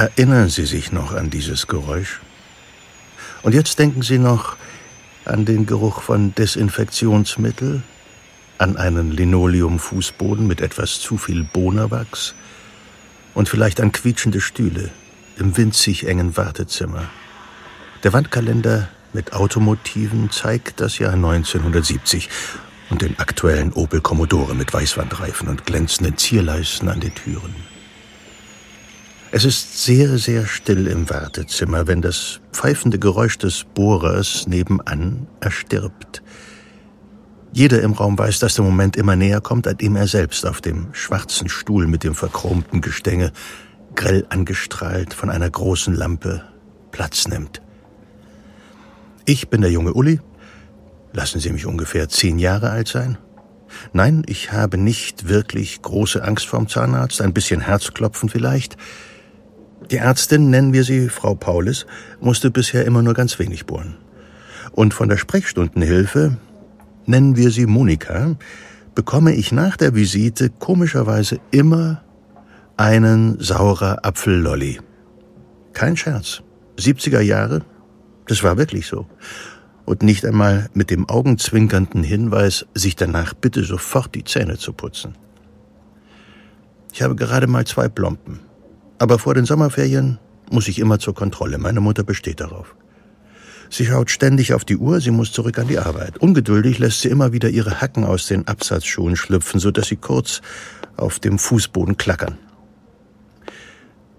Erinnern 0.00 0.48
Sie 0.48 0.64
sich 0.64 0.92
noch 0.92 1.12
an 1.12 1.28
dieses 1.28 1.66
Geräusch? 1.66 2.22
Und 3.42 3.52
jetzt 3.52 3.78
denken 3.78 4.00
Sie 4.00 4.16
noch 4.16 4.56
an 5.26 5.44
den 5.44 5.66
Geruch 5.66 6.00
von 6.00 6.34
Desinfektionsmittel, 6.34 7.82
an 8.56 8.78
einen 8.78 9.10
Linoleumfußboden 9.10 10.46
mit 10.46 10.62
etwas 10.62 11.00
zu 11.00 11.18
viel 11.18 11.44
Bohnerwachs 11.44 12.34
und 13.34 13.50
vielleicht 13.50 13.78
an 13.78 13.92
quietschende 13.92 14.40
Stühle 14.40 14.90
im 15.36 15.58
winzig 15.58 16.06
engen 16.06 16.34
Wartezimmer. 16.34 17.10
Der 18.02 18.14
Wandkalender 18.14 18.88
mit 19.12 19.34
Automotiven 19.34 20.30
zeigt 20.30 20.80
das 20.80 20.98
Jahr 20.98 21.12
1970 21.12 22.30
und 22.88 23.02
den 23.02 23.18
aktuellen 23.18 23.74
Opel 23.74 24.00
Commodore 24.00 24.54
mit 24.54 24.72
Weißwandreifen 24.72 25.46
und 25.48 25.66
glänzenden 25.66 26.16
Zierleisten 26.16 26.88
an 26.88 27.00
den 27.00 27.14
Türen. 27.14 27.69
Es 29.32 29.44
ist 29.44 29.84
sehr, 29.84 30.18
sehr 30.18 30.44
still 30.44 30.88
im 30.88 31.08
Wartezimmer, 31.08 31.86
wenn 31.86 32.02
das 32.02 32.40
pfeifende 32.52 32.98
Geräusch 32.98 33.38
des 33.38 33.62
Bohrers 33.62 34.48
nebenan 34.48 35.28
erstirbt. 35.38 36.20
Jeder 37.52 37.80
im 37.82 37.92
Raum 37.92 38.18
weiß, 38.18 38.40
dass 38.40 38.56
der 38.56 38.64
Moment 38.64 38.96
immer 38.96 39.14
näher 39.14 39.40
kommt, 39.40 39.68
an 39.68 39.76
dem 39.76 39.94
er 39.94 40.08
selbst 40.08 40.44
auf 40.46 40.60
dem 40.60 40.92
schwarzen 40.92 41.48
Stuhl 41.48 41.86
mit 41.86 42.02
dem 42.02 42.16
verchromten 42.16 42.80
Gestänge, 42.80 43.32
grell 43.94 44.26
angestrahlt 44.30 45.14
von 45.14 45.30
einer 45.30 45.48
großen 45.48 45.94
Lampe, 45.94 46.42
Platz 46.90 47.28
nimmt. 47.28 47.62
Ich 49.26 49.48
bin 49.48 49.60
der 49.60 49.70
junge 49.70 49.94
Uli. 49.94 50.20
Lassen 51.12 51.38
Sie 51.38 51.52
mich 51.52 51.66
ungefähr 51.66 52.08
zehn 52.08 52.40
Jahre 52.40 52.70
alt 52.70 52.88
sein. 52.88 53.16
Nein, 53.92 54.24
ich 54.26 54.50
habe 54.50 54.76
nicht 54.76 55.28
wirklich 55.28 55.82
große 55.82 56.24
Angst 56.24 56.46
vorm 56.46 56.66
Zahnarzt, 56.66 57.20
ein 57.20 57.32
bisschen 57.32 57.60
Herzklopfen 57.60 58.28
vielleicht. 58.28 58.76
Die 59.90 59.96
Ärztin, 59.96 60.50
nennen 60.50 60.72
wir 60.72 60.84
sie 60.84 61.08
Frau 61.08 61.34
Paulus, 61.34 61.84
musste 62.20 62.50
bisher 62.50 62.84
immer 62.84 63.02
nur 63.02 63.14
ganz 63.14 63.38
wenig 63.40 63.66
bohren. 63.66 63.96
Und 64.70 64.94
von 64.94 65.08
der 65.08 65.16
Sprechstundenhilfe, 65.16 66.36
nennen 67.06 67.36
wir 67.36 67.50
sie 67.50 67.66
Monika, 67.66 68.36
bekomme 68.94 69.34
ich 69.34 69.50
nach 69.50 69.76
der 69.76 69.94
Visite 69.94 70.50
komischerweise 70.50 71.40
immer 71.50 72.02
einen 72.76 73.40
saurer 73.40 74.04
Apfellolli. 74.04 74.80
Kein 75.72 75.96
Scherz. 75.96 76.42
70er 76.78 77.20
Jahre, 77.20 77.62
das 78.26 78.42
war 78.44 78.56
wirklich 78.56 78.86
so. 78.86 79.06
Und 79.84 80.04
nicht 80.04 80.24
einmal 80.24 80.70
mit 80.72 80.90
dem 80.90 81.08
augenzwinkernden 81.08 82.04
Hinweis, 82.04 82.64
sich 82.74 82.94
danach 82.94 83.34
bitte 83.34 83.64
sofort 83.64 84.14
die 84.14 84.24
Zähne 84.24 84.56
zu 84.56 84.72
putzen. 84.72 85.14
Ich 86.92 87.02
habe 87.02 87.16
gerade 87.16 87.48
mal 87.48 87.66
zwei 87.66 87.88
Plompen. 87.88 88.49
Aber 89.00 89.18
vor 89.18 89.34
den 89.34 89.46
Sommerferien 89.46 90.18
muss 90.50 90.68
ich 90.68 90.78
immer 90.78 90.98
zur 90.98 91.14
Kontrolle. 91.14 91.56
Meine 91.56 91.80
Mutter 91.80 92.04
besteht 92.04 92.38
darauf. 92.38 92.76
Sie 93.70 93.86
schaut 93.86 94.10
ständig 94.10 94.52
auf 94.52 94.66
die 94.66 94.76
Uhr, 94.76 95.00
sie 95.00 95.10
muss 95.10 95.32
zurück 95.32 95.58
an 95.58 95.68
die 95.68 95.78
Arbeit. 95.78 96.18
Ungeduldig 96.18 96.78
lässt 96.78 97.00
sie 97.00 97.08
immer 97.08 97.32
wieder 97.32 97.48
ihre 97.48 97.80
Hacken 97.80 98.04
aus 98.04 98.26
den 98.26 98.46
Absatzschuhen 98.46 99.16
schlüpfen, 99.16 99.58
so 99.58 99.70
dass 99.70 99.88
sie 99.88 99.96
kurz 99.96 100.42
auf 100.98 101.18
dem 101.18 101.38
Fußboden 101.38 101.96
klackern. 101.96 102.36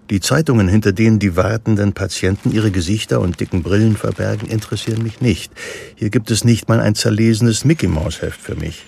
Die 0.10 0.20
Zeitungen, 0.20 0.68
hinter 0.68 0.94
denen 0.94 1.20
die 1.20 1.36
wartenden 1.36 1.94
Patienten 1.94 2.52
ihre 2.52 2.72
Gesichter 2.72 3.22
und 3.22 3.40
dicken 3.40 3.62
Brillen 3.62 3.96
verbergen, 3.96 4.50
interessieren 4.50 5.04
mich 5.04 5.22
nicht. 5.22 5.54
Hier 5.96 6.10
gibt 6.10 6.32
es 6.32 6.44
nicht 6.44 6.70
mal 6.70 6.80
ein 6.80 6.96
zerlesenes 6.96 7.66
Mickey-Maus-Heft 7.66 8.42
für 8.42 8.56
mich. 8.56 8.84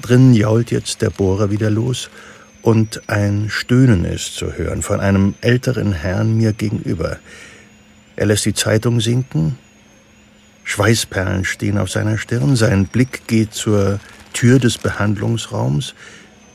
Drinnen 0.00 0.32
jault 0.32 0.70
jetzt 0.70 1.02
der 1.02 1.10
Bohrer 1.10 1.50
wieder 1.50 1.68
los 1.68 2.08
und 2.68 3.08
ein 3.08 3.46
Stöhnen 3.48 4.04
ist 4.04 4.34
zu 4.34 4.52
hören 4.52 4.82
von 4.82 5.00
einem 5.00 5.34
älteren 5.40 5.94
Herrn 5.94 6.36
mir 6.36 6.52
gegenüber. 6.52 7.16
Er 8.14 8.26
lässt 8.26 8.44
die 8.44 8.52
Zeitung 8.52 9.00
sinken, 9.00 9.56
Schweißperlen 10.64 11.46
stehen 11.46 11.78
auf 11.78 11.88
seiner 11.88 12.18
Stirn, 12.18 12.56
sein 12.56 12.84
Blick 12.84 13.26
geht 13.26 13.54
zur 13.54 14.00
Tür 14.34 14.58
des 14.58 14.76
Behandlungsraums. 14.76 15.94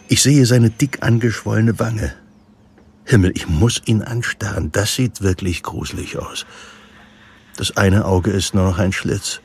Ich 0.08 0.22
sehe 0.22 0.46
seine 0.46 0.70
dick 0.70 1.00
angeschwollene 1.02 1.80
Wange. 1.80 2.14
Himmel, 3.06 3.32
ich 3.34 3.48
muss 3.48 3.82
ihn 3.86 4.04
anstarren, 4.04 4.72
das 4.72 4.94
sieht 4.94 5.22
wirklich 5.22 5.64
gruselig 5.64 6.20
aus. 6.20 6.46
Das 7.58 7.76
eine 7.76 8.06
Auge 8.06 8.30
ist 8.30 8.54
nur 8.54 8.66
noch 8.66 8.78
ein 8.78 8.92
Schlitz. 8.92 9.42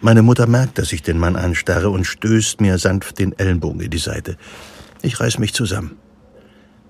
Meine 0.00 0.22
Mutter 0.22 0.46
merkt, 0.46 0.78
dass 0.78 0.94
ich 0.94 1.02
den 1.02 1.18
Mann 1.18 1.36
anstarre 1.36 1.90
und 1.90 2.06
stößt 2.06 2.62
mir 2.62 2.78
sanft 2.78 3.18
den 3.18 3.38
Ellenbogen 3.38 3.82
in 3.82 3.90
die 3.90 3.98
Seite. 3.98 4.38
Ich 5.02 5.20
reiß 5.20 5.38
mich 5.38 5.54
zusammen. 5.54 5.96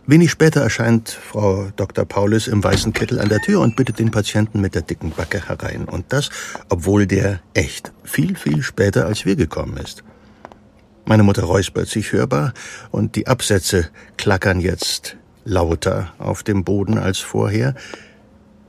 Wenig 0.07 0.31
später 0.31 0.63
erscheint 0.63 1.11
Frau 1.11 1.71
Dr. 1.77 2.05
Paulus 2.05 2.49
im 2.49 2.65
weißen 2.65 2.93
Kittel 2.93 3.21
an 3.21 3.29
der 3.29 3.41
Tür 3.41 3.61
und 3.61 3.77
bittet 3.77 4.01
den 4.01 4.11
Patienten 4.11 4.61
mit 4.61 4.75
der 4.75 4.83
dicken 4.83 5.13
Backe 5.13 5.47
herein. 5.49 5.85
Und 5.85 6.07
das, 6.13 6.31
obwohl 6.69 7.07
der 7.07 7.41
echt 7.55 7.93
viel, 8.03 8.35
viel 8.35 8.63
später 8.63 9.07
als 9.07 9.25
wir 9.25 9.37
gekommen 9.37 9.77
ist. 9.77 10.03
Meine 11.05 11.23
Mutter 11.23 11.45
räuspert 11.45 11.89
sich 11.89 12.13
hörbar 12.13 12.55
und 12.91 13.15
die 13.15 13.29
Absätze 13.29 13.89
klackern 14.17 14.61
jetzt 14.61 15.17
lauter 15.45 16.13
auf 16.19 16.43
dem 16.43 16.65
Boden 16.65 16.99
als 16.99 17.19
vorher. 17.19 17.75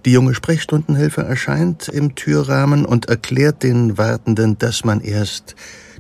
Die 0.06 0.12
junge 0.12 0.34
Sprechstundenhilfe 0.34 1.22
erscheint 1.22 1.88
im 1.88 2.16
Türrahmen 2.16 2.85
und 2.85 3.08
erklärt 3.08 3.63
den 3.63 3.97
Wartenden, 3.97 4.58
dass 4.58 4.84
man 4.84 5.02
erst 5.02 5.56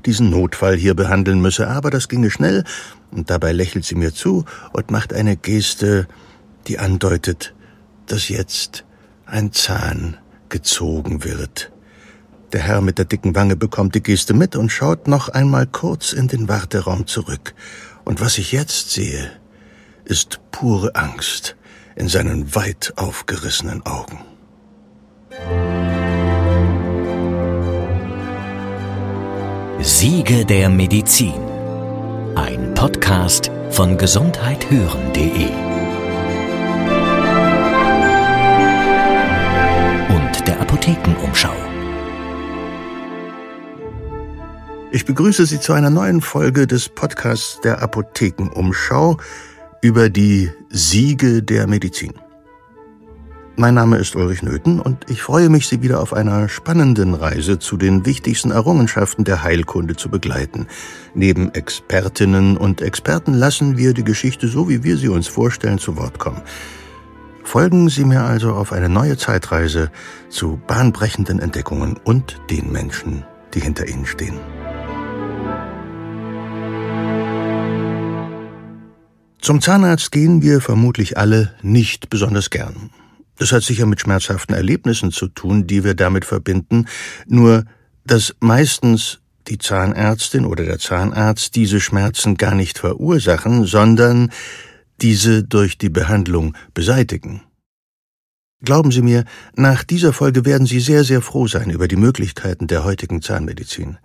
diesen 0.05 0.29
Notfall 0.29 0.75
hier 0.75 0.93
behandeln 0.93 1.41
müsse, 1.41 1.67
aber 1.67 1.89
das 1.89 2.07
ginge 2.07 2.31
schnell, 2.31 2.63
und 3.11 3.29
dabei 3.29 3.51
lächelt 3.51 3.85
sie 3.85 3.95
mir 3.95 4.13
zu 4.13 4.45
und 4.73 4.91
macht 4.91 5.13
eine 5.13 5.35
Geste, 5.35 6.07
die 6.67 6.79
andeutet, 6.79 7.53
dass 8.07 8.29
jetzt 8.29 8.85
ein 9.25 9.51
Zahn 9.51 10.17
gezogen 10.49 11.23
wird. 11.23 11.71
Der 12.53 12.61
Herr 12.61 12.81
mit 12.81 12.97
der 12.97 13.05
dicken 13.05 13.33
Wange 13.35 13.55
bekommt 13.55 13.95
die 13.95 14.03
Geste 14.03 14.33
mit 14.33 14.55
und 14.55 14.71
schaut 14.71 15.07
noch 15.07 15.29
einmal 15.29 15.67
kurz 15.67 16.11
in 16.11 16.27
den 16.27 16.49
Warteraum 16.49 17.07
zurück. 17.07 17.53
Und 18.03 18.19
was 18.19 18.37
ich 18.37 18.51
jetzt 18.51 18.91
sehe, 18.91 19.31
ist 20.03 20.41
pure 20.51 20.95
Angst 20.95 21.55
in 21.95 22.09
seinen 22.09 22.53
weit 22.53 22.93
aufgerissenen 22.97 23.85
Augen. 23.85 24.19
Siege 29.83 30.45
der 30.45 30.69
Medizin. 30.69 31.33
Ein 32.35 32.75
Podcast 32.75 33.49
von 33.71 33.97
gesundheithören.de 33.97 35.47
und 40.09 40.47
der 40.47 40.61
Apothekenumschau. 40.61 41.55
Ich 44.91 45.03
begrüße 45.03 45.47
Sie 45.47 45.59
zu 45.59 45.73
einer 45.73 45.89
neuen 45.89 46.21
Folge 46.21 46.67
des 46.67 46.87
Podcasts 46.87 47.59
der 47.61 47.81
Apothekenumschau 47.81 49.17
über 49.81 50.11
die 50.11 50.51
Siege 50.69 51.41
der 51.41 51.65
Medizin. 51.65 52.13
Mein 53.57 53.73
Name 53.73 53.97
ist 53.97 54.15
Ulrich 54.15 54.43
Nöthen 54.43 54.79
und 54.79 55.09
ich 55.09 55.21
freue 55.21 55.49
mich, 55.49 55.67
Sie 55.67 55.81
wieder 55.81 56.01
auf 56.01 56.13
einer 56.13 56.47
spannenden 56.47 57.13
Reise 57.13 57.59
zu 57.59 57.75
den 57.75 58.05
wichtigsten 58.05 58.49
Errungenschaften 58.49 59.25
der 59.25 59.43
Heilkunde 59.43 59.97
zu 59.97 60.09
begleiten. 60.09 60.67
Neben 61.13 61.53
Expertinnen 61.53 62.55
und 62.55 62.81
Experten 62.81 63.33
lassen 63.33 63.77
wir 63.77 63.93
die 63.93 64.05
Geschichte 64.05 64.47
so, 64.47 64.69
wie 64.69 64.85
wir 64.85 64.97
sie 64.97 65.09
uns 65.09 65.27
vorstellen, 65.27 65.79
zu 65.79 65.97
Wort 65.97 66.17
kommen. 66.17 66.41
Folgen 67.43 67.89
Sie 67.89 68.05
mir 68.05 68.23
also 68.23 68.53
auf 68.53 68.71
eine 68.71 68.87
neue 68.87 69.17
Zeitreise 69.17 69.91
zu 70.29 70.61
bahnbrechenden 70.67 71.39
Entdeckungen 71.39 71.99
und 72.03 72.37
den 72.49 72.71
Menschen, 72.71 73.25
die 73.53 73.59
hinter 73.59 73.87
ihnen 73.87 74.05
stehen. 74.05 74.39
Zum 79.41 79.59
Zahnarzt 79.59 80.11
gehen 80.11 80.41
wir 80.41 80.61
vermutlich 80.61 81.17
alle 81.17 81.53
nicht 81.61 82.09
besonders 82.09 82.49
gern. 82.49 82.91
Das 83.41 83.51
hat 83.51 83.63
sicher 83.63 83.87
mit 83.87 83.99
schmerzhaften 83.99 84.53
Erlebnissen 84.53 85.11
zu 85.11 85.27
tun, 85.27 85.65
die 85.65 85.83
wir 85.83 85.95
damit 85.95 86.25
verbinden, 86.25 86.85
nur 87.25 87.65
dass 88.05 88.35
meistens 88.39 89.17
die 89.47 89.57
Zahnärztin 89.57 90.45
oder 90.45 90.63
der 90.63 90.77
Zahnarzt 90.77 91.55
diese 91.55 91.79
Schmerzen 91.79 92.37
gar 92.37 92.53
nicht 92.53 92.77
verursachen, 92.77 93.65
sondern 93.65 94.31
diese 95.01 95.43
durch 95.43 95.79
die 95.79 95.89
Behandlung 95.89 96.55
beseitigen. 96.75 97.41
Glauben 98.63 98.91
Sie 98.91 99.01
mir, 99.01 99.25
nach 99.55 99.83
dieser 99.83 100.13
Folge 100.13 100.45
werden 100.45 100.67
Sie 100.67 100.79
sehr, 100.79 101.03
sehr 101.03 101.23
froh 101.23 101.47
sein 101.47 101.71
über 101.71 101.87
die 101.87 101.95
Möglichkeiten 101.95 102.67
der 102.67 102.83
heutigen 102.83 103.23
Zahnmedizin. 103.23 103.97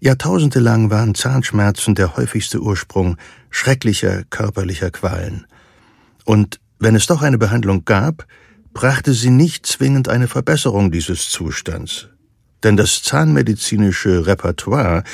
Jahrtausende 0.00 0.62
waren 0.62 1.14
Zahnschmerzen 1.14 1.94
der 1.94 2.14
häufigste 2.18 2.60
Ursprung 2.60 3.16
schrecklicher 3.48 4.24
körperlicher 4.24 4.90
Qualen. 4.90 5.46
Und 6.26 6.60
wenn 6.78 6.94
es 6.94 7.06
doch 7.06 7.22
eine 7.22 7.38
Behandlung 7.38 7.86
gab, 7.86 8.26
brachte 8.72 9.12
sie 9.12 9.30
nicht 9.30 9.66
zwingend 9.66 10.08
eine 10.08 10.28
Verbesserung 10.28 10.90
dieses 10.90 11.30
Zustands, 11.30 12.08
denn 12.62 12.76
das 12.76 13.02
zahnmedizinische 13.02 14.26
Repertoire 14.26 15.04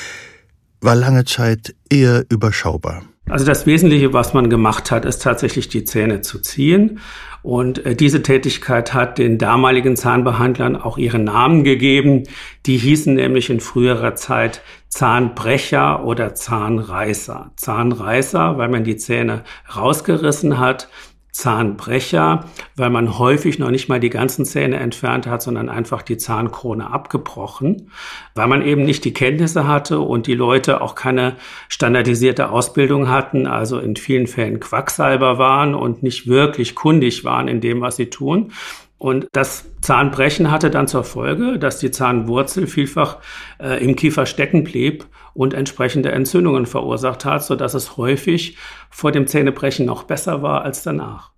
war 0.81 0.95
lange 0.95 1.25
Zeit 1.25 1.75
eher 1.91 2.25
überschaubar. 2.29 3.03
Also 3.29 3.45
das 3.45 3.67
Wesentliche, 3.67 4.13
was 4.13 4.35
man 4.35 4.51
gemacht 4.51 4.93
hat, 4.93 5.05
ist 5.05 5.21
tatsächlich 5.21 5.69
die 5.69 5.83
Zähne 5.83 6.21
zu 6.21 6.39
ziehen. 6.39 7.01
Und 7.43 7.85
äh, 7.85 7.97
diese 7.97 8.23
Tätigkeit 8.23 8.95
hat 8.95 9.19
den 9.19 9.39
damaligen 9.39 9.97
Zahnbehandlern 9.97 10.77
auch 10.77 10.97
ihren 10.97 11.25
Namen 11.25 11.65
gegeben. 11.65 12.23
Die 12.67 12.77
hießen 12.77 13.15
nämlich 13.15 13.51
in 13.51 13.59
früherer 13.59 14.15
Zeit 14.15 14.63
Zahnbrecher 14.89 16.05
oder 16.05 16.37
Zahnreißer. 16.37 17.51
Zahnreißer, 17.57 18.59
weil 18.59 18.69
man 18.69 18.85
die 18.85 18.97
Zähne 18.97 19.43
rausgerissen 19.75 20.59
hat. 20.59 20.89
Zahnbrecher, 21.37 22.47
weil 22.77 22.89
man 22.89 23.19
häufig 23.19 23.59
noch 23.59 23.71
nicht 23.71 23.89
mal 23.89 24.01
die 24.01 24.09
ganzen 24.09 24.47
Zähne 24.47 24.77
entfernt 24.77 25.27
hat, 25.27 25.43
sondern 25.43 25.69
einfach 25.69 26.01
die 26.01 26.17
Zahnkrone 26.17 26.91
abgebrochen, 26.91 27.91
weil 28.35 28.47
man 28.47 28.63
eben 28.63 28.85
nicht 28.85 29.05
die 29.05 29.13
Kenntnisse 29.13 29.69
hatte 29.69 30.01
und 30.01 30.27
die 30.27 30.35
Leute 30.35 30.81
auch 30.81 30.95
keine 30.95 31.37
standardisierte 31.69 32.49
Ausbildung 32.51 33.11
hatten, 33.11 33.47
also 33.47 33.79
in 33.79 33.97
vielen 33.97 34.27
Fällen 34.27 34.61
Quacksalber 34.61 35.37
waren 35.37 35.75
und 35.75 36.03
nicht 36.03 36.27
wirklich 36.27 36.75
kundig 36.75 37.25
waren 37.25 37.49
in 37.49 37.61
dem, 37.61 37.83
was 37.83 37.97
sie 37.97 38.07
tun. 38.07 38.53
Und 38.99 39.29
das 39.33 39.65
Zahnbrechen 39.83 40.51
hatte 40.51 40.71
dann 40.71 40.89
zur 40.89 41.05
Folge, 41.05 41.59
dass 41.59 41.79
die 41.79 41.91
Zahnwurzel 41.91 42.67
vielfach 42.67 43.19
äh, 43.59 43.83
im 43.85 43.95
Kiefer 43.95 44.25
stecken 44.25 44.65
blieb 44.65 45.07
und 45.35 45.53
entsprechende 45.53 46.13
Entzündungen 46.13 46.65
verursacht 46.65 47.25
hat, 47.25 47.45
sodass 47.45 47.75
es 47.75 47.99
häufig 47.99 48.57
vor 48.91 49.13
dem 49.13 49.27
Zähnebrechen 49.27 49.85
noch 49.85 50.05
besser 50.05 50.43
war 50.43 50.63
als 50.63 50.83
danach. 50.83 51.33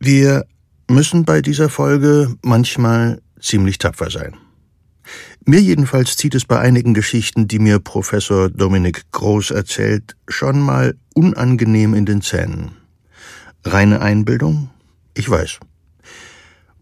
Wir 0.00 0.44
müssen 0.90 1.24
bei 1.24 1.40
dieser 1.40 1.68
Folge 1.68 2.34
manchmal 2.42 3.20
ziemlich 3.40 3.78
tapfer 3.78 4.10
sein. 4.10 4.36
Mir 5.44 5.60
jedenfalls 5.60 6.16
zieht 6.16 6.34
es 6.34 6.44
bei 6.44 6.58
einigen 6.58 6.94
Geschichten, 6.94 7.48
die 7.48 7.58
mir 7.58 7.78
Professor 7.78 8.50
Dominik 8.50 9.10
Groß 9.12 9.52
erzählt, 9.52 10.16
schon 10.28 10.60
mal 10.60 10.96
unangenehm 11.14 11.94
in 11.94 12.04
den 12.04 12.22
Zähnen. 12.22 12.72
Reine 13.64 14.00
Einbildung? 14.00 14.70
Ich 15.14 15.30
weiß. 15.30 15.60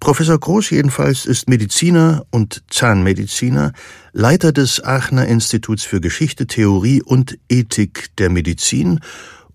Professor 0.00 0.38
Groß 0.38 0.70
jedenfalls 0.70 1.26
ist 1.26 1.48
Mediziner 1.48 2.26
und 2.30 2.62
Zahnmediziner, 2.70 3.72
Leiter 4.12 4.52
des 4.52 4.82
Aachener 4.82 5.26
Instituts 5.26 5.84
für 5.84 6.00
Geschichte, 6.00 6.46
Theorie 6.46 7.02
und 7.02 7.38
Ethik 7.48 8.14
der 8.16 8.30
Medizin 8.30 9.00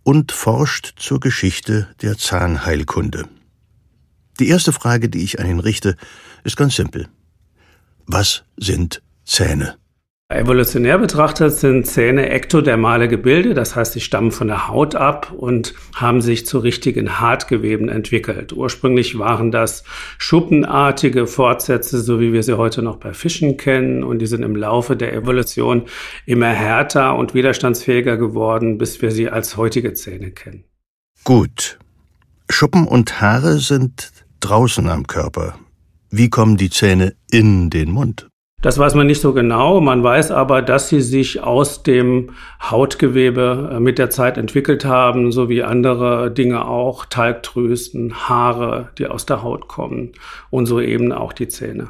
und 0.03 0.31
forscht 0.31 0.93
zur 0.97 1.19
Geschichte 1.19 1.87
der 2.01 2.17
Zahnheilkunde. 2.17 3.25
Die 4.39 4.47
erste 4.47 4.73
Frage, 4.73 5.09
die 5.09 5.23
ich 5.23 5.39
an 5.39 5.47
ihn 5.47 5.59
richte, 5.59 5.95
ist 6.43 6.57
ganz 6.57 6.75
simpel. 6.75 7.07
Was 8.07 8.43
sind 8.57 9.01
Zähne? 9.23 9.80
Evolutionär 10.35 10.97
betrachtet 10.97 11.53
sind 11.53 11.85
Zähne 11.85 12.29
ektodermale 12.29 13.07
Gebilde, 13.07 13.53
das 13.53 13.75
heißt, 13.75 13.93
sie 13.93 14.01
stammen 14.01 14.31
von 14.31 14.47
der 14.47 14.67
Haut 14.67 14.95
ab 14.95 15.31
und 15.31 15.73
haben 15.95 16.21
sich 16.21 16.45
zu 16.45 16.59
richtigen 16.59 17.19
Hartgeweben 17.19 17.89
entwickelt. 17.89 18.53
Ursprünglich 18.53 19.19
waren 19.19 19.51
das 19.51 19.83
schuppenartige 20.17 21.27
Fortsätze, 21.27 21.99
so 22.01 22.19
wie 22.19 22.33
wir 22.33 22.43
sie 22.43 22.57
heute 22.57 22.81
noch 22.81 22.97
bei 22.97 23.13
Fischen 23.13 23.57
kennen, 23.57 24.03
und 24.03 24.19
die 24.19 24.25
sind 24.25 24.43
im 24.43 24.55
Laufe 24.55 24.95
der 24.95 25.13
Evolution 25.13 25.83
immer 26.25 26.49
härter 26.49 27.15
und 27.15 27.33
widerstandsfähiger 27.33 28.17
geworden, 28.17 28.77
bis 28.77 29.01
wir 29.01 29.11
sie 29.11 29.29
als 29.29 29.57
heutige 29.57 29.93
Zähne 29.93 30.31
kennen. 30.31 30.63
Gut. 31.23 31.77
Schuppen 32.49 32.87
und 32.87 33.21
Haare 33.21 33.59
sind 33.59 34.11
draußen 34.39 34.89
am 34.89 35.07
Körper. 35.07 35.59
Wie 36.09 36.29
kommen 36.29 36.57
die 36.57 36.69
Zähne 36.69 37.15
in 37.31 37.69
den 37.69 37.91
Mund? 37.91 38.30
Das 38.61 38.77
weiß 38.77 38.93
man 38.93 39.07
nicht 39.07 39.21
so 39.21 39.33
genau. 39.33 39.81
Man 39.81 40.03
weiß 40.03 40.29
aber, 40.29 40.61
dass 40.61 40.87
sie 40.87 41.01
sich 41.01 41.41
aus 41.41 41.81
dem 41.81 42.29
Hautgewebe 42.61 43.71
äh, 43.73 43.79
mit 43.79 43.97
der 43.97 44.11
Zeit 44.11 44.37
entwickelt 44.37 44.85
haben, 44.85 45.31
so 45.31 45.49
wie 45.49 45.63
andere 45.63 46.31
Dinge 46.31 46.65
auch, 46.65 47.05
Talgdrüsen, 47.05 48.29
Haare, 48.29 48.89
die 48.99 49.07
aus 49.07 49.25
der 49.25 49.41
Haut 49.41 49.67
kommen 49.67 50.11
und 50.51 50.67
so 50.67 50.79
eben 50.79 51.11
auch 51.11 51.33
die 51.33 51.47
Zähne. 51.47 51.89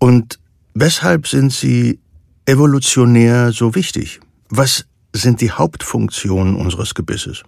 Und 0.00 0.40
weshalb 0.74 1.28
sind 1.28 1.52
sie 1.52 2.00
evolutionär 2.44 3.52
so 3.52 3.76
wichtig? 3.76 4.20
Was 4.48 4.86
sind 5.12 5.40
die 5.40 5.52
Hauptfunktionen 5.52 6.56
unseres 6.56 6.94
Gebisses? 6.94 7.44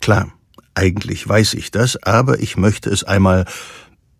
Klar, 0.00 0.28
eigentlich 0.74 1.26
weiß 1.26 1.54
ich 1.54 1.70
das, 1.70 1.96
aber 2.02 2.40
ich 2.40 2.58
möchte 2.58 2.90
es 2.90 3.04
einmal 3.04 3.46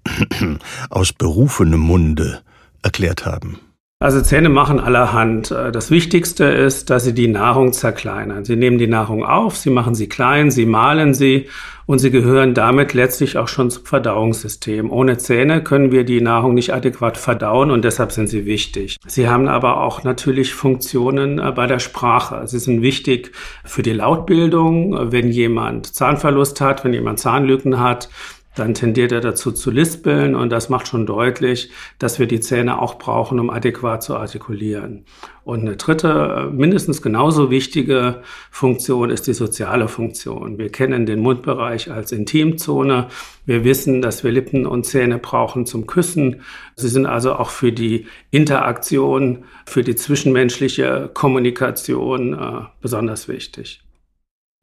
aus 0.89 1.13
berufenem 1.13 1.81
Munde 1.81 2.43
erklärt 2.85 3.27
haben. 3.27 3.59
Also 4.01 4.21
Zähne 4.21 4.51
machen 4.51 4.81
allerhand. 4.81 5.51
Das 5.51 5.91
Wichtigste 5.91 6.45
ist, 6.45 6.91
dass 6.91 7.05
sie 7.05 7.15
die 7.15 7.29
Nahrung 7.29 7.73
zerkleinern. 7.73 8.45
Sie 8.45 8.55
nehmen 8.55 8.77
die 8.77 8.87
Nahrung 8.87 9.25
auf, 9.25 9.57
sie 9.57 9.71
machen 9.71 9.95
sie 9.95 10.11
klein, 10.11 10.51
sie 10.51 10.67
mahlen 10.67 11.15
sie 11.15 11.47
und 11.87 11.99
sie 11.99 12.11
gehören 12.11 12.55
damit 12.55 12.95
letztlich 12.95 13.37
auch 13.39 13.49
schon 13.49 13.71
zum 13.71 13.85
Verdauungssystem. 13.85 14.91
Ohne 14.91 15.19
Zähne 15.19 15.63
können 15.63 15.93
wir 15.93 16.05
die 16.05 16.21
Nahrung 16.21 16.55
nicht 16.55 16.73
adäquat 16.73 17.17
verdauen 17.17 17.71
und 17.71 17.85
deshalb 17.85 18.13
sind 18.13 18.29
sie 18.29 18.47
wichtig. 18.47 18.97
Sie 19.07 19.29
haben 19.29 19.49
aber 19.49 19.81
auch 19.81 20.03
natürlich 20.03 20.55
Funktionen 20.55 21.39
äh, 21.39 21.53
bei 21.53 21.67
der 21.67 21.79
Sprache. 21.79 22.47
Sie 22.47 22.59
sind 22.59 22.83
wichtig 22.83 23.33
für 23.65 23.83
die 23.83 23.93
Lautbildung, 23.93 25.13
wenn 25.13 25.31
jemand 25.31 25.95
Zahnverlust 25.95 26.61
hat, 26.61 26.85
wenn 26.85 26.93
jemand 26.93 27.19
Zahnlücken 27.19 27.81
hat 27.81 28.09
dann 28.55 28.75
tendiert 28.75 29.13
er 29.13 29.21
dazu 29.21 29.53
zu 29.53 29.71
lispeln 29.71 30.35
und 30.35 30.51
das 30.51 30.69
macht 30.69 30.89
schon 30.89 31.07
deutlich, 31.07 31.71
dass 31.99 32.19
wir 32.19 32.27
die 32.27 32.41
Zähne 32.41 32.81
auch 32.81 32.99
brauchen, 32.99 33.41
um 33.41 33.51
adäquat 33.51 34.03
zu 34.03 34.17
artikulieren. 34.17 35.05
Und 35.45 35.61
eine 35.61 35.77
dritte, 35.77 36.51
mindestens 36.53 37.03
genauso 37.03 37.51
wichtige 37.51 38.23
Funktion 38.51 39.11
ist 39.11 39.27
die 39.27 39.35
soziale 39.35 39.89
Funktion. 39.89 40.57
Wir 40.57 40.71
kennen 40.71 41.05
den 41.05 41.21
Mundbereich 41.21 41.91
als 41.91 42.13
Intimzone. 42.13 43.09
Wir 43.45 43.63
wissen, 43.63 44.01
dass 44.01 44.25
wir 44.25 44.31
Lippen 44.31 44.67
und 44.67 44.87
Zähne 44.87 45.19
brauchen 45.19 45.67
zum 45.67 45.87
Küssen. 45.87 46.41
Sie 46.77 46.89
sind 46.89 47.05
also 47.05 47.35
auch 47.35 47.51
für 47.51 47.73
die 47.73 48.07
Interaktion, 48.31 49.45
für 49.67 49.83
die 49.83 49.97
zwischenmenschliche 49.97 51.11
Kommunikation 51.13 52.33
äh, 52.33 52.63
besonders 52.81 53.29
wichtig. 53.29 53.84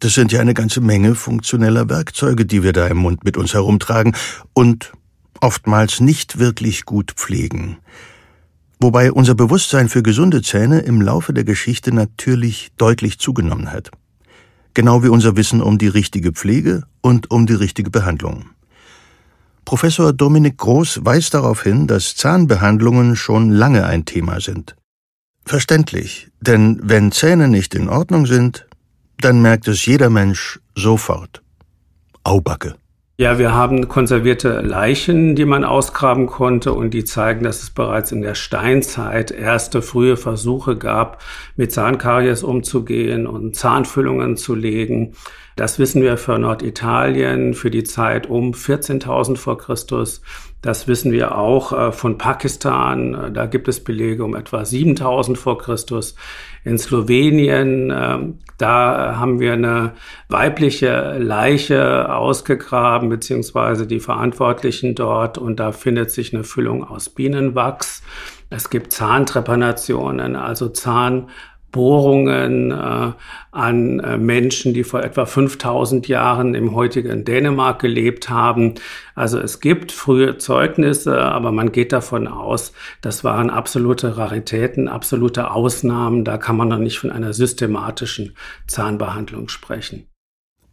Das 0.02 0.16
sind 0.16 0.32
ja 0.32 0.42
eine 0.42 0.56
ganze 0.56 0.82
Menge 0.82 1.14
funktioneller 1.14 1.88
Werkzeuge, 1.88 2.48
die 2.48 2.64
wir 2.64 2.74
da 2.74 2.88
im 2.88 2.98
Mund 2.98 3.24
mit 3.24 3.38
uns 3.38 3.54
herumtragen 3.54 4.16
und 4.54 4.94
oftmals 5.42 6.00
nicht 6.00 6.40
wirklich 6.40 6.86
gut 6.86 7.12
pflegen. 7.12 7.78
Wobei 8.80 9.12
unser 9.12 9.36
Bewusstsein 9.36 9.90
für 9.90 10.02
gesunde 10.02 10.42
Zähne 10.42 10.80
im 10.80 11.04
Laufe 11.04 11.34
der 11.34 11.44
Geschichte 11.44 11.94
natürlich 11.94 12.72
deutlich 12.78 13.20
zugenommen 13.20 13.72
hat. 13.72 13.92
Genau 14.74 15.04
wie 15.04 15.10
unser 15.10 15.38
Wissen 15.38 15.62
um 15.62 15.78
die 15.78 15.88
richtige 15.88 16.32
Pflege 16.32 16.82
und 17.02 17.30
um 17.30 17.46
die 17.46 17.54
richtige 17.54 17.92
Behandlung. 17.92 18.50
Professor 19.66 20.14
Dominik 20.14 20.58
Groß 20.58 21.02
weist 21.06 21.36
darauf 21.36 21.62
hin, 21.62 21.86
dass 21.86 22.16
Zahnbehandlungen 22.16 23.16
schon 23.16 23.52
lange 23.52 23.86
ein 23.86 24.06
Thema 24.06 24.42
sind. 24.42 24.76
Verständlich, 25.46 26.32
denn 26.40 26.80
wenn 26.82 27.12
Zähne 27.12 27.48
nicht 27.48 27.76
in 27.76 27.88
Ordnung 27.88 28.26
sind, 28.26 28.66
dann 29.24 29.42
merkt 29.42 29.68
es 29.68 29.86
jeder 29.86 30.10
Mensch 30.10 30.60
sofort. 30.76 31.42
Aubacke. 32.24 32.76
Ja, 33.22 33.38
wir 33.38 33.54
haben 33.54 33.88
konservierte 33.88 34.62
Leichen, 34.62 35.36
die 35.36 35.46
man 35.46 35.64
ausgraben 35.64 36.26
konnte 36.26 36.74
und 36.74 36.92
die 36.92 37.04
zeigen, 37.04 37.44
dass 37.44 37.62
es 37.62 37.70
bereits 37.70 38.12
in 38.12 38.24
der 38.24 38.34
Steinzeit 38.34 39.30
erste 39.30 39.84
frühe 39.84 40.18
Versuche 40.18 40.76
gab, 40.76 41.22
mit 41.56 41.72
Zahnkaries 41.72 42.42
umzugehen 42.42 43.28
und 43.28 43.56
Zahnfüllungen 43.56 44.38
zu 44.38 44.56
legen. 44.56 45.14
Das 45.56 45.78
wissen 45.78 46.02
wir 46.02 46.18
für 46.18 46.40
Norditalien 46.40 47.54
für 47.54 47.70
die 47.70 47.84
Zeit 47.84 48.28
um 48.28 48.54
14.000 48.54 49.38
vor 49.38 49.60
Christus. 49.60 50.22
Das 50.64 50.88
wissen 50.88 51.12
wir 51.12 51.38
auch 51.38 51.74
äh, 51.74 51.92
von 51.92 52.18
Pakistan. 52.18 53.34
Da 53.36 53.46
gibt 53.46 53.68
es 53.68 53.84
Belege 53.84 54.24
um 54.24 54.36
etwa 54.36 54.66
7000 54.66 55.38
vor 55.38 55.60
Christus. 55.60 56.16
In 56.64 56.78
Slowenien, 56.78 57.90
äh, 57.90 58.18
da 58.58 59.16
haben 59.18 59.40
wir 59.40 59.54
eine 59.54 59.94
weibliche 60.30 61.18
Leiche 61.18 62.14
ausgegraben, 62.14 63.10
beziehungsweise 63.10 63.88
die 63.88 64.00
Verantwortlichen 64.00 64.94
dort. 64.94 65.38
Und 65.40 65.60
da 65.60 65.72
findet 65.72 66.12
sich 66.12 66.34
eine 66.34 66.44
Füllung 66.44 66.84
aus 66.84 67.10
Bienenwachs. 67.10 68.04
Es 68.52 68.70
gibt 68.70 68.92
Zahntrepanation, 68.92 70.20
also 70.36 70.70
Zahn 70.70 71.30
Bohrungen 71.72 72.72
äh, 72.72 73.12
an 73.52 74.00
äh, 74.00 74.18
Menschen, 74.18 74.74
die 74.74 74.84
vor 74.84 75.04
etwa 75.04 75.26
5000 75.26 76.08
Jahren 76.08 76.54
im 76.54 76.76
heutigen 76.76 77.26
Dänemark 77.26 77.80
gelebt 77.80 78.30
haben. 78.30 78.76
Also 79.16 79.40
es 79.40 79.60
gibt 79.60 79.92
frühe 79.92 80.38
Zeugnisse, 80.38 81.22
aber 81.22 81.52
man 81.52 81.72
geht 81.72 81.92
davon 81.92 82.28
aus, 82.28 82.74
das 83.02 83.24
waren 83.24 83.50
absolute 83.50 84.18
Raritäten, 84.18 84.88
absolute 84.88 85.52
Ausnahmen. 85.52 86.26
Da 86.26 86.38
kann 86.38 86.58
man 86.58 86.68
noch 86.68 86.80
nicht 86.80 87.00
von 87.00 87.12
einer 87.12 87.34
systematischen 87.34 88.36
Zahnbehandlung 88.68 89.50
sprechen. 89.50 90.08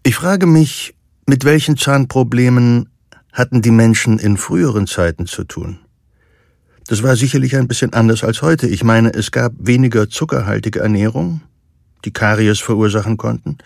Ich 0.03 0.17
frage 0.17 0.47
mich, 0.47 0.95
mit 1.27 1.45
welchen 1.45 1.77
Zahnproblemen 1.77 2.89
hatten 3.33 3.63
die 3.63 3.71
Menschen 3.71 4.19
in 4.19 4.37
früheren 4.37 4.87
Zeiten 4.87 5.27
zu 5.27 5.45
tun? 5.45 5.81
Das 6.89 7.03
war 7.03 7.17
sicherlich 7.17 7.55
ein 7.55 7.69
bisschen 7.69 7.93
anders 7.93 8.25
als 8.25 8.41
heute. 8.41 8.67
Ich 8.67 8.83
meine, 8.83 9.13
es 9.13 9.31
gab 9.31 9.53
weniger 9.59 10.09
zuckerhaltige 10.09 10.81
Ernährung, 10.81 11.43
die 12.07 12.15
Karies 12.15 12.61
verursachen 12.61 13.19
konnten. 13.19 13.59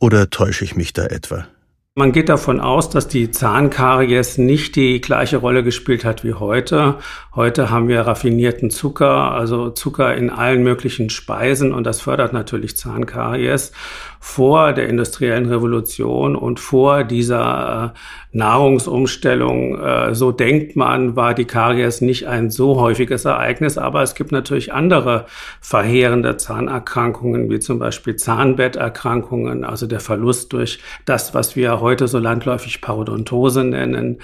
Oder 0.00 0.30
täusche 0.30 0.64
ich 0.64 0.74
mich 0.74 0.94
da 0.94 1.04
etwa? 1.04 1.46
Man 1.94 2.12
geht 2.12 2.30
davon 2.30 2.60
aus, 2.60 2.88
dass 2.88 3.08
die 3.08 3.30
Zahnkaries 3.30 4.38
nicht 4.38 4.76
die 4.76 5.00
gleiche 5.00 5.36
Rolle 5.36 5.62
gespielt 5.62 6.04
hat 6.06 6.24
wie 6.24 6.32
heute. 6.32 6.98
Heute 7.34 7.70
haben 7.70 7.88
wir 7.88 8.02
raffinierten 8.02 8.70
Zucker, 8.70 9.32
also 9.32 9.70
Zucker 9.70 10.14
in 10.14 10.30
allen 10.30 10.62
möglichen 10.62 11.10
Speisen 11.10 11.74
und 11.74 11.84
das 11.84 12.00
fördert 12.00 12.32
natürlich 12.32 12.76
Zahnkaries. 12.76 13.72
Vor 14.20 14.72
der 14.72 14.88
industriellen 14.88 15.46
Revolution 15.46 16.36
und 16.36 16.60
vor 16.60 17.04
dieser 17.04 17.94
äh, 17.94 18.36
Nahrungsumstellung, 18.36 19.80
äh, 19.80 20.14
so 20.14 20.32
denkt 20.32 20.76
man, 20.76 21.16
war 21.16 21.34
die 21.34 21.44
Karies 21.44 22.00
nicht 22.00 22.26
ein 22.26 22.50
so 22.50 22.80
häufiges 22.80 23.24
Ereignis, 23.24 23.78
aber 23.78 24.02
es 24.02 24.14
gibt 24.14 24.32
natürlich 24.32 24.72
andere 24.72 25.26
verheerende 25.60 26.36
Zahnerkrankungen, 26.36 27.50
wie 27.50 27.58
zum 27.58 27.78
Beispiel 27.78 28.16
Zahnbetterkrankungen, 28.16 29.64
also 29.64 29.86
der 29.86 30.00
Verlust 30.00 30.52
durch 30.52 30.80
das, 31.04 31.34
was 31.34 31.56
wir 31.56 31.80
heute 31.80 32.08
so 32.08 32.18
landläufig 32.18 32.80
Parodontose 32.80 33.64
nennen. 33.64 34.18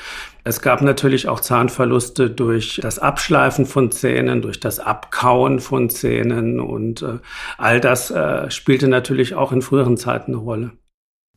Es 0.46 0.60
gab 0.60 0.82
natürlich 0.82 1.26
auch 1.26 1.40
Zahnverluste 1.40 2.28
durch 2.28 2.78
das 2.82 2.98
Abschleifen 2.98 3.64
von 3.64 3.90
Zähnen, 3.90 4.42
durch 4.42 4.60
das 4.60 4.78
Abkauen 4.78 5.58
von 5.58 5.88
Zähnen 5.88 6.60
und 6.60 7.00
äh, 7.00 7.18
all 7.56 7.80
das 7.80 8.10
äh, 8.10 8.50
spielte 8.50 8.88
natürlich 8.88 9.34
auch 9.34 9.52
in 9.52 9.62
früheren 9.62 9.96
Zeiten 9.96 10.32
eine 10.32 10.42
Rolle. 10.42 10.72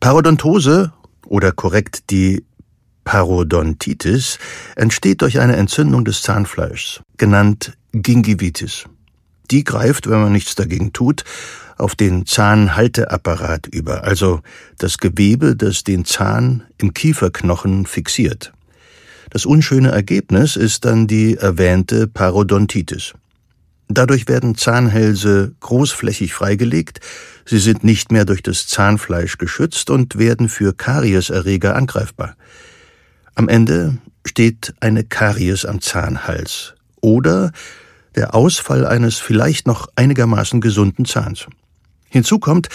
Parodontose 0.02 0.92
oder 1.26 1.54
korrekt 1.54 2.10
die 2.10 2.46
Parodontitis 3.06 4.40
entsteht 4.76 5.22
durch 5.22 5.40
eine 5.40 5.56
Entzündung 5.56 6.04
des 6.04 6.22
Zahnfleischs, 6.22 7.02
genannt 7.16 7.78
Gingivitis. 7.94 8.86
Die 9.50 9.64
greift, 9.64 10.10
wenn 10.10 10.22
man 10.22 10.34
nichts 10.34 10.56
dagegen 10.56 10.92
tut, 10.92 11.24
auf 11.78 11.96
den 11.96 12.26
Zahnhalteapparat 12.26 13.68
über, 13.68 14.04
also 14.04 14.42
das 14.78 14.98
Gewebe, 14.98 15.56
das 15.56 15.86
den 15.86 16.04
Zahn 16.04 16.66
im 16.78 16.94
Kieferknochen 16.94 17.86
fixiert. 17.86 18.52
Das 19.30 19.46
unschöne 19.46 19.90
Ergebnis 19.90 20.56
ist 20.56 20.86
dann 20.86 21.08
die 21.08 21.36
erwähnte 21.36 22.08
Parodontitis. 22.08 23.14
Dadurch 23.90 24.28
werden 24.28 24.56
Zahnhälse 24.56 25.54
großflächig 25.60 26.34
freigelegt, 26.34 27.00
sie 27.46 27.60
sind 27.60 27.84
nicht 27.84 28.12
mehr 28.12 28.26
durch 28.26 28.44
das 28.44 28.68
Zahnfleisch 28.68 29.38
geschützt 29.38 29.90
und 29.90 30.18
werden 30.18 30.50
für 30.50 30.74
Karieserreger 30.74 31.76
angreifbar. 31.76 32.36
Am 33.36 33.48
Ende 33.48 33.98
steht 34.26 34.74
eine 34.82 35.04
Karies 35.04 35.64
am 35.64 35.82
Zahnhals 35.82 36.76
oder 37.02 37.52
der 38.16 38.34
Ausfall 38.36 38.86
eines 38.86 39.18
vielleicht 39.18 39.68
noch 39.68 39.88
einigermaßen 39.96 40.60
gesunden 40.60 41.06
Zahns. 41.06 41.46
Hinzu 42.10 42.40
kommt, 42.40 42.68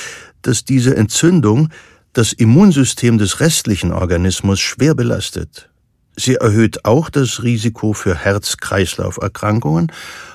dass 0.43 0.65
diese 0.65 0.97
Entzündung 0.97 1.69
das 2.13 2.33
Immunsystem 2.33 3.19
des 3.19 3.41
restlichen 3.41 3.93
Organismus 3.93 4.61
schwer 4.61 4.95
belastet. 4.95 5.69
Sie 6.17 6.35
erhöht 6.35 6.85
auch 6.85 7.11
das 7.11 7.43
Risiko 7.43 7.93
für 7.93 8.15
Herz-Kreislauf-Erkrankungen 8.15 9.91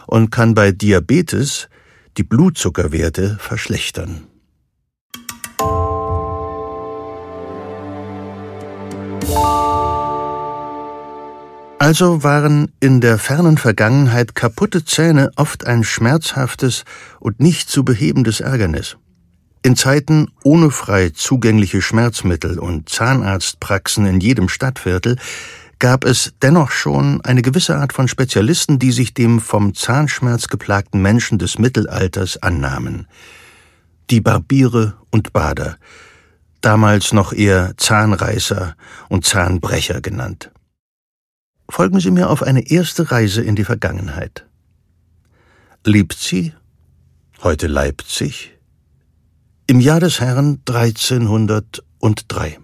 und 0.07 0.31
kann 0.31 0.53
bei 0.53 0.71
Diabetes 0.71 1.69
die 2.17 2.23
Blutzuckerwerte 2.23 3.37
verschlechtern. 3.39 4.23
Also 11.79 12.23
waren 12.23 12.71
in 12.79 13.01
der 13.01 13.19
fernen 13.19 13.57
Vergangenheit 13.57 14.33
kaputte 14.33 14.83
Zähne 14.83 15.31
oft 15.35 15.67
ein 15.67 15.83
schmerzhaftes 15.83 16.85
und 17.19 17.39
nicht 17.39 17.69
zu 17.69 17.85
behebendes 17.85 18.39
Ärgernis. 18.39 18.97
In 19.61 19.75
Zeiten 19.75 20.31
ohne 20.43 20.71
frei 20.71 21.09
zugängliche 21.09 21.81
Schmerzmittel 21.81 22.57
und 22.57 22.89
Zahnarztpraxen 22.89 24.05
in 24.05 24.19
jedem 24.19 24.49
Stadtviertel 24.49 25.17
gab 25.79 26.05
es 26.05 26.33
dennoch 26.41 26.71
schon 26.71 27.21
eine 27.21 27.41
gewisse 27.41 27.77
Art 27.77 27.93
von 27.93 28.07
Spezialisten, 28.07 28.79
die 28.79 28.91
sich 28.91 29.13
dem 29.13 29.39
vom 29.39 29.75
Zahnschmerz 29.75 30.47
geplagten 30.47 31.01
Menschen 31.01 31.37
des 31.37 31.59
Mittelalters 31.59 32.41
annahmen. 32.41 33.07
Die 34.09 34.21
Barbiere 34.21 34.95
und 35.11 35.33
Bader, 35.33 35.77
damals 36.61 37.13
noch 37.13 37.33
eher 37.33 37.75
Zahnreißer 37.77 38.75
und 39.09 39.25
Zahnbrecher 39.25 40.01
genannt. 40.01 40.51
Folgen 41.69 41.99
Sie 41.99 42.11
mir 42.11 42.29
auf 42.29 42.43
eine 42.43 42.69
erste 42.69 43.11
Reise 43.11 43.41
in 43.43 43.55
die 43.55 43.65
Vergangenheit. 43.65 44.45
Leipzig, 45.83 46.53
heute 47.43 47.67
Leipzig, 47.67 48.57
im 49.67 49.81
Jahr 49.81 49.99
des 49.99 50.21
Herrn 50.21 50.61
1303. 50.65 52.57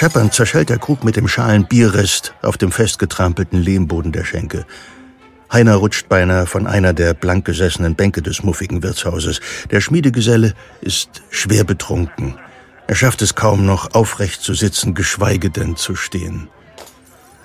Scheppernd 0.00 0.32
zerschellt 0.32 0.70
der 0.70 0.78
Krug 0.78 1.04
mit 1.04 1.16
dem 1.16 1.28
schalen 1.28 1.66
Bierrest 1.66 2.32
auf 2.40 2.56
dem 2.56 2.72
festgetrampelten 2.72 3.60
Lehmboden 3.60 4.12
der 4.12 4.24
Schenke. 4.24 4.64
Heiner 5.52 5.74
rutscht 5.74 6.08
beinahe 6.08 6.46
von 6.46 6.66
einer 6.66 6.94
der 6.94 7.12
blank 7.12 7.44
gesessenen 7.44 7.96
Bänke 7.96 8.22
des 8.22 8.42
muffigen 8.42 8.82
Wirtshauses. 8.82 9.40
Der 9.70 9.82
Schmiedegeselle 9.82 10.54
ist 10.80 11.20
schwer 11.28 11.64
betrunken. 11.64 12.36
Er 12.86 12.94
schafft 12.94 13.20
es 13.20 13.34
kaum 13.34 13.66
noch, 13.66 13.92
aufrecht 13.92 14.40
zu 14.40 14.54
sitzen, 14.54 14.94
geschweige 14.94 15.50
denn 15.50 15.76
zu 15.76 15.94
stehen. 15.94 16.48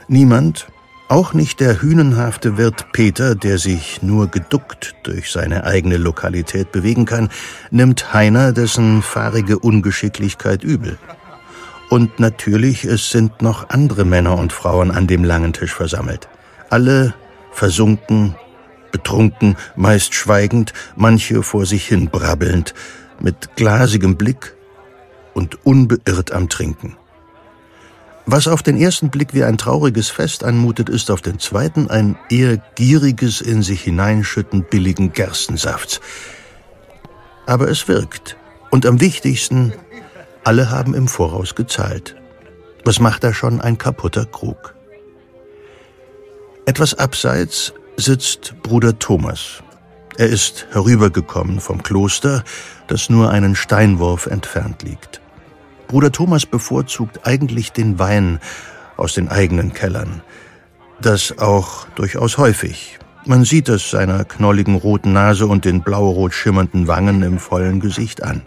Niemand, 0.07 0.67
auch 1.09 1.33
nicht 1.33 1.59
der 1.59 1.81
hünenhafte 1.81 2.57
Wirt 2.57 2.93
Peter, 2.93 3.35
der 3.35 3.57
sich 3.57 4.01
nur 4.01 4.31
geduckt 4.31 4.95
durch 5.03 5.29
seine 5.29 5.65
eigene 5.65 5.97
Lokalität 5.97 6.71
bewegen 6.71 7.03
kann, 7.03 7.27
nimmt 7.69 8.13
Heiner 8.13 8.53
dessen 8.53 9.01
fahrige 9.01 9.59
Ungeschicklichkeit 9.59 10.63
übel. 10.63 10.97
Und 11.89 12.20
natürlich, 12.20 12.84
es 12.84 13.12
sind 13.12 13.42
noch 13.42 13.70
andere 13.70 14.06
Männer 14.06 14.38
und 14.38 14.51
Frauen 14.54 14.92
an 14.92 15.08
dem 15.08 15.24
langen 15.24 15.54
Tisch 15.54 15.74
versammelt. 15.74 16.27
Alle 16.70 17.13
versunken, 17.51 18.36
betrunken, 18.92 19.56
meist 19.75 20.13
schweigend, 20.15 20.74
manche 20.96 21.44
vor 21.44 21.65
sich 21.65 21.88
hin 21.88 22.10
brabbelnd, 22.10 22.74
mit 23.20 23.56
glasigem 23.56 24.18
Blick 24.18 24.56
und 25.34 25.65
unbeirrt 25.65 26.32
am 26.32 26.50
Trinken. 26.50 26.98
Was 28.25 28.48
auf 28.48 28.63
den 28.63 28.77
ersten 28.77 29.10
Blick 29.10 29.36
wie 29.36 29.44
ein 29.44 29.58
trauriges 29.58 30.10
Fest 30.10 30.44
anmutet, 30.44 30.89
ist 30.89 31.12
auf 31.12 31.22
den 31.22 31.38
zweiten 31.38 31.92
ein 31.92 32.18
eher 32.30 32.58
gieriges 32.74 33.39
in 33.39 33.62
sich 33.62 33.84
hineinschütten 33.84 34.63
billigen 34.63 35.13
Gerstensafts. 35.13 36.01
Aber 37.46 37.70
es 37.70 37.88
wirkt. 37.88 38.36
Und 38.72 38.88
am 38.88 39.00
wichtigsten, 39.00 39.74
alle 40.45 40.69
haben 40.69 40.93
im 40.93 41.07
Voraus 41.07 41.55
gezahlt. 41.55 42.15
Was 42.85 42.99
macht 42.99 43.23
da 43.23 43.33
schon 43.33 43.59
ein 43.61 43.77
kaputter 43.79 44.25
Krug? 44.25 44.75
Etwas 46.67 46.93
abseits 46.93 47.73
sitzt 47.97 48.53
Bruder 48.61 48.97
Thomas. 48.99 49.63
Er 50.17 50.27
ist 50.27 50.67
herübergekommen 50.71 51.59
vom 51.59 51.81
Kloster, 51.81 52.43
das 52.87 53.09
nur 53.09 53.31
einen 53.31 53.55
Steinwurf 53.55 54.27
entfernt 54.27 54.83
liegt. 54.83 55.19
Bruder 55.87 56.11
Thomas 56.11 56.45
bevorzugt 56.45 57.25
eigentlich 57.25 57.71
den 57.71 57.97
Wein 57.97 58.39
aus 58.97 59.15
den 59.15 59.29
eigenen 59.29 59.73
Kellern. 59.73 60.21
Das 61.01 61.37
auch 61.39 61.87
durchaus 61.95 62.37
häufig. 62.37 62.99
Man 63.25 63.43
sieht 63.45 63.67
es 63.67 63.89
seiner 63.89 64.23
knolligen 64.25 64.75
roten 64.75 65.11
Nase 65.11 65.47
und 65.47 65.65
den 65.65 65.81
blaurot 65.81 66.33
schimmernden 66.33 66.87
Wangen 66.87 67.23
im 67.23 67.39
vollen 67.39 67.79
Gesicht 67.79 68.23
an. 68.23 68.43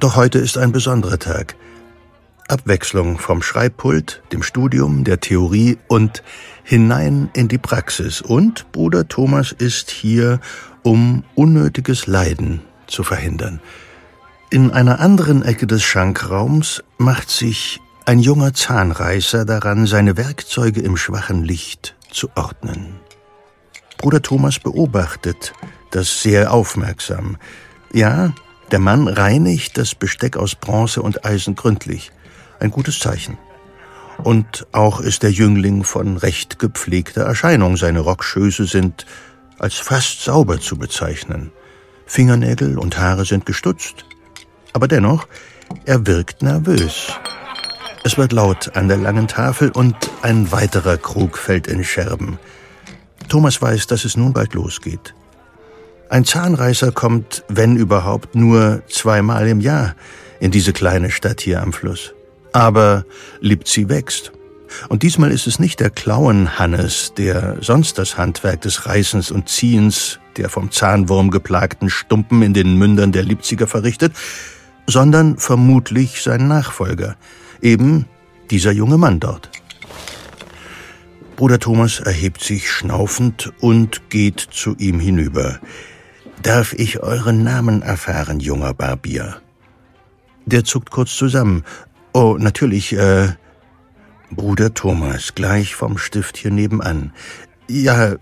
Doch 0.00 0.16
heute 0.16 0.38
ist 0.38 0.56
ein 0.56 0.72
besonderer 0.72 1.18
Tag. 1.18 1.56
Abwechslung 2.48 3.18
vom 3.18 3.42
Schreibpult, 3.42 4.22
dem 4.32 4.42
Studium, 4.42 5.04
der 5.04 5.20
Theorie 5.20 5.76
und 5.88 6.22
hinein 6.64 7.28
in 7.34 7.48
die 7.48 7.58
Praxis. 7.58 8.22
Und 8.22 8.72
Bruder 8.72 9.08
Thomas 9.08 9.52
ist 9.52 9.90
hier, 9.90 10.40
um 10.82 11.22
unnötiges 11.34 12.06
Leiden 12.06 12.62
zu 12.86 13.02
verhindern. 13.02 13.60
In 14.48 14.70
einer 14.70 15.00
anderen 15.00 15.44
Ecke 15.44 15.66
des 15.66 15.82
Schankraums 15.82 16.82
macht 16.96 17.28
sich 17.28 17.78
ein 18.06 18.20
junger 18.20 18.54
Zahnreißer 18.54 19.44
daran, 19.44 19.86
seine 19.86 20.16
Werkzeuge 20.16 20.80
im 20.80 20.96
schwachen 20.96 21.44
Licht 21.44 21.94
zu 22.10 22.30
ordnen. 22.36 23.00
Bruder 23.98 24.22
Thomas 24.22 24.58
beobachtet 24.58 25.52
das 25.90 26.22
sehr 26.22 26.54
aufmerksam. 26.54 27.36
Ja, 27.92 28.32
der 28.72 28.78
Mann 28.78 29.08
reinigt 29.08 29.78
das 29.78 29.94
Besteck 29.94 30.36
aus 30.36 30.54
Bronze 30.54 31.02
und 31.02 31.24
Eisen 31.24 31.56
gründlich. 31.56 32.12
Ein 32.60 32.70
gutes 32.70 33.00
Zeichen. 33.00 33.38
Und 34.22 34.66
auch 34.72 35.00
ist 35.00 35.22
der 35.22 35.32
Jüngling 35.32 35.82
von 35.84 36.16
recht 36.16 36.58
gepflegter 36.58 37.22
Erscheinung. 37.22 37.76
Seine 37.76 38.00
Rockschöße 38.00 38.66
sind 38.66 39.06
als 39.58 39.74
fast 39.74 40.22
sauber 40.22 40.60
zu 40.60 40.76
bezeichnen. 40.76 41.52
Fingernägel 42.06 42.78
und 42.78 42.98
Haare 42.98 43.24
sind 43.24 43.46
gestutzt. 43.46 44.04
Aber 44.72 44.88
dennoch, 44.88 45.26
er 45.84 46.06
wirkt 46.06 46.42
nervös. 46.42 47.12
Es 48.04 48.18
wird 48.18 48.32
laut 48.32 48.76
an 48.76 48.88
der 48.88 48.96
langen 48.96 49.28
Tafel 49.28 49.70
und 49.70 49.96
ein 50.22 50.52
weiterer 50.52 50.96
Krug 50.96 51.36
fällt 51.38 51.66
in 51.66 51.84
Scherben. 51.84 52.38
Thomas 53.28 53.60
weiß, 53.60 53.86
dass 53.86 54.04
es 54.04 54.16
nun 54.16 54.32
bald 54.32 54.54
losgeht. 54.54 55.14
Ein 56.10 56.24
Zahnreißer 56.24 56.90
kommt, 56.90 57.44
wenn 57.46 57.76
überhaupt, 57.76 58.34
nur 58.34 58.82
zweimal 58.88 59.46
im 59.46 59.60
Jahr 59.60 59.94
in 60.40 60.50
diese 60.50 60.72
kleine 60.72 61.12
Stadt 61.12 61.40
hier 61.40 61.62
am 61.62 61.72
Fluss. 61.72 62.14
Aber 62.52 63.04
Lipzi 63.40 63.88
wächst. 63.88 64.32
Und 64.88 65.04
diesmal 65.04 65.30
ist 65.30 65.46
es 65.46 65.60
nicht 65.60 65.78
der 65.78 65.90
Klauenhannes, 65.90 67.14
der 67.16 67.58
sonst 67.60 67.96
das 67.96 68.18
Handwerk 68.18 68.60
des 68.62 68.86
Reißens 68.86 69.30
und 69.30 69.48
Ziehens 69.48 70.18
der 70.36 70.48
vom 70.48 70.72
Zahnwurm 70.72 71.30
geplagten 71.30 71.88
Stumpen 71.90 72.42
in 72.42 72.54
den 72.54 72.74
Mündern 72.74 73.12
der 73.12 73.22
Lipziger 73.22 73.68
verrichtet, 73.68 74.12
sondern 74.88 75.38
vermutlich 75.38 76.22
sein 76.22 76.48
Nachfolger, 76.48 77.16
eben 77.62 78.06
dieser 78.50 78.72
junge 78.72 78.98
Mann 78.98 79.20
dort. 79.20 79.48
Bruder 81.36 81.60
Thomas 81.60 82.00
erhebt 82.00 82.42
sich 82.42 82.68
schnaufend 82.68 83.52
und 83.60 84.10
geht 84.10 84.40
zu 84.40 84.74
ihm 84.76 84.98
hinüber. 84.98 85.60
Darf 86.42 86.72
ich 86.72 87.02
euren 87.02 87.44
Namen 87.44 87.82
erfahren, 87.82 88.40
junger 88.40 88.72
Barbier? 88.72 89.42
Der 90.46 90.64
zuckt 90.64 90.90
kurz 90.90 91.14
zusammen. 91.14 91.64
Oh, 92.14 92.36
natürlich, 92.38 92.94
äh, 92.94 93.28
Bruder 94.30 94.72
Thomas, 94.72 95.34
gleich 95.34 95.74
vom 95.74 95.98
Stift 95.98 96.38
hier 96.38 96.50
nebenan. 96.50 97.12
Ja, 97.68 98.16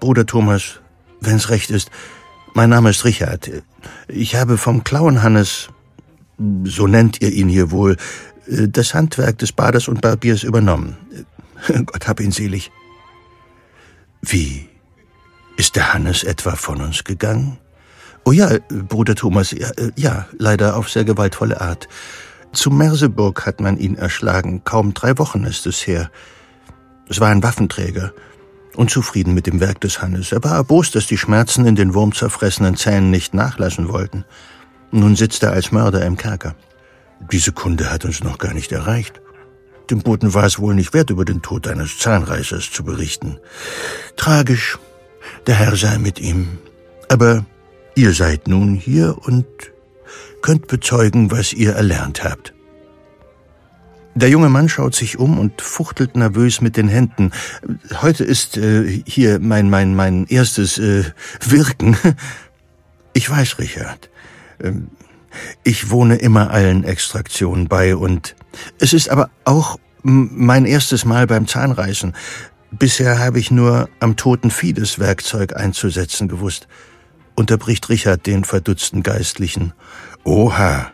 Bruder 0.00 0.24
Thomas, 0.24 0.80
wenn's 1.20 1.50
recht 1.50 1.70
ist. 1.70 1.90
Mein 2.54 2.70
Name 2.70 2.90
ist 2.90 3.04
Richard. 3.04 3.50
Ich 4.08 4.34
habe 4.34 4.56
vom 4.56 4.82
Klauenhannes, 4.82 5.68
so 6.64 6.86
nennt 6.86 7.20
ihr 7.20 7.32
ihn 7.32 7.48
hier 7.48 7.70
wohl, 7.70 7.96
das 8.46 8.94
Handwerk 8.94 9.38
des 9.38 9.52
Baders 9.52 9.88
und 9.88 10.00
Barbiers 10.00 10.42
übernommen. 10.42 10.96
Gott 11.86 12.08
hab 12.08 12.20
ihn 12.20 12.32
selig. 12.32 12.70
Wie? 14.22 14.71
Ist 15.56 15.76
der 15.76 15.92
Hannes 15.92 16.24
etwa 16.24 16.56
von 16.56 16.80
uns 16.80 17.04
gegangen? 17.04 17.58
Oh 18.24 18.32
ja, 18.32 18.58
Bruder 18.68 19.14
Thomas, 19.14 19.50
ja, 19.50 19.70
ja, 19.96 20.26
leider 20.38 20.76
auf 20.76 20.88
sehr 20.88 21.04
gewaltvolle 21.04 21.60
Art. 21.60 21.88
Zu 22.52 22.70
Merseburg 22.70 23.46
hat 23.46 23.60
man 23.60 23.78
ihn 23.78 23.96
erschlagen. 23.96 24.62
Kaum 24.64 24.94
drei 24.94 25.18
Wochen 25.18 25.44
ist 25.44 25.66
es 25.66 25.86
her. 25.86 26.10
Es 27.08 27.18
war 27.18 27.30
ein 27.30 27.42
Waffenträger. 27.42 28.12
Unzufrieden 28.76 29.34
mit 29.34 29.46
dem 29.46 29.60
Werk 29.60 29.80
des 29.80 30.00
Hannes. 30.00 30.32
Er 30.32 30.42
war 30.44 30.54
erbost, 30.54 30.94
dass 30.94 31.06
die 31.06 31.18
Schmerzen 31.18 31.66
in 31.66 31.76
den 31.76 31.94
wurmzerfressenen 31.94 32.76
Zähnen 32.76 33.10
nicht 33.10 33.34
nachlassen 33.34 33.88
wollten. 33.88 34.24
Nun 34.90 35.16
sitzt 35.16 35.42
er 35.42 35.52
als 35.52 35.72
Mörder 35.72 36.04
im 36.04 36.16
Kerker. 36.16 36.54
Diese 37.30 37.52
Kunde 37.52 37.90
hat 37.90 38.04
uns 38.04 38.22
noch 38.22 38.38
gar 38.38 38.54
nicht 38.54 38.72
erreicht. 38.72 39.20
Dem 39.90 40.00
Boten 40.00 40.32
war 40.32 40.44
es 40.44 40.58
wohl 40.58 40.74
nicht 40.74 40.94
wert, 40.94 41.10
über 41.10 41.24
den 41.24 41.42
Tod 41.42 41.66
eines 41.66 41.98
Zahnreißers 41.98 42.70
zu 42.70 42.84
berichten. 42.84 43.38
Tragisch. 44.16 44.78
Der 45.46 45.56
Herr 45.56 45.76
sei 45.76 45.98
mit 45.98 46.20
ihm. 46.20 46.58
Aber 47.08 47.44
ihr 47.94 48.12
seid 48.12 48.48
nun 48.48 48.74
hier 48.74 49.16
und 49.22 49.46
könnt 50.40 50.66
bezeugen, 50.66 51.30
was 51.30 51.52
ihr 51.52 51.72
erlernt 51.72 52.24
habt. 52.24 52.54
Der 54.14 54.28
junge 54.28 54.50
Mann 54.50 54.68
schaut 54.68 54.94
sich 54.94 55.18
um 55.18 55.38
und 55.38 55.62
fuchtelt 55.62 56.16
nervös 56.16 56.60
mit 56.60 56.76
den 56.76 56.88
Händen. 56.88 57.32
Heute 58.02 58.24
ist 58.24 58.58
äh, 58.58 59.02
hier 59.06 59.38
mein 59.40 59.70
mein 59.70 59.94
mein 59.94 60.26
erstes 60.26 60.78
äh, 60.78 61.04
Wirken. 61.44 61.96
Ich 63.14 63.28
weiß, 63.28 63.58
Richard. 63.58 64.08
Ähm, 64.58 64.88
ich 65.64 65.90
wohne 65.90 66.16
immer 66.16 66.50
allen 66.50 66.82
Extraktionen 66.82 67.68
bei 67.68 67.94
und 67.94 68.34
es 68.78 68.94
ist 68.94 69.10
aber 69.10 69.28
auch 69.44 69.78
mein 70.02 70.64
erstes 70.64 71.04
Mal 71.04 71.26
beim 71.26 71.46
Zahnreißen. 71.46 72.14
Bisher 72.72 73.18
habe 73.18 73.38
ich 73.38 73.50
nur 73.50 73.90
am 74.00 74.16
toten 74.16 74.50
das 74.74 74.98
Werkzeug 74.98 75.54
einzusetzen 75.54 76.26
gewusst. 76.26 76.68
Unterbricht 77.34 77.88
Richard 77.90 78.26
den 78.26 78.44
verdutzten 78.44 79.02
Geistlichen. 79.02 79.74
Oha. 80.24 80.90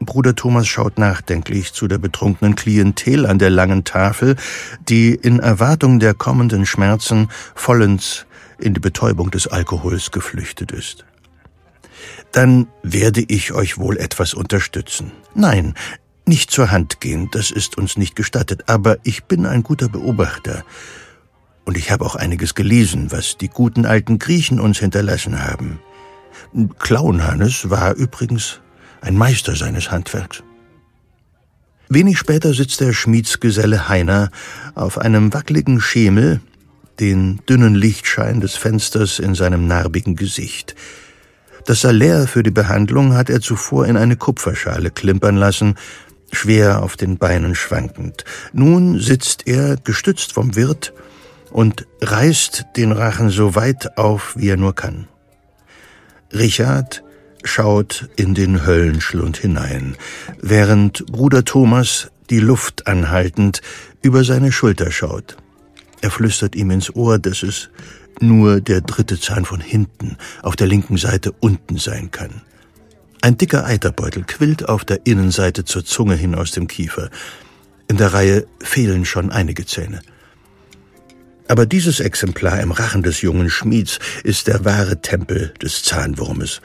Bruder 0.00 0.34
Thomas 0.34 0.68
schaut 0.68 0.98
nachdenklich 0.98 1.72
zu 1.72 1.88
der 1.88 1.96
betrunkenen 1.96 2.54
Klientel 2.54 3.24
an 3.24 3.38
der 3.38 3.48
langen 3.48 3.84
Tafel, 3.84 4.36
die 4.86 5.14
in 5.14 5.40
Erwartung 5.40 5.98
der 5.98 6.12
kommenden 6.12 6.66
Schmerzen 6.66 7.28
vollends 7.54 8.26
in 8.58 8.74
die 8.74 8.80
Betäubung 8.80 9.30
des 9.30 9.46
Alkohols 9.46 10.10
geflüchtet 10.10 10.72
ist. 10.72 11.06
Dann 12.32 12.66
werde 12.82 13.24
ich 13.26 13.52
euch 13.52 13.78
wohl 13.78 13.96
etwas 13.96 14.34
unterstützen. 14.34 15.12
Nein, 15.34 15.74
nicht 16.26 16.50
zur 16.50 16.70
Hand 16.70 17.00
gehen, 17.00 17.28
das 17.30 17.50
ist 17.50 17.78
uns 17.78 17.96
nicht 17.96 18.16
gestattet, 18.16 18.64
aber 18.66 18.98
ich 19.04 19.24
bin 19.24 19.46
ein 19.46 19.62
guter 19.62 19.88
Beobachter. 19.88 20.64
Und 21.64 21.76
ich 21.76 21.90
habe 21.90 22.04
auch 22.04 22.14
einiges 22.16 22.54
gelesen, 22.54 23.10
was 23.10 23.38
die 23.38 23.48
guten 23.48 23.86
alten 23.86 24.18
Griechen 24.18 24.60
uns 24.60 24.78
hinterlassen 24.78 25.42
haben. 25.42 25.80
Klauenhannes 26.78 27.70
war 27.70 27.94
übrigens 27.94 28.60
ein 29.00 29.16
Meister 29.16 29.56
seines 29.56 29.90
Handwerks. 29.90 30.42
Wenig 31.88 32.18
später 32.18 32.52
sitzt 32.52 32.80
der 32.80 32.92
Schmiedsgeselle 32.92 33.88
Heiner 33.88 34.30
auf 34.74 34.98
einem 34.98 35.32
wackeligen 35.32 35.80
Schemel, 35.80 36.40
den 36.98 37.40
dünnen 37.48 37.74
Lichtschein 37.74 38.40
des 38.40 38.56
Fensters 38.56 39.18
in 39.18 39.34
seinem 39.34 39.66
narbigen 39.66 40.16
Gesicht. 40.16 40.74
Das 41.66 41.80
Salär 41.80 42.26
für 42.26 42.42
die 42.42 42.50
Behandlung 42.50 43.14
hat 43.14 43.28
er 43.28 43.40
zuvor 43.40 43.86
in 43.86 43.96
eine 43.96 44.16
Kupferschale 44.16 44.90
klimpern 44.90 45.36
lassen, 45.36 45.74
schwer 46.32 46.82
auf 46.82 46.96
den 46.96 47.18
Beinen 47.18 47.54
schwankend. 47.54 48.24
Nun 48.52 49.00
sitzt 49.00 49.46
er, 49.46 49.76
gestützt 49.76 50.32
vom 50.32 50.56
Wirt, 50.56 50.92
und 51.50 51.86
reißt 52.02 52.66
den 52.76 52.92
Rachen 52.92 53.30
so 53.30 53.54
weit 53.54 53.96
auf, 53.96 54.34
wie 54.36 54.48
er 54.48 54.56
nur 54.56 54.74
kann. 54.74 55.08
Richard 56.32 57.02
schaut 57.44 58.08
in 58.16 58.34
den 58.34 58.66
Höllenschlund 58.66 59.36
hinein, 59.38 59.96
während 60.42 61.06
Bruder 61.06 61.44
Thomas 61.44 62.10
die 62.28 62.40
Luft 62.40 62.86
anhaltend 62.86 63.62
über 64.02 64.24
seine 64.24 64.52
Schulter 64.52 64.90
schaut. 64.90 65.36
Er 66.00 66.10
flüstert 66.10 66.54
ihm 66.56 66.70
ins 66.70 66.94
Ohr, 66.94 67.18
dass 67.18 67.42
es 67.42 67.70
nur 68.20 68.60
der 68.60 68.80
dritte 68.80 69.18
Zahn 69.20 69.44
von 69.44 69.60
hinten 69.60 70.16
auf 70.42 70.56
der 70.56 70.66
linken 70.66 70.96
Seite 70.96 71.32
unten 71.40 71.78
sein 71.78 72.10
kann. 72.10 72.42
Ein 73.26 73.36
dicker 73.36 73.66
Eiterbeutel 73.66 74.22
quillt 74.22 74.68
auf 74.68 74.84
der 74.84 75.00
Innenseite 75.02 75.64
zur 75.64 75.84
Zunge 75.84 76.14
hin 76.14 76.36
aus 76.36 76.52
dem 76.52 76.68
Kiefer. 76.68 77.10
In 77.88 77.96
der 77.96 78.14
Reihe 78.14 78.46
fehlen 78.60 79.04
schon 79.04 79.32
einige 79.32 79.66
Zähne. 79.66 80.00
Aber 81.48 81.66
dieses 81.66 81.98
Exemplar 81.98 82.60
im 82.60 82.70
Rachen 82.70 83.02
des 83.02 83.22
jungen 83.22 83.50
Schmieds 83.50 83.98
ist 84.22 84.46
der 84.46 84.64
wahre 84.64 85.02
Tempel 85.02 85.52
des 85.60 85.82
Zahnwurmes. 85.82 86.60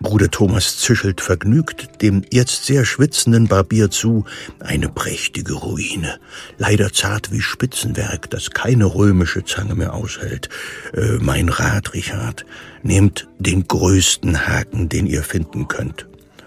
Bruder 0.00 0.30
Thomas 0.30 0.78
zischelt 0.78 1.20
vergnügt 1.20 2.02
dem 2.02 2.24
jetzt 2.30 2.66
sehr 2.66 2.84
schwitzenden 2.84 3.48
Barbier 3.48 3.90
zu, 3.90 4.24
eine 4.60 4.88
prächtige 4.88 5.54
Ruine, 5.54 6.18
leider 6.58 6.92
zart 6.92 7.32
wie 7.32 7.40
Spitzenwerk, 7.40 8.28
das 8.30 8.50
keine 8.50 8.86
römische 8.86 9.44
Zange 9.44 9.74
mehr 9.74 9.94
aushält. 9.94 10.48
Äh, 10.92 11.18
mein 11.20 11.48
Rat, 11.48 11.94
Richard, 11.94 12.44
nehmt 12.82 13.28
den 13.38 13.66
größten 13.66 14.46
Haken, 14.46 14.88
den 14.88 15.06
ihr 15.06 15.22
finden 15.22 15.68
könnt. 15.68 16.06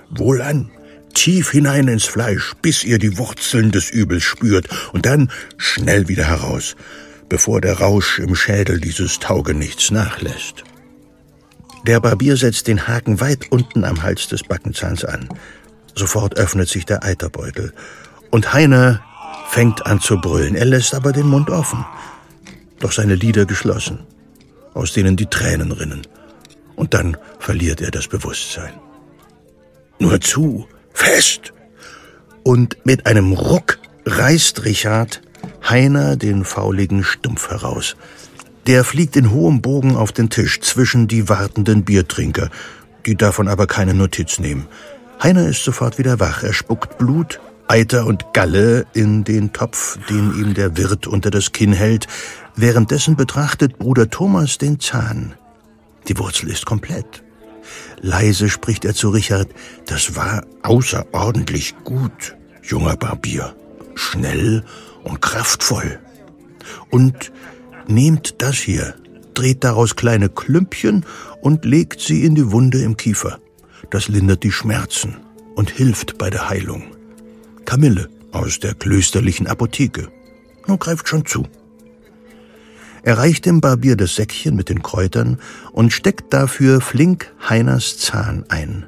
Wohlan, 0.09 0.69
tief 1.13 1.51
hinein 1.51 1.87
ins 1.87 2.05
Fleisch, 2.05 2.53
bis 2.61 2.83
ihr 2.83 2.99
die 2.99 3.17
Wurzeln 3.17 3.71
des 3.71 3.89
Übels 3.89 4.23
spürt, 4.23 4.67
und 4.93 5.05
dann 5.05 5.31
schnell 5.57 6.07
wieder 6.07 6.25
heraus 6.25 6.75
bevor 7.29 7.61
der 7.61 7.79
Rausch 7.79 8.19
im 8.19 8.35
Schädel 8.35 8.79
dieses 8.79 9.19
Taugenichts 9.19 9.91
nachlässt. 9.91 10.63
Der 11.87 12.01
Barbier 12.01 12.35
setzt 12.35 12.67
den 12.67 12.89
Haken 12.89 13.21
weit 13.21 13.49
unten 13.49 13.85
am 13.85 14.03
Hals 14.03 14.27
des 14.27 14.43
Backenzahns 14.43 15.05
an. 15.05 15.29
Sofort 15.95 16.37
öffnet 16.37 16.67
sich 16.67 16.85
der 16.85 17.05
Eiterbeutel. 17.05 17.73
Und 18.29 18.53
Heiner 18.53 19.01
fängt 19.47 19.85
an 19.85 20.01
zu 20.01 20.19
brüllen. 20.19 20.55
Er 20.55 20.65
lässt 20.65 20.93
aber 20.93 21.13
den 21.13 21.27
Mund 21.27 21.49
offen. 21.49 21.85
Doch 22.81 22.91
seine 22.91 23.15
Lider 23.15 23.45
geschlossen, 23.45 23.99
aus 24.73 24.91
denen 24.91 25.15
die 25.15 25.27
Tränen 25.27 25.71
rinnen. 25.71 26.01
Und 26.75 26.93
dann 26.93 27.15
verliert 27.39 27.79
er 27.79 27.89
das 27.89 28.09
Bewusstsein. 28.09 28.73
Nur 29.97 30.19
zu, 30.19 30.67
fest! 30.93 31.53
Und 32.43 32.85
mit 32.85 33.05
einem 33.05 33.31
Ruck 33.31 33.79
reißt 34.05 34.65
Richard 34.65 35.21
Heiner 35.67 36.17
den 36.17 36.43
fauligen 36.43 37.05
Stumpf 37.05 37.49
heraus. 37.49 37.95
Der 38.67 38.83
fliegt 38.83 39.15
in 39.15 39.31
hohem 39.31 39.61
Bogen 39.61 39.95
auf 39.95 40.11
den 40.11 40.29
Tisch 40.29 40.59
zwischen 40.59 41.07
die 41.07 41.29
wartenden 41.29 41.85
Biertrinker, 41.85 42.49
die 43.05 43.15
davon 43.15 43.47
aber 43.47 43.65
keine 43.65 43.93
Notiz 43.93 44.39
nehmen. 44.39 44.67
Heiner 45.23 45.47
ist 45.47 45.63
sofort 45.63 45.97
wieder 45.97 46.19
wach. 46.19 46.43
Er 46.43 46.51
spuckt 46.51 46.97
Blut, 46.97 47.39
Eiter 47.69 48.05
und 48.05 48.33
Galle 48.33 48.85
in 48.93 49.23
den 49.23 49.53
Topf, 49.53 49.97
den 50.09 50.37
ihm 50.37 50.53
der 50.53 50.75
Wirt 50.75 51.07
unter 51.07 51.31
das 51.31 51.53
Kinn 51.53 51.71
hält. 51.71 52.07
Währenddessen 52.57 53.15
betrachtet 53.15 53.77
Bruder 53.79 54.09
Thomas 54.09 54.57
den 54.57 54.81
Zahn. 54.81 55.35
Die 56.09 56.17
Wurzel 56.19 56.49
ist 56.49 56.65
komplett. 56.65 57.23
Leise 58.01 58.49
spricht 58.49 58.83
er 58.83 58.93
zu 58.93 59.09
Richard. 59.09 59.47
Das 59.85 60.17
war 60.17 60.45
außerordentlich 60.63 61.73
gut. 61.85 62.35
junger 62.63 62.97
Barbier, 62.97 63.55
schnell 63.95 64.65
und 65.05 65.21
kraftvoll. 65.21 65.99
Und 66.89 67.31
nehmt 67.87 68.41
das 68.41 68.55
hier, 68.55 68.95
dreht 69.33 69.63
daraus 69.63 69.95
kleine 69.95 70.29
Klümpchen 70.29 71.05
und 71.41 71.65
legt 71.65 72.01
sie 72.01 72.23
in 72.23 72.35
die 72.35 72.51
Wunde 72.51 72.81
im 72.81 72.97
Kiefer. 72.97 73.39
Das 73.89 74.07
lindert 74.07 74.43
die 74.43 74.51
Schmerzen 74.51 75.17
und 75.55 75.69
hilft 75.69 76.17
bei 76.17 76.29
der 76.29 76.49
Heilung. 76.49 76.83
Kamille 77.65 78.09
aus 78.31 78.59
der 78.59 78.73
klösterlichen 78.73 79.47
Apotheke. 79.47 80.09
Nun 80.67 80.79
greift 80.79 81.07
schon 81.07 81.25
zu. 81.25 81.45
Er 83.03 83.17
reicht 83.17 83.45
dem 83.45 83.61
Barbier 83.61 83.95
das 83.95 84.15
Säckchen 84.15 84.55
mit 84.55 84.69
den 84.69 84.83
Kräutern 84.83 85.39
und 85.71 85.93
steckt 85.93 86.33
dafür 86.33 86.81
flink 86.81 87.33
Heiners 87.47 87.97
Zahn 87.97 88.43
ein. 88.49 88.85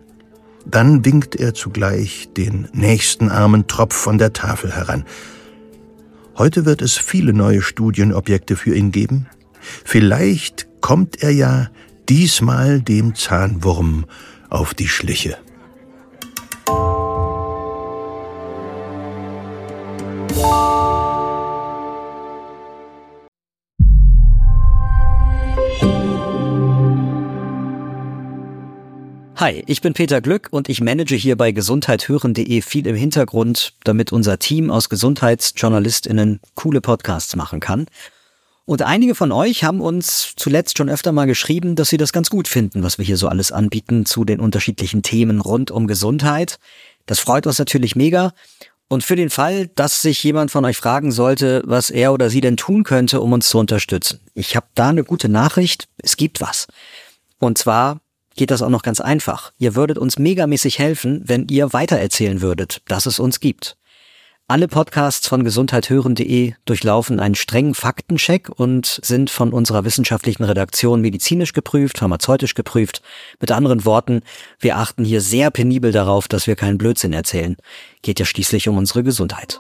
Dann 0.66 1.06
winkt 1.06 1.36
er 1.36 1.54
zugleich 1.54 2.30
den 2.36 2.68
nächsten 2.74 3.30
armen 3.30 3.68
Tropf 3.68 3.96
von 3.96 4.18
der 4.18 4.34
Tafel 4.34 4.76
heran. 4.76 5.06
Heute 6.40 6.66
wird 6.66 6.82
es 6.82 6.98
viele 6.98 7.34
neue 7.34 7.62
Studienobjekte 7.62 8.56
für 8.56 8.74
ihn 8.74 8.94
geben. 8.94 9.28
Vielleicht 9.84 10.70
kommt 10.80 11.22
er 11.22 11.32
ja 11.32 11.70
diesmal 12.08 12.82
dem 12.82 13.14
Zahnwurm 13.14 14.06
auf 14.50 14.74
die 14.74 14.88
Schliche. 14.88 15.38
Hi, 29.40 29.64
ich 29.68 29.80
bin 29.80 29.94
Peter 29.94 30.20
Glück 30.20 30.50
und 30.52 30.68
ich 30.68 30.82
manage 30.82 31.16
hier 31.16 31.38
bei 31.38 31.54
gesundheithören.de 31.54 32.62
viel 32.62 32.86
im 32.86 32.98
Hintergrund, 32.98 33.74
damit 33.86 34.12
unser 34.12 34.38
Team 34.38 34.70
aus 34.70 34.90
Gesundheitsjournalistinnen 34.90 36.42
coole 36.56 36.82
Podcasts 36.82 37.38
machen 37.38 37.62
kann. 37.62 37.86
Und 38.66 38.82
einige 38.82 39.16
von 39.16 39.32
euch 39.32 39.64
haben 39.64 39.80
uns 39.80 40.34
zuletzt 40.36 40.78
schon 40.78 40.90
öfter 40.90 41.14
mal 41.14 41.26
geschrieben, 41.26 41.78
dass 41.78 41.88
sie 41.88 41.96
das 41.96 42.12
ganz 42.12 42.30
gut 42.30 42.50
finden, 42.50 42.84
was 42.84 42.98
wir 42.98 43.06
hier 43.06 43.16
so 43.16 43.30
alles 43.30 43.54
anbieten 43.54 44.06
zu 44.06 44.26
den 44.26 44.42
unterschiedlichen 44.42 45.04
Themen 45.04 45.40
rund 45.40 45.72
um 45.72 45.88
Gesundheit. 45.88 46.60
Das 47.06 47.20
freut 47.20 47.48
uns 47.48 47.60
natürlich 47.60 47.96
mega. 47.96 48.34
Und 48.90 49.06
für 49.06 49.16
den 49.16 49.30
Fall, 49.30 49.68
dass 49.68 50.02
sich 50.02 50.22
jemand 50.22 50.52
von 50.52 50.66
euch 50.66 50.76
fragen 50.76 51.14
sollte, 51.14 51.64
was 51.66 51.92
er 51.92 52.12
oder 52.12 52.30
sie 52.30 52.42
denn 52.42 52.58
tun 52.58 52.84
könnte, 52.84 53.22
um 53.22 53.32
uns 53.32 53.48
zu 53.48 53.58
unterstützen. 53.58 54.20
Ich 54.34 54.58
habe 54.58 54.68
da 54.76 54.90
eine 54.90 55.06
gute 55.06 55.30
Nachricht. 55.30 55.88
Es 55.98 56.18
gibt 56.18 56.42
was. 56.42 56.68
Und 57.40 57.58
zwar 57.58 58.02
geht 58.36 58.52
das 58.52 58.62
auch 58.62 58.70
noch 58.70 58.84
ganz 58.84 59.02
einfach. 59.02 59.52
Ihr 59.58 59.76
würdet 59.76 59.98
uns 59.98 60.20
megamäßig 60.20 60.80
helfen, 60.80 61.22
wenn 61.26 61.48
ihr 61.50 61.74
weitererzählen 61.74 62.42
würdet, 62.42 62.82
dass 62.88 63.06
es 63.06 63.20
uns 63.20 63.40
gibt. 63.40 63.78
Alle 64.52 64.68
Podcasts 64.68 65.28
von 65.28 65.44
gesundheithören.de 65.44 66.54
durchlaufen 66.66 67.20
einen 67.20 67.36
strengen 67.36 67.76
Faktencheck 67.76 68.50
und 68.50 69.00
sind 69.04 69.30
von 69.30 69.54
unserer 69.54 69.86
wissenschaftlichen 69.86 70.44
Redaktion 70.44 71.02
medizinisch 71.02 71.54
geprüft, 71.54 72.00
pharmazeutisch 72.00 72.56
geprüft. 72.56 73.04
Mit 73.40 73.52
anderen 73.52 73.86
Worten, 73.86 74.22
wir 74.60 74.78
achten 74.78 75.06
hier 75.06 75.22
sehr 75.22 75.52
penibel 75.52 75.92
darauf, 75.92 76.28
dass 76.28 76.48
wir 76.48 76.56
keinen 76.56 76.80
Blödsinn 76.80 77.14
erzählen. 77.14 77.58
Geht 78.02 78.20
ja 78.20 78.26
schließlich 78.26 78.68
um 78.68 78.78
unsere 78.80 79.04
Gesundheit. 79.04 79.60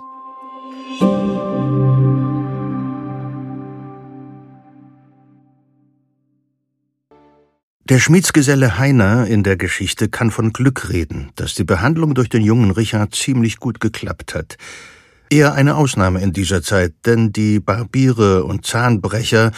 Der 7.89 7.97
Schmiedsgeselle 7.97 8.78
Heiner 8.78 9.25
in 9.25 9.41
der 9.41 9.58
Geschichte 9.58 10.10
kann 10.10 10.30
von 10.30 10.54
Glück 10.54 10.89
reden, 10.89 11.32
dass 11.36 11.56
die 11.56 11.63
Behandlung 11.63 12.13
durch 12.13 12.30
den 12.30 12.43
jungen 12.43 12.69
Richard 12.69 13.15
ziemlich 13.15 13.58
gut 13.58 13.80
geklappt 13.80 14.36
hat. 14.36 14.58
Eher 15.32 15.54
eine 15.54 15.75
Ausnahme 15.75 16.21
in 16.21 16.32
dieser 16.32 16.62
Zeit, 16.62 16.93
denn 17.08 17.34
die 17.34 17.60
Barbiere 17.60 18.43
und 18.43 18.63
Zahnbrecher 18.63 19.52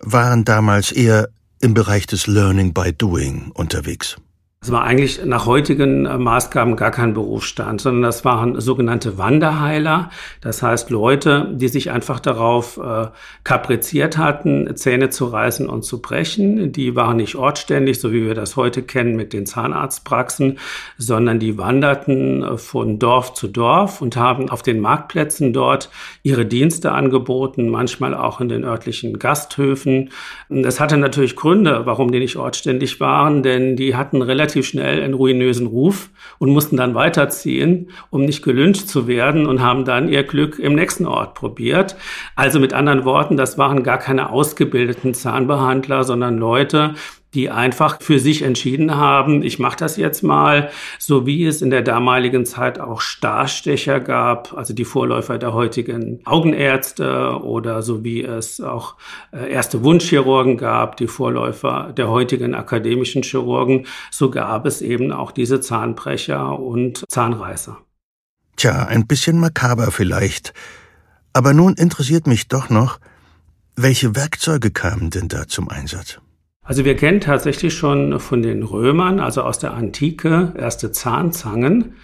waren 0.00 0.44
damals 0.44 0.92
eher 0.92 1.30
im 1.62 1.72
Bereich 1.72 2.06
des 2.06 2.26
Learning 2.26 2.74
by 2.74 2.92
Doing 2.92 3.52
unterwegs. 3.54 4.16
Es 4.60 4.72
war 4.72 4.82
eigentlich 4.82 5.24
nach 5.24 5.46
heutigen 5.46 6.04
äh, 6.04 6.18
Maßgaben 6.18 6.74
gar 6.74 6.90
kein 6.90 7.14
Berufsstand, 7.14 7.80
sondern 7.80 8.02
das 8.02 8.24
waren 8.24 8.60
sogenannte 8.60 9.16
Wanderheiler. 9.16 10.10
Das 10.40 10.64
heißt 10.64 10.90
Leute, 10.90 11.52
die 11.54 11.68
sich 11.68 11.92
einfach 11.92 12.18
darauf 12.18 12.76
äh, 12.76 13.06
kapriziert 13.44 14.18
hatten, 14.18 14.74
Zähne 14.74 15.10
zu 15.10 15.26
reißen 15.26 15.68
und 15.68 15.84
zu 15.84 16.02
brechen. 16.02 16.72
Die 16.72 16.96
waren 16.96 17.18
nicht 17.18 17.36
ortständig, 17.36 18.00
so 18.00 18.12
wie 18.12 18.26
wir 18.26 18.34
das 18.34 18.56
heute 18.56 18.82
kennen 18.82 19.14
mit 19.14 19.32
den 19.32 19.46
Zahnarztpraxen, 19.46 20.58
sondern 20.96 21.38
die 21.38 21.56
wanderten 21.56 22.42
äh, 22.42 22.58
von 22.58 22.98
Dorf 22.98 23.34
zu 23.34 23.46
Dorf 23.46 24.02
und 24.02 24.16
haben 24.16 24.50
auf 24.50 24.62
den 24.62 24.80
Marktplätzen 24.80 25.52
dort 25.52 25.88
ihre 26.24 26.46
Dienste 26.46 26.90
angeboten, 26.90 27.68
manchmal 27.68 28.12
auch 28.12 28.40
in 28.40 28.48
den 28.48 28.64
örtlichen 28.64 29.20
Gasthöfen. 29.20 30.10
Das 30.48 30.80
hatte 30.80 30.96
natürlich 30.96 31.36
Gründe, 31.36 31.82
warum 31.84 32.10
die 32.10 32.18
nicht 32.18 32.36
ortständig 32.36 32.98
waren, 32.98 33.44
denn 33.44 33.76
die 33.76 33.94
hatten 33.94 34.20
relativ 34.20 34.47
relativ 34.48 34.66
schnell 34.66 35.02
einen 35.02 35.14
ruinösen 35.14 35.66
Ruf 35.66 36.08
und 36.38 36.50
mussten 36.50 36.76
dann 36.76 36.94
weiterziehen, 36.94 37.90
um 38.10 38.24
nicht 38.24 38.42
gelünscht 38.42 38.88
zu 38.88 39.06
werden 39.06 39.46
und 39.46 39.60
haben 39.60 39.84
dann 39.84 40.08
ihr 40.08 40.24
Glück 40.24 40.58
im 40.58 40.74
nächsten 40.74 41.06
Ort 41.06 41.34
probiert. 41.34 41.96
Also 42.34 42.58
mit 42.58 42.72
anderen 42.72 43.04
Worten, 43.04 43.36
das 43.36 43.58
waren 43.58 43.82
gar 43.82 43.98
keine 43.98 44.30
ausgebildeten 44.30 45.12
Zahnbehandler, 45.12 46.04
sondern 46.04 46.38
Leute, 46.38 46.94
die 47.34 47.50
einfach 47.50 48.00
für 48.00 48.18
sich 48.18 48.42
entschieden 48.42 48.96
haben, 48.96 49.42
ich 49.42 49.58
mache 49.58 49.76
das 49.76 49.96
jetzt 49.96 50.22
mal, 50.22 50.70
so 50.98 51.26
wie 51.26 51.44
es 51.44 51.60
in 51.60 51.70
der 51.70 51.82
damaligen 51.82 52.46
Zeit 52.46 52.80
auch 52.80 53.00
Starstecher 53.00 54.00
gab, 54.00 54.56
also 54.56 54.72
die 54.72 54.84
Vorläufer 54.84 55.38
der 55.38 55.52
heutigen 55.52 56.20
Augenärzte 56.24 57.40
oder 57.42 57.82
so 57.82 58.02
wie 58.02 58.24
es 58.24 58.60
auch 58.60 58.96
äh, 59.32 59.50
erste 59.50 59.84
Wunschchirurgen 59.84 60.56
gab, 60.56 60.96
die 60.96 61.06
Vorläufer 61.06 61.92
der 61.96 62.08
heutigen 62.08 62.54
akademischen 62.54 63.22
Chirurgen, 63.22 63.86
so 64.10 64.30
gab 64.30 64.64
es 64.64 64.80
eben 64.80 65.12
auch 65.12 65.30
diese 65.30 65.60
Zahnbrecher 65.60 66.58
und 66.58 67.04
Zahnreißer. 67.08 67.78
Tja, 68.56 68.86
ein 68.86 69.06
bisschen 69.06 69.38
makaber 69.38 69.92
vielleicht. 69.92 70.52
Aber 71.32 71.52
nun 71.52 71.74
interessiert 71.74 72.26
mich 72.26 72.48
doch 72.48 72.70
noch, 72.70 72.98
welche 73.76 74.16
Werkzeuge 74.16 74.72
kamen 74.72 75.10
denn 75.10 75.28
da 75.28 75.46
zum 75.46 75.68
Einsatz? 75.68 76.18
Also 76.68 76.84
wir 76.84 76.96
kennen 76.96 77.22
tatsächlich 77.22 77.72
schon 77.72 78.20
von 78.20 78.42
den 78.42 78.62
Römern, 78.62 79.20
also 79.20 79.40
aus 79.40 79.58
der 79.58 79.72
Antike, 79.72 80.52
erste 80.54 80.92
Zahnzangen. 80.92 81.94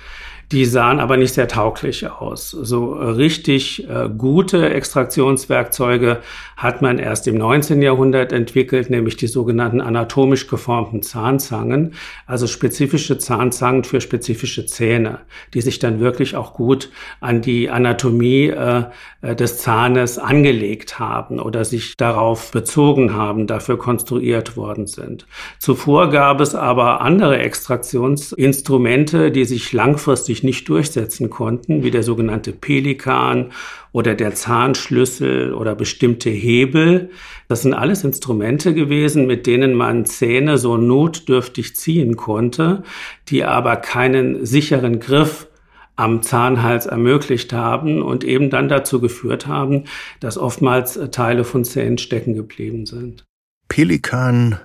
Die 0.55 0.67
sahen 0.67 1.01
aber 1.01 1.17
nicht 1.17 1.35
sehr 1.35 1.49
tauglich 1.49 2.09
aus. 2.09 2.53
So 2.53 2.93
richtig 2.93 3.89
äh, 3.89 4.09
gute 4.17 4.71
Extraktionswerkzeuge 4.71 6.21
hat 6.57 6.81
man 6.81 7.01
erst 7.01 7.27
im 7.27 7.35
19. 7.35 7.83
Jahrhundert 7.83 8.33
entwickelt, 8.33 8.89
nämlich 8.89 9.17
die 9.17 9.27
sogenannten 9.27 9.81
anatomisch 9.81 10.47
geformten 10.47 11.03
Zahnzangen, 11.03 11.95
also 12.29 12.47
spezifische 12.47 13.19
Zahnzangen 13.19 13.83
für 13.83 14.01
spezifische 14.01 14.65
Zähne, 14.65 15.19
die 15.55 15.61
sich 15.61 15.81
dann 15.81 15.99
wirklich 15.99 16.37
auch 16.37 16.55
gut 16.55 16.89
an 17.21 17.43
die 17.43 17.69
Anatomie 17.69 18.47
äh, 18.47 18.85
äh 19.23 19.35
des 19.35 19.59
Zahnes 19.59 20.21
angelegt 20.21 21.01
haben 21.01 21.41
oder 21.41 21.65
sich 21.65 21.97
darauf 21.97 22.53
bezogen 22.53 23.13
haben, 23.13 23.49
dafür 23.49 23.77
konstruiert 23.77 24.57
worden 24.57 24.87
sind. 24.87 25.27
Zuvor 25.59 26.11
gab 26.11 26.41
es 26.41 26.55
aber 26.55 27.01
andere 27.01 27.39
Extraktionsinstrumente, 27.39 29.33
die 29.33 29.47
sich 29.47 29.73
langfristig 29.73 30.44
nicht 30.45 30.69
durchsetzen 30.69 31.31
konnten, 31.31 31.83
wie 31.83 31.91
der 31.91 32.03
sogenannte 32.03 32.53
Pelikan 32.53 33.53
oder 33.93 34.15
der 34.15 34.35
Zahnschlüssel 34.35 35.53
oder 35.53 35.75
bestimmte 35.75 36.31
Hebel. 36.31 37.11
Das 37.49 37.63
sind 37.63 37.75
alles 37.75 38.05
Instrumente 38.05 38.75
gewesen, 38.75 39.27
mit 39.27 39.47
denen 39.47 39.75
man 39.75 40.05
Zähne 40.07 40.59
so 40.59 40.77
notdürftig 40.77 41.75
ziehen 41.75 42.17
konnte, 42.17 42.83
die 43.29 43.45
aber 43.45 43.77
keinen 43.77 44.45
sicheren 44.47 45.01
Griff 45.01 45.49
am 45.97 46.23
Zahnhals 46.23 46.87
ermöglicht 46.87 47.53
haben 47.53 48.03
und 48.03 48.25
eben 48.25 48.51
dann 48.51 48.69
dazu 48.69 49.01
geführt 49.01 49.47
haben, 49.47 49.85
dass 50.21 50.39
oftmals 50.39 50.99
Teile 51.13 51.45
von 51.45 51.65
Zähnen 51.65 51.99
stecken 51.99 52.35
geblieben 52.35 52.87
sind. 52.87 53.25
Pelikan 53.69 54.59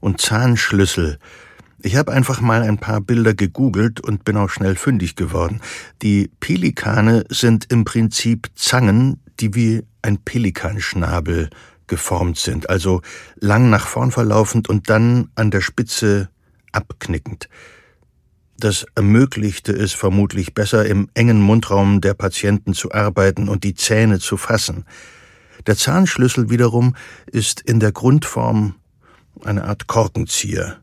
und 0.00 0.20
Zahnschlüssel 0.20 1.18
ich 1.82 1.96
habe 1.96 2.12
einfach 2.12 2.40
mal 2.40 2.62
ein 2.62 2.78
paar 2.78 3.00
Bilder 3.00 3.34
gegoogelt 3.34 4.00
und 4.00 4.24
bin 4.24 4.36
auch 4.36 4.50
schnell 4.50 4.76
fündig 4.76 5.16
geworden. 5.16 5.60
Die 6.02 6.30
Pelikane 6.40 7.24
sind 7.28 7.66
im 7.70 7.84
Prinzip 7.84 8.50
Zangen, 8.54 9.20
die 9.40 9.54
wie 9.54 9.82
ein 10.02 10.18
Pelikanschnabel 10.18 11.50
geformt 11.86 12.38
sind, 12.38 12.70
also 12.70 13.02
lang 13.36 13.70
nach 13.70 13.86
vorn 13.86 14.12
verlaufend 14.12 14.68
und 14.68 14.90
dann 14.90 15.30
an 15.34 15.50
der 15.50 15.60
Spitze 15.60 16.28
abknickend. 16.72 17.48
Das 18.58 18.84
ermöglichte 18.94 19.72
es 19.72 19.94
vermutlich 19.94 20.54
besser, 20.54 20.84
im 20.84 21.08
engen 21.14 21.40
Mundraum 21.40 22.00
der 22.00 22.14
Patienten 22.14 22.74
zu 22.74 22.92
arbeiten 22.92 23.48
und 23.48 23.64
die 23.64 23.74
Zähne 23.74 24.18
zu 24.18 24.36
fassen. 24.36 24.84
Der 25.66 25.76
Zahnschlüssel 25.76 26.50
wiederum 26.50 26.94
ist 27.26 27.60
in 27.62 27.80
der 27.80 27.92
Grundform 27.92 28.74
eine 29.42 29.64
Art 29.64 29.86
Korkenzieher 29.86 30.80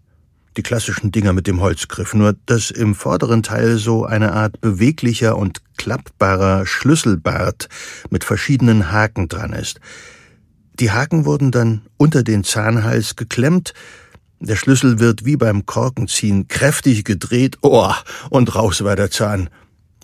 Die 0.57 0.63
klassischen 0.63 1.11
Dinger 1.11 1.33
mit 1.33 1.45
dem 1.45 1.61
Holzgriff, 1.61 2.15
nur 2.15 2.35
dass 2.47 2.71
im 2.71 2.95
vorderen 2.95 3.43
Teil 3.43 3.77
so 3.77 4.05
eine 4.05 4.33
Art 4.33 4.59
beweglicher 4.59 5.37
und 5.37 5.61
klappbarer 5.77 6.65
Schlüsselbart 6.65 7.69
mit 8.09 8.23
verschiedenen 8.23 8.91
Haken 8.91 9.27
dran 9.27 9.53
ist. 9.53 9.79
Die 10.79 10.91
Haken 10.91 11.25
wurden 11.25 11.51
dann 11.51 11.83
unter 11.97 12.23
den 12.23 12.43
Zahnhals 12.43 13.15
geklemmt, 13.15 13.75
der 14.39 14.55
Schlüssel 14.55 14.99
wird 14.99 15.25
wie 15.25 15.37
beim 15.37 15.67
Korkenziehen 15.67 16.47
kräftig 16.47 17.05
gedreht, 17.05 17.59
oh, 17.61 17.93
und 18.31 18.55
raus 18.55 18.83
war 18.83 18.95
der 18.95 19.11
Zahn. 19.11 19.49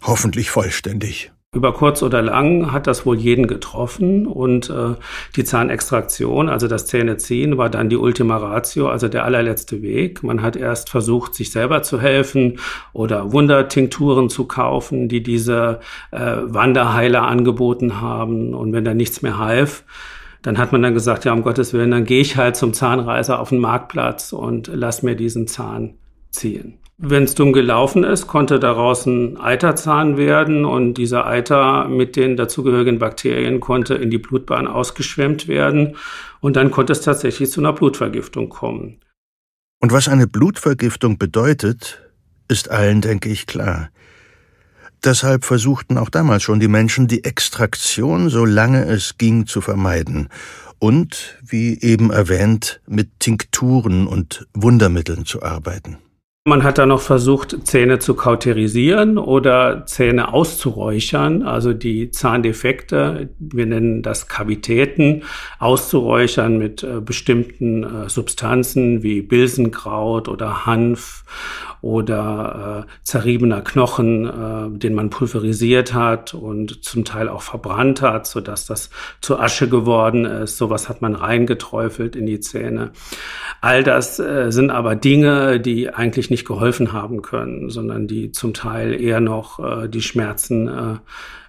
Hoffentlich 0.04 0.52
vollständig. 0.52 1.33
Über 1.54 1.72
kurz 1.72 2.02
oder 2.02 2.24
lang 2.24 2.72
hat 2.72 2.88
das 2.88 3.06
wohl 3.06 3.16
jeden 3.16 3.46
getroffen 3.46 4.26
und 4.26 4.72
äh, 4.72 4.96
die 5.36 5.44
Zahnextraktion, 5.44 6.50
also 6.50 6.68
das 6.68 6.88
Zähneziehen, 6.88 7.60
war 7.60 7.70
dann 7.70 7.89
die 7.89 7.96
Ultima 7.96 8.38
Ratio, 8.38 8.89
also 8.89 9.08
der 9.08 9.24
allerletzte 9.24 9.84
Weg. 9.84 10.24
Man 10.24 10.42
hat 10.42 10.56
erst 10.56 10.89
versucht, 10.89 11.36
sich 11.36 11.52
selber 11.52 11.84
zu 11.84 12.02
helfen 12.02 12.60
oder 12.92 13.32
Wundertinkturen 13.34 14.30
zu 14.30 14.46
kaufen, 14.46 15.10
die 15.10 15.22
diese 15.22 15.80
äh, 16.10 16.38
Wanderheiler 16.42 17.22
angeboten 17.22 18.02
haben. 18.02 18.56
Und 18.56 18.74
wenn 18.74 18.84
da 18.84 18.96
nichts 18.96 19.22
mehr 19.22 19.38
half, 19.38 19.84
dann 20.42 20.58
hat 20.58 20.72
man 20.72 20.82
dann 20.82 20.96
gesagt, 20.96 21.24
ja, 21.24 21.34
um 21.34 21.44
Gottes 21.44 21.72
Willen, 21.72 21.92
dann 21.92 22.06
gehe 22.06 22.22
ich 22.22 22.36
halt 22.36 22.56
zum 22.56 22.74
Zahnreiser 22.74 23.39
auf 23.39 23.50
den 23.50 23.60
Marktplatz 23.60 24.34
und 24.34 24.72
lass 24.74 25.04
mir 25.04 25.16
diesen 25.16 25.48
Zahn 25.48 25.94
ziehen. 26.32 26.80
Wenn 26.97 27.23
es 27.23 27.34
dumm 27.34 27.53
gelaufen 27.53 28.03
ist, 28.03 28.27
konnte 28.27 28.60
daraus 28.60 29.06
ein 29.06 29.38
Eiterzahn 29.38 30.15
werden 30.15 30.63
und 30.63 30.93
dieser 30.93 31.25
Eiter 31.25 31.88
mit 31.88 32.15
den 32.15 32.38
dazugehörigen 32.38 32.99
Bakterien 32.99 33.60
konnte 33.60 33.95
in 33.95 34.12
die 34.12 34.19
Blutbahn 34.19 34.67
ausgeschwemmt 34.67 35.47
werden 35.47 35.97
und 36.39 36.56
dann 36.56 36.71
konnte 36.71 36.93
es 36.93 37.01
tatsächlich 37.01 37.49
zu 37.49 37.62
einer 37.62 37.73
Blutvergiftung 37.73 38.49
kommen. 38.49 38.99
Und 39.82 39.91
was 39.91 40.08
eine 40.08 40.27
Blutvergiftung 40.27 41.17
bedeutet, 41.17 42.01
ist 42.47 42.69
allen, 42.69 43.01
denke 43.01 43.29
ich, 43.29 43.47
klar. 43.47 43.89
Deshalb 45.03 45.43
versuchten 45.43 45.97
auch 45.97 46.10
damals 46.10 46.43
schon 46.43 46.62
die 46.62 46.69
Menschen, 46.69 47.08
die 47.08 47.25
Extraktion, 47.25 48.29
solange 48.29 48.86
es 48.86 49.17
ging, 49.17 49.45
zu 49.45 49.60
vermeiden 49.60 50.29
und, 50.79 51.38
wie 51.41 51.82
eben 51.82 52.12
erwähnt, 52.12 52.82
mit 52.88 53.19
Tinkturen 53.19 54.08
und 54.08 54.47
Wundermitteln 54.53 55.25
zu 55.25 55.43
arbeiten. 55.43 55.97
Man 56.45 56.63
hat 56.65 56.77
da 56.77 56.86
noch 56.86 56.99
versucht, 56.99 57.65
Zähne 57.65 57.99
zu 57.99 58.15
kauterisieren 58.15 59.17
oder 59.17 59.86
Zähne 59.86 60.34
auszuräuchern, 60.34 61.43
also 61.43 61.71
die 61.71 62.12
Zahndefekte, 62.12 63.29
wir 63.39 63.65
nennen 63.65 64.01
das 64.01 64.27
Kavitäten, 64.27 65.23
auszuräuchern 65.60 66.58
mit 66.58 66.84
äh, 66.84 66.99
bestimmten 66.99 67.84
äh, 67.86 68.10
Substanzen 68.10 69.03
wie 69.03 69.21
Bilsenkraut 69.21 70.27
oder 70.27 70.65
Hanf 70.65 71.23
oder 71.84 72.86
äh, 72.88 72.91
zerriebener 73.04 73.62
Knochen, 73.62 74.26
äh, 74.26 74.80
den 74.80 74.93
man 74.93 75.10
pulverisiert 75.10 75.93
hat 75.93 76.34
und 76.34 76.84
zum 76.84 77.04
Teil 77.04 77.28
auch 77.28 77.41
verbrannt 77.41 78.02
hat, 78.02 78.26
so 78.26 78.39
dass 78.39 78.65
das 78.65 78.89
zu 79.19 79.38
Asche 79.38 79.67
geworden 79.67 80.24
ist. 80.24 80.58
Sowas 80.58 80.88
hat 80.88 81.02
man 81.02 81.13
reingeträufelt 81.13 82.15
in 82.15 82.26
die 82.26 82.39
Zähne. 82.39 82.91
All 83.60 83.84
das 83.84 84.17
äh, 84.17 84.50
sind 84.50 84.69
aber 84.69 84.96
Dinge, 84.96 85.60
die 85.60 85.89
eigentlich 85.89 86.30
nicht 86.30 86.48
geholfen 86.48 86.93
haben 86.93 87.22
können, 87.22 87.69
sondern 87.69 88.08
die 88.08 88.32
zum 88.32 88.54
Teil 88.54 89.00
eher 89.00 89.19
noch 89.19 89.60
äh, 89.60 89.89
die 89.89 90.02
Schmerzen 90.02 90.69
äh, 90.69 90.96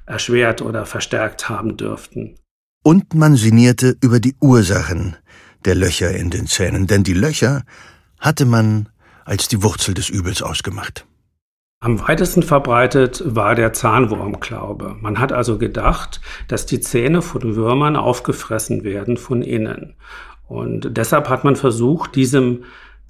erschwert 0.05 0.63
oder 0.63 0.85
verstärkt 0.85 1.49
haben 1.49 1.77
dürften. 1.77 2.35
Und 2.83 3.15
man 3.15 3.37
sinnierte 3.37 3.97
über 4.03 4.19
die 4.19 4.35
Ursachen 4.41 5.17
der 5.65 5.77
Löcher 5.77 6.11
in 6.11 6.31
den 6.31 6.49
Zähnen, 6.49 6.89
denn 6.89 7.05
die 7.05 7.15
Löcher 7.15 7.63
hatte 8.19 8.47
man 8.47 8.89
als 9.25 9.49
die 9.49 9.63
Wurzel 9.63 9.95
des 9.95 10.09
Übels 10.09 10.43
ausgemacht. 10.43 11.07
Am 11.81 12.01
weitesten 12.09 12.43
verbreitet 12.43 13.23
war 13.27 13.55
der 13.55 13.75
Zahnwurmglaube. 13.75 14.97
Man 15.01 15.19
hat 15.19 15.33
also 15.33 15.59
gedacht, 15.59 16.21
dass 16.49 16.65
die 16.65 16.81
Zähne 16.81 17.21
von 17.21 17.57
Würmern 17.57 17.97
aufgefressen 17.97 18.85
werden 18.85 19.19
von 19.19 19.43
innen. 19.43 19.95
Und 20.47 20.97
deshalb 20.97 21.29
hat 21.29 21.45
man 21.45 21.57
versucht, 21.57 22.15
diesem 22.15 22.65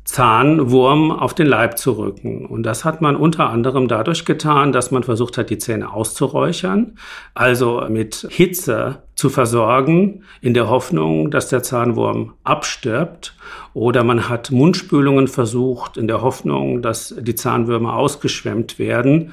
Zahnwurm 0.05 1.11
auf 1.11 1.33
den 1.33 1.47
Leib 1.47 1.79
zu 1.79 1.93
rücken. 1.93 2.45
Und 2.45 2.63
das 2.63 2.85
hat 2.85 3.01
man 3.01 3.17
unter 3.17 3.49
anderem 3.49 3.89
dadurch 3.89 4.27
getan, 4.27 4.71
dass 4.71 4.91
man 4.91 5.03
versucht 5.03 5.39
hat, 5.39 5.49
die 5.49 5.57
Zähne 5.57 5.93
auszuräuchern, 5.93 6.99
also 7.35 7.87
mit 7.89 8.27
Hitze 8.31 9.03
zu 9.15 9.31
versorgen, 9.31 10.25
in 10.43 10.53
der 10.53 10.69
Hoffnung, 10.69 11.31
dass 11.31 11.49
der 11.49 11.63
Zahnwurm 11.63 12.35
abstirbt. 12.45 13.35
Oder 13.73 14.05
man 14.05 14.29
hat 14.29 14.51
Mundspülungen 14.51 15.27
versucht, 15.27 15.97
in 15.97 16.07
der 16.07 16.21
Hoffnung, 16.21 16.83
dass 16.83 17.15
die 17.19 17.35
Zahnwürmer 17.35 17.97
ausgeschwemmt 17.97 18.79
werden. 18.79 19.33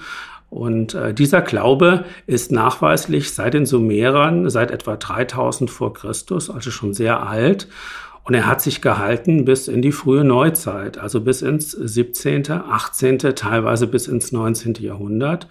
Und 0.49 0.93
äh, 0.95 1.13
dieser 1.13 1.41
Glaube 1.41 2.05
ist 2.27 2.51
nachweislich 2.51 3.33
seit 3.33 3.53
den 3.53 3.65
Sumerern, 3.65 4.49
seit 4.49 4.71
etwa 4.71 4.95
3000 4.95 5.69
vor 5.69 5.93
Christus, 5.93 6.49
also 6.49 6.71
schon 6.71 6.93
sehr 6.93 7.27
alt. 7.27 7.67
Und 8.23 8.35
er 8.35 8.45
hat 8.45 8.61
sich 8.61 8.81
gehalten 8.81 9.45
bis 9.45 9.67
in 9.67 9.81
die 9.81 9.91
frühe 9.91 10.23
Neuzeit, 10.23 10.97
also 10.97 11.21
bis 11.21 11.41
ins 11.41 11.71
17., 11.71 12.51
18., 12.51 13.17
teilweise 13.35 13.87
bis 13.87 14.07
ins 14.07 14.31
19. 14.31 14.75
Jahrhundert, 14.75 15.47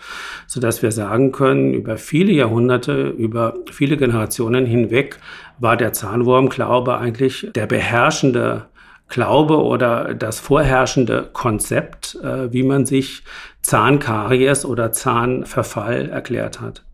so 0.47 0.61
dass 0.61 0.83
wir 0.83 0.93
sagen 0.93 1.33
können, 1.33 1.75
über 1.75 1.97
viele 1.97 2.33
Jahrhunderte, 2.33 3.09
über 3.09 3.55
viele 3.71 3.97
Generationen 3.97 4.67
hinweg 4.67 5.19
war 5.59 5.77
der 5.77 5.93
Zahnwurmglaube 5.93 6.97
eigentlich 6.97 7.51
der 7.55 7.67
beherrschende 7.67 8.67
Glaube 9.09 9.63
oder 9.63 10.15
das 10.15 10.39
vorherrschende 10.39 11.29
Konzept, 11.33 12.15
äh, 12.23 12.53
wie 12.53 12.63
man 12.63 12.87
sich 12.87 13.25
Zahnkaries 13.61 14.65
oder 14.65 14.93
Zahnverfall 14.93 16.09
erklärt 16.09 16.61
hat. 16.61 16.85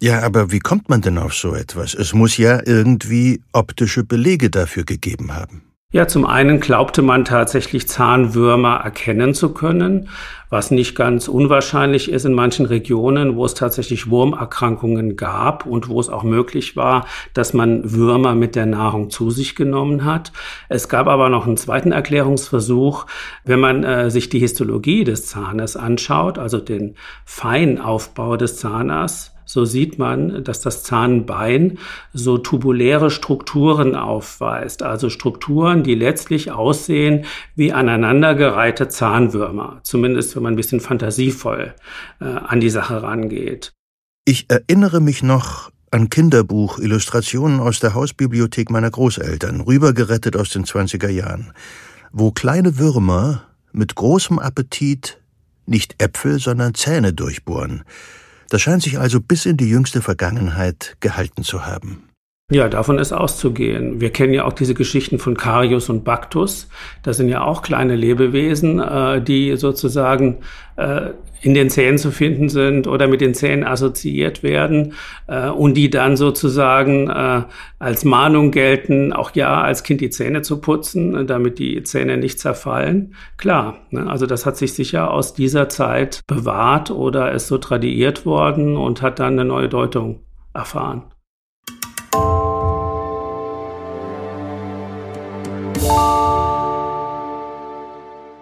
Ja, 0.00 0.22
aber 0.22 0.52
wie 0.52 0.60
kommt 0.60 0.88
man 0.88 1.00
denn 1.00 1.18
auf 1.18 1.34
so 1.34 1.54
etwas? 1.54 1.94
Es 1.94 2.14
muss 2.14 2.36
ja 2.36 2.60
irgendwie 2.64 3.42
optische 3.52 4.04
Belege 4.04 4.48
dafür 4.48 4.84
gegeben 4.84 5.34
haben. 5.34 5.62
Ja, 5.90 6.06
zum 6.06 6.26
einen 6.26 6.60
glaubte 6.60 7.00
man 7.00 7.24
tatsächlich 7.24 7.88
Zahnwürmer 7.88 8.76
erkennen 8.84 9.32
zu 9.32 9.54
können, 9.54 10.10
was 10.50 10.70
nicht 10.70 10.94
ganz 10.94 11.28
unwahrscheinlich 11.28 12.10
ist 12.10 12.26
in 12.26 12.34
manchen 12.34 12.66
Regionen, 12.66 13.36
wo 13.36 13.46
es 13.46 13.54
tatsächlich 13.54 14.10
Wurmerkrankungen 14.10 15.16
gab 15.16 15.64
und 15.64 15.88
wo 15.88 15.98
es 15.98 16.10
auch 16.10 16.24
möglich 16.24 16.76
war, 16.76 17.06
dass 17.32 17.54
man 17.54 17.90
Würmer 17.90 18.34
mit 18.34 18.54
der 18.54 18.66
Nahrung 18.66 19.08
zu 19.08 19.30
sich 19.30 19.56
genommen 19.56 20.04
hat. 20.04 20.30
Es 20.68 20.90
gab 20.90 21.06
aber 21.06 21.30
noch 21.30 21.46
einen 21.46 21.56
zweiten 21.56 21.92
Erklärungsversuch, 21.92 23.06
wenn 23.46 23.58
man 23.58 23.82
äh, 23.82 24.10
sich 24.10 24.28
die 24.28 24.40
Histologie 24.40 25.04
des 25.04 25.24
Zahnes 25.24 25.74
anschaut, 25.74 26.38
also 26.38 26.58
den 26.58 26.96
Feinaufbau 27.24 28.36
des 28.36 28.58
Zahners, 28.58 29.37
so 29.48 29.64
sieht 29.64 29.98
man, 29.98 30.44
dass 30.44 30.60
das 30.60 30.82
Zahnbein 30.82 31.78
so 32.12 32.36
tubuläre 32.36 33.10
Strukturen 33.10 33.94
aufweist, 33.94 34.82
also 34.82 35.08
Strukturen, 35.08 35.82
die 35.82 35.94
letztlich 35.94 36.52
aussehen 36.52 37.24
wie 37.56 37.72
aneinandergereihte 37.72 38.88
Zahnwürmer, 38.88 39.80
zumindest 39.84 40.36
wenn 40.36 40.42
man 40.42 40.52
ein 40.52 40.56
bisschen 40.56 40.80
fantasievoll 40.80 41.74
äh, 42.20 42.24
an 42.24 42.60
die 42.60 42.68
Sache 42.68 43.02
rangeht. 43.02 43.72
Ich 44.26 44.50
erinnere 44.50 45.00
mich 45.00 45.22
noch 45.22 45.70
an 45.90 46.10
Kinderbuch 46.10 46.78
Illustrationen 46.78 47.60
aus 47.60 47.80
der 47.80 47.94
Hausbibliothek 47.94 48.70
meiner 48.70 48.90
Großeltern, 48.90 49.62
rübergerettet 49.62 50.36
aus 50.36 50.50
den 50.50 50.66
20er 50.66 51.08
Jahren, 51.08 51.54
wo 52.12 52.32
kleine 52.32 52.76
Würmer 52.76 53.44
mit 53.72 53.94
großem 53.94 54.38
Appetit 54.38 55.22
nicht 55.64 56.02
Äpfel, 56.02 56.38
sondern 56.38 56.74
Zähne 56.74 57.14
durchbohren. 57.14 57.84
Das 58.48 58.62
scheint 58.62 58.82
sich 58.82 58.98
also 58.98 59.20
bis 59.20 59.46
in 59.46 59.56
die 59.56 59.68
jüngste 59.68 60.00
Vergangenheit 60.00 60.96
gehalten 61.00 61.44
zu 61.44 61.66
haben. 61.66 62.07
Ja, 62.50 62.70
davon 62.70 62.98
ist 62.98 63.12
auszugehen. 63.12 64.00
Wir 64.00 64.08
kennen 64.08 64.32
ja 64.32 64.44
auch 64.44 64.54
diese 64.54 64.72
Geschichten 64.72 65.18
von 65.18 65.36
Carius 65.36 65.90
und 65.90 66.02
Bactus. 66.02 66.70
Das 67.02 67.18
sind 67.18 67.28
ja 67.28 67.42
auch 67.44 67.60
kleine 67.60 67.94
Lebewesen, 67.94 68.80
äh, 68.80 69.20
die 69.20 69.54
sozusagen 69.58 70.38
äh, 70.76 71.10
in 71.42 71.52
den 71.52 71.68
Zähnen 71.68 71.98
zu 71.98 72.10
finden 72.10 72.48
sind 72.48 72.86
oder 72.86 73.06
mit 73.06 73.20
den 73.20 73.34
Zähnen 73.34 73.64
assoziiert 73.64 74.42
werden 74.42 74.94
äh, 75.26 75.50
und 75.50 75.74
die 75.74 75.90
dann 75.90 76.16
sozusagen 76.16 77.10
äh, 77.10 77.42
als 77.78 78.06
Mahnung 78.06 78.50
gelten, 78.50 79.12
auch 79.12 79.32
ja 79.34 79.60
als 79.60 79.82
Kind 79.82 80.00
die 80.00 80.08
Zähne 80.08 80.40
zu 80.40 80.58
putzen, 80.62 81.26
damit 81.26 81.58
die 81.58 81.82
Zähne 81.82 82.16
nicht 82.16 82.40
zerfallen. 82.40 83.14
Klar, 83.36 83.80
ne? 83.90 84.08
also 84.08 84.24
das 84.24 84.46
hat 84.46 84.56
sich 84.56 84.72
sicher 84.72 85.10
aus 85.10 85.34
dieser 85.34 85.68
Zeit 85.68 86.22
bewahrt 86.26 86.90
oder 86.90 87.30
ist 87.30 87.48
so 87.48 87.58
tradiert 87.58 88.24
worden 88.24 88.78
und 88.78 89.02
hat 89.02 89.18
dann 89.18 89.34
eine 89.34 89.44
neue 89.44 89.68
Deutung 89.68 90.20
erfahren. 90.54 91.02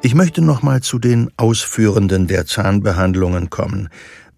Ich 0.06 0.14
möchte 0.14 0.40
nochmal 0.40 0.82
zu 0.82 1.00
den 1.00 1.32
Ausführenden 1.36 2.28
der 2.28 2.46
Zahnbehandlungen 2.46 3.50
kommen. 3.50 3.88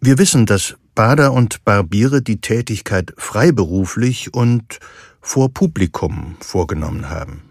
Wir 0.00 0.16
wissen, 0.16 0.46
dass 0.46 0.76
Bader 0.94 1.34
und 1.34 1.62
Barbiere 1.62 2.22
die 2.22 2.40
Tätigkeit 2.40 3.12
freiberuflich 3.18 4.32
und 4.32 4.78
vor 5.20 5.52
Publikum 5.52 6.36
vorgenommen 6.40 7.10
haben. 7.10 7.42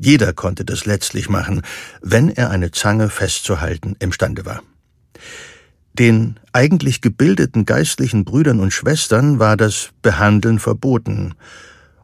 Jeder 0.00 0.32
konnte 0.32 0.64
das 0.64 0.86
letztlich 0.86 1.28
machen, 1.28 1.60
wenn 2.00 2.30
er 2.30 2.48
eine 2.48 2.70
Zange 2.70 3.10
festzuhalten 3.10 3.94
imstande 3.98 4.46
war. 4.46 4.62
Den 5.92 6.40
eigentlich 6.54 7.02
gebildeten 7.02 7.66
geistlichen 7.66 8.24
Brüdern 8.24 8.58
und 8.58 8.72
Schwestern 8.72 9.38
war 9.38 9.58
das 9.58 9.90
Behandeln 10.00 10.60
verboten, 10.60 11.34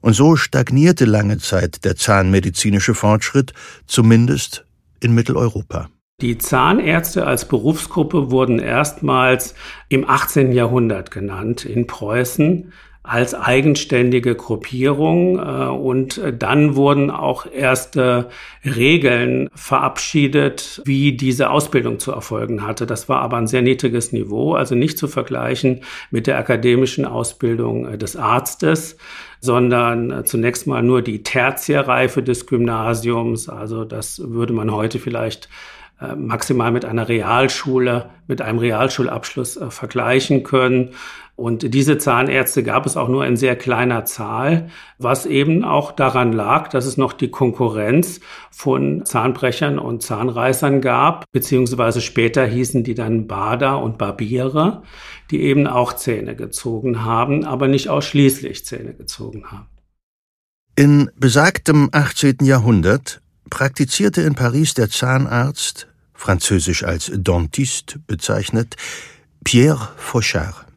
und 0.02 0.12
so 0.12 0.36
stagnierte 0.36 1.06
lange 1.06 1.38
Zeit 1.38 1.86
der 1.86 1.96
zahnmedizinische 1.96 2.92
Fortschritt, 2.92 3.54
zumindest 3.86 4.66
in 5.02 5.14
Mitteleuropa. 5.14 5.88
Die 6.20 6.38
Zahnärzte 6.38 7.26
als 7.26 7.48
Berufsgruppe 7.48 8.30
wurden 8.30 8.60
erstmals 8.60 9.54
im 9.88 10.08
18. 10.08 10.52
Jahrhundert 10.52 11.10
genannt 11.10 11.64
in 11.64 11.86
Preußen 11.88 12.72
als 13.04 13.34
eigenständige 13.34 14.36
Gruppierung 14.36 15.38
äh, 15.38 15.66
und 15.66 16.20
dann 16.38 16.76
wurden 16.76 17.10
auch 17.10 17.46
erste 17.46 18.28
Regeln 18.64 19.48
verabschiedet, 19.54 20.82
wie 20.84 21.16
diese 21.16 21.50
Ausbildung 21.50 21.98
zu 21.98 22.12
erfolgen 22.12 22.64
hatte. 22.64 22.86
Das 22.86 23.08
war 23.08 23.20
aber 23.20 23.38
ein 23.38 23.48
sehr 23.48 23.62
niedriges 23.62 24.12
Niveau, 24.12 24.54
also 24.54 24.76
nicht 24.76 24.98
zu 24.98 25.08
vergleichen 25.08 25.80
mit 26.12 26.28
der 26.28 26.38
akademischen 26.38 27.04
Ausbildung 27.04 27.86
äh, 27.86 27.98
des 27.98 28.14
Arztes, 28.14 28.96
sondern 29.40 30.12
äh, 30.12 30.24
zunächst 30.24 30.68
mal 30.68 30.82
nur 30.82 31.02
die 31.02 31.24
Tertiärreife 31.24 32.22
des 32.22 32.46
Gymnasiums. 32.46 33.48
Also 33.48 33.84
das 33.84 34.22
würde 34.24 34.52
man 34.52 34.70
heute 34.70 34.98
vielleicht 34.98 35.48
maximal 36.16 36.72
mit 36.72 36.84
einer 36.84 37.08
Realschule, 37.08 38.10
mit 38.26 38.42
einem 38.42 38.58
Realschulabschluss 38.58 39.60
vergleichen 39.68 40.42
können. 40.42 40.94
Und 41.34 41.72
diese 41.74 41.96
Zahnärzte 41.96 42.62
gab 42.62 42.84
es 42.84 42.96
auch 42.96 43.08
nur 43.08 43.24
in 43.26 43.36
sehr 43.36 43.56
kleiner 43.56 44.04
Zahl, 44.04 44.68
was 44.98 45.24
eben 45.24 45.64
auch 45.64 45.90
daran 45.90 46.32
lag, 46.32 46.68
dass 46.68 46.84
es 46.84 46.98
noch 46.98 47.14
die 47.14 47.30
Konkurrenz 47.30 48.20
von 48.50 49.06
Zahnbrechern 49.06 49.78
und 49.78 50.02
Zahnreißern 50.02 50.82
gab, 50.82 51.24
beziehungsweise 51.32 52.02
später 52.02 52.44
hießen 52.44 52.84
die 52.84 52.94
dann 52.94 53.26
Bader 53.26 53.82
und 53.82 53.96
Barbiere, 53.96 54.82
die 55.30 55.42
eben 55.42 55.66
auch 55.66 55.94
Zähne 55.94 56.36
gezogen 56.36 57.02
haben, 57.02 57.44
aber 57.44 57.66
nicht 57.66 57.88
ausschließlich 57.88 58.66
Zähne 58.66 58.92
gezogen 58.92 59.50
haben. 59.50 59.68
In 60.76 61.10
besagtem 61.16 61.88
18. 61.92 62.38
Jahrhundert 62.42 63.22
praktizierte 63.48 64.20
in 64.22 64.34
Paris 64.34 64.74
der 64.74 64.90
Zahnarzt, 64.90 65.88
französisch 66.14 66.84
als 66.84 67.10
Dentiste 67.14 67.98
bezeichnet, 67.98 68.76
Pierre 69.44 69.88
Fauchard. 69.96 70.71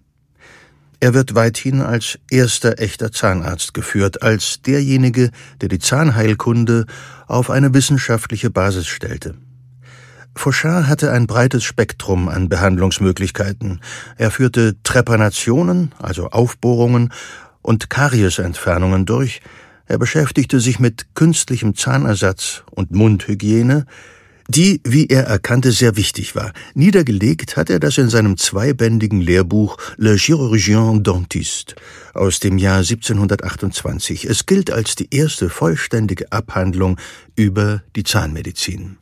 Er 0.99 1.13
wird 1.13 1.35
weithin 1.35 1.81
als 1.81 2.17
erster 2.29 2.79
echter 2.79 3.11
Zahnarzt 3.11 3.73
geführt, 3.73 4.21
als 4.21 4.61
derjenige, 4.61 5.31
der 5.61 5.69
die 5.69 5.79
Zahnheilkunde 5.79 6.85
auf 7.27 7.49
eine 7.49 7.73
wissenschaftliche 7.73 8.49
Basis 8.49 8.87
stellte. 8.87 9.35
Fauchard 10.37 10.87
hatte 10.87 11.11
ein 11.11 11.27
breites 11.27 11.63
Spektrum 11.63 12.27
an 12.27 12.49
Behandlungsmöglichkeiten. 12.49 13.79
Er 14.17 14.31
führte 14.31 14.75
Trepanationen, 14.83 15.93
also 15.97 16.29
Aufbohrungen, 16.29 17.11
und 17.61 17.89
Kariesentfernungen 17.89 19.05
durch. 19.05 19.41
Er 19.87 19.97
beschäftigte 19.97 20.59
sich 20.59 20.79
mit 20.79 21.15
künstlichem 21.15 21.75
Zahnersatz 21.75 22.63
und 22.69 22.91
Mundhygiene, 22.91 23.85
die, 24.47 24.81
wie 24.83 25.07
er 25.07 25.23
erkannte, 25.23 25.71
sehr 25.71 25.95
wichtig 25.97 26.35
war. 26.35 26.53
Niedergelegt 26.73 27.57
hat 27.57 27.69
er 27.69 27.79
das 27.79 27.97
in 27.97 28.09
seinem 28.09 28.37
zweibändigen 28.37 29.21
Lehrbuch 29.21 29.77
Le 29.97 30.15
Chirurgien 30.15 31.03
Dentiste 31.03 31.75
aus 32.13 32.39
dem 32.39 32.57
Jahr 32.57 32.77
1728. 32.77 34.25
Es 34.25 34.45
gilt 34.45 34.71
als 34.71 34.95
die 34.95 35.13
erste 35.13 35.49
vollständige 35.49 36.31
Abhandlung 36.31 36.97
über 37.35 37.81
die 37.95 38.03
Zahnmedizin. 38.03 38.97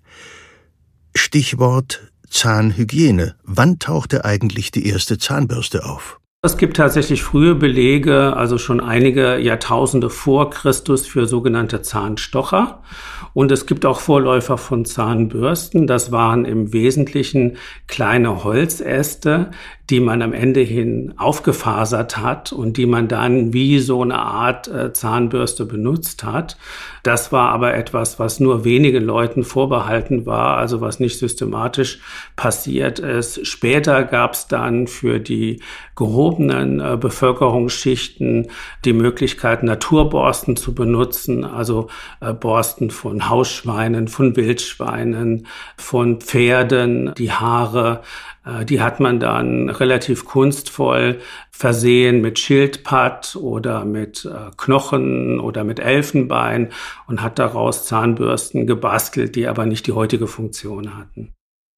Stichwort 1.15 2.12
Zahnhygiene. 2.29 3.36
Wann 3.43 3.79
tauchte 3.79 4.25
eigentlich 4.25 4.71
die 4.71 4.88
erste 4.88 5.17
Zahnbürste 5.17 5.86
auf? 5.86 6.19
Es 6.45 6.58
gibt 6.58 6.75
tatsächlich 6.75 7.23
frühe 7.23 7.56
Belege, 7.56 8.36
also 8.36 8.58
schon 8.58 8.82
einige 8.82 9.38
Jahrtausende 9.38 10.10
vor 10.10 10.49
Christus 10.49 11.08
für 11.08 11.25
sogenannte 11.25 11.82
Zahnstocher. 11.82 12.84
Und 13.33 13.51
es 13.51 13.65
gibt 13.65 13.85
auch 13.85 13.99
Vorläufer 13.99 14.57
von 14.57 14.85
Zahnbürsten. 14.85 15.87
Das 15.87 16.11
waren 16.11 16.45
im 16.45 16.71
Wesentlichen 16.73 17.57
kleine 17.87 18.43
Holzäste, 18.43 19.51
die 19.89 19.99
man 19.99 20.21
am 20.21 20.31
Ende 20.31 20.61
hin 20.61 21.13
aufgefasert 21.17 22.17
hat 22.17 22.53
und 22.53 22.77
die 22.77 22.85
man 22.85 23.09
dann 23.09 23.51
wie 23.51 23.79
so 23.79 24.01
eine 24.01 24.17
Art 24.17 24.67
äh, 24.69 24.93
Zahnbürste 24.93 25.65
benutzt 25.65 26.23
hat. 26.23 26.57
Das 27.03 27.33
war 27.33 27.49
aber 27.49 27.73
etwas, 27.73 28.17
was 28.17 28.39
nur 28.39 28.63
wenigen 28.63 29.03
Leuten 29.03 29.43
vorbehalten 29.43 30.25
war, 30.25 30.57
also 30.57 30.79
was 30.79 31.01
nicht 31.01 31.19
systematisch 31.19 31.99
passiert 32.37 32.99
ist. 32.99 33.45
Später 33.45 34.03
gab 34.05 34.33
es 34.33 34.47
dann 34.47 34.87
für 34.87 35.19
die 35.19 35.61
gehobenen 35.97 36.79
äh, 36.79 36.97
Bevölkerungsschichten 36.97 38.47
die 38.85 38.93
Möglichkeit, 38.93 39.63
Naturborsten 39.63 40.55
zu 40.55 40.73
benutzen, 40.73 41.43
also 41.43 41.87
äh, 42.21 42.33
Borsten 42.33 42.89
von 42.89 43.22
Hausschweinen, 43.29 44.07
von 44.07 44.36
Wildschweinen, 44.36 45.47
von 45.77 46.21
Pferden, 46.21 47.13
die 47.17 47.31
Haare 47.31 48.01
äh, 48.45 48.65
die 48.65 48.81
hat 48.81 48.99
man 48.99 49.19
dann 49.19 49.69
relativ 49.69 50.25
kunstvoll 50.25 51.19
versehen 51.51 52.21
mit 52.21 52.39
Schildpatt 52.39 53.36
oder 53.36 53.86
mit 53.86 54.25
äh, 54.25 54.51
Knochen 54.57 55.39
oder 55.39 55.63
mit 55.63 55.79
Elfenbein 55.79 56.71
und 57.07 57.21
hat 57.21 57.39
daraus 57.39 57.86
Zahnbürsten 57.86 58.67
gebastelt, 58.67 59.36
die 59.36 59.47
aber 59.47 59.65
nicht 59.65 59.88
die 59.88 59.93
heutige 59.93 60.27
Funktion 60.27 60.97
hatten. 60.97 61.33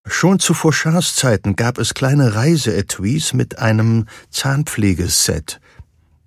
Schon 0.07 0.39
zu 0.39 0.53
Fauchards 0.53 1.15
Zeiten 1.15 1.55
gab 1.55 1.79
es 1.79 1.95
kleine 1.95 2.35
Reiseetuis 2.35 3.33
mit 3.33 3.57
einem 3.57 4.05
Zahnpflegeset, 4.29 5.59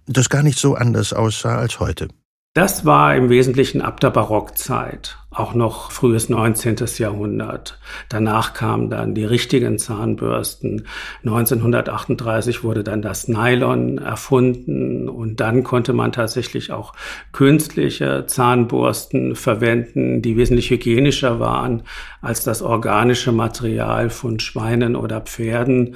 das 0.07 0.29
gar 0.29 0.43
nicht 0.43 0.59
so 0.59 0.75
anders 0.75 1.13
aussah 1.13 1.59
als 1.59 1.79
heute. 1.79 2.09
Das 2.55 2.85
war 2.85 3.15
im 3.15 3.29
Wesentlichen 3.29 3.83
ab 3.83 4.01
der 4.01 4.11
Barockzeit, 4.11 5.19
auch 5.31 5.55
noch 5.55 5.93
frühes 5.93 6.29
19. 6.29 6.77
Jahrhundert. 6.97 7.79
Danach 8.09 8.55
kamen 8.55 8.91
dann 8.91 9.15
die 9.15 9.27
richtigen 9.27 9.79
Zahnbürsten. 9.79 10.87
1938 11.25 12.65
wurde 12.65 12.83
dann 12.83 13.03
das 13.03 13.29
Nylon 13.29 13.99
erfunden 13.99 15.09
und 15.09 15.39
dann 15.41 15.63
konnte 15.63 15.93
man 15.93 16.11
tatsächlich 16.11 16.73
auch 16.73 16.95
künstliche 17.33 18.25
Zahnbürsten 18.27 19.37
verwenden, 19.37 20.23
die 20.23 20.37
wesentlich 20.37 20.71
hygienischer 20.71 21.39
waren 21.39 21.83
als 22.23 22.43
das 22.43 22.63
organische 22.63 23.31
Material 23.31 24.11
von 24.11 24.41
Schweinen 24.41 24.97
oder 24.97 25.21
Pferden. 25.21 25.95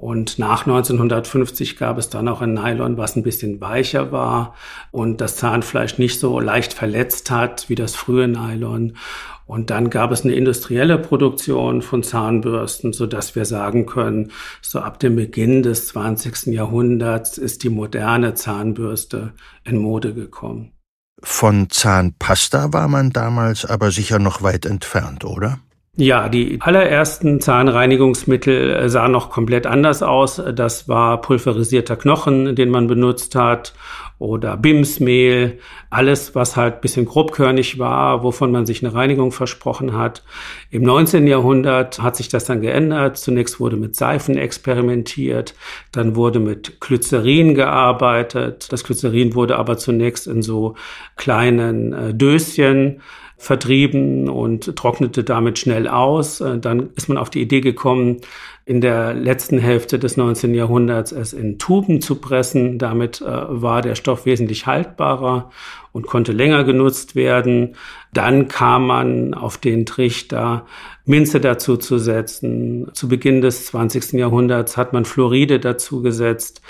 Und 0.00 0.38
nach 0.38 0.66
1950 0.66 1.76
gab 1.76 1.98
es 1.98 2.08
dann 2.08 2.26
auch 2.26 2.40
ein 2.40 2.54
Nylon, 2.54 2.96
was 2.96 3.16
ein 3.16 3.22
bisschen 3.22 3.60
weicher 3.60 4.10
war 4.12 4.54
und 4.92 5.20
das 5.20 5.36
Zahnfleisch 5.36 5.98
nicht 5.98 6.18
so 6.18 6.40
leicht 6.40 6.72
verletzt 6.72 7.30
hat 7.30 7.68
wie 7.68 7.74
das 7.74 7.96
frühe 7.96 8.26
Nylon. 8.26 8.96
Und 9.44 9.68
dann 9.68 9.90
gab 9.90 10.10
es 10.10 10.24
eine 10.24 10.32
industrielle 10.32 10.96
Produktion 10.96 11.82
von 11.82 12.02
Zahnbürsten, 12.02 12.94
so 12.94 13.06
dass 13.06 13.34
wir 13.34 13.44
sagen 13.44 13.84
können, 13.84 14.32
so 14.62 14.80
ab 14.80 15.00
dem 15.00 15.16
Beginn 15.16 15.62
des 15.62 15.88
20. 15.88 16.46
Jahrhunderts 16.46 17.36
ist 17.36 17.62
die 17.62 17.68
moderne 17.68 18.32
Zahnbürste 18.32 19.34
in 19.64 19.76
Mode 19.76 20.14
gekommen. 20.14 20.72
Von 21.22 21.68
Zahnpasta 21.68 22.72
war 22.72 22.88
man 22.88 23.10
damals 23.10 23.66
aber 23.66 23.90
sicher 23.90 24.18
noch 24.18 24.40
weit 24.40 24.64
entfernt, 24.64 25.26
oder? 25.26 25.58
Ja, 26.00 26.30
die 26.30 26.56
allerersten 26.62 27.42
Zahnreinigungsmittel 27.42 28.70
äh, 28.70 28.88
sahen 28.88 29.12
noch 29.12 29.28
komplett 29.28 29.66
anders 29.66 30.02
aus. 30.02 30.42
Das 30.54 30.88
war 30.88 31.20
pulverisierter 31.20 31.94
Knochen, 31.96 32.56
den 32.56 32.70
man 32.70 32.86
benutzt 32.86 33.34
hat, 33.34 33.74
oder 34.18 34.58
Bimsmehl, 34.58 35.58
alles, 35.88 36.34
was 36.34 36.54
halt 36.54 36.82
bisschen 36.82 37.06
grobkörnig 37.06 37.78
war, 37.78 38.22
wovon 38.22 38.52
man 38.52 38.64
sich 38.66 38.82
eine 38.82 38.94
Reinigung 38.94 39.32
versprochen 39.32 39.96
hat. 39.96 40.22
Im 40.70 40.82
19. 40.82 41.26
Jahrhundert 41.26 42.00
hat 42.02 42.16
sich 42.16 42.28
das 42.28 42.44
dann 42.44 42.60
geändert. 42.60 43.16
Zunächst 43.16 43.60
wurde 43.60 43.76
mit 43.76 43.96
Seifen 43.96 44.36
experimentiert, 44.36 45.54
dann 45.92 46.16
wurde 46.16 46.38
mit 46.38 46.80
Glycerin 46.80 47.54
gearbeitet. 47.54 48.70
Das 48.70 48.84
Glycerin 48.84 49.34
wurde 49.34 49.56
aber 49.56 49.76
zunächst 49.78 50.26
in 50.26 50.42
so 50.42 50.76
kleinen 51.16 51.92
äh, 51.92 52.14
Döschen 52.14 53.00
vertrieben 53.40 54.28
und 54.28 54.76
trocknete 54.76 55.24
damit 55.24 55.58
schnell 55.58 55.88
aus. 55.88 56.42
Äh, 56.42 56.58
dann 56.58 56.90
ist 56.94 57.08
man 57.08 57.16
auf 57.16 57.30
die 57.30 57.40
Idee 57.40 57.62
gekommen, 57.62 58.18
in 58.66 58.82
der 58.82 59.14
letzten 59.14 59.58
Hälfte 59.58 59.98
des 59.98 60.18
19. 60.18 60.52
Jahrhunderts 60.52 61.10
es 61.10 61.32
in 61.32 61.58
Tuben 61.58 62.02
zu 62.02 62.16
pressen. 62.16 62.78
Damit 62.78 63.22
äh, 63.22 63.24
war 63.24 63.80
der 63.80 63.94
Stoff 63.94 64.26
wesentlich 64.26 64.66
haltbarer 64.66 65.50
und 65.92 66.06
konnte 66.06 66.32
länger 66.32 66.64
genutzt 66.64 67.16
werden. 67.16 67.76
Dann 68.12 68.48
kam 68.48 68.86
man 68.86 69.32
auf 69.32 69.56
den 69.56 69.86
Trichter, 69.86 70.66
Minze 71.06 71.40
dazu 71.40 71.78
zu 71.78 71.96
setzen. 71.96 72.90
Zu 72.92 73.08
Beginn 73.08 73.40
des 73.40 73.66
20. 73.66 74.12
Jahrhunderts 74.12 74.76
hat 74.76 74.92
man 74.92 75.06
Fluoride 75.06 75.60
dazu 75.60 76.02
gesetzt. 76.02 76.60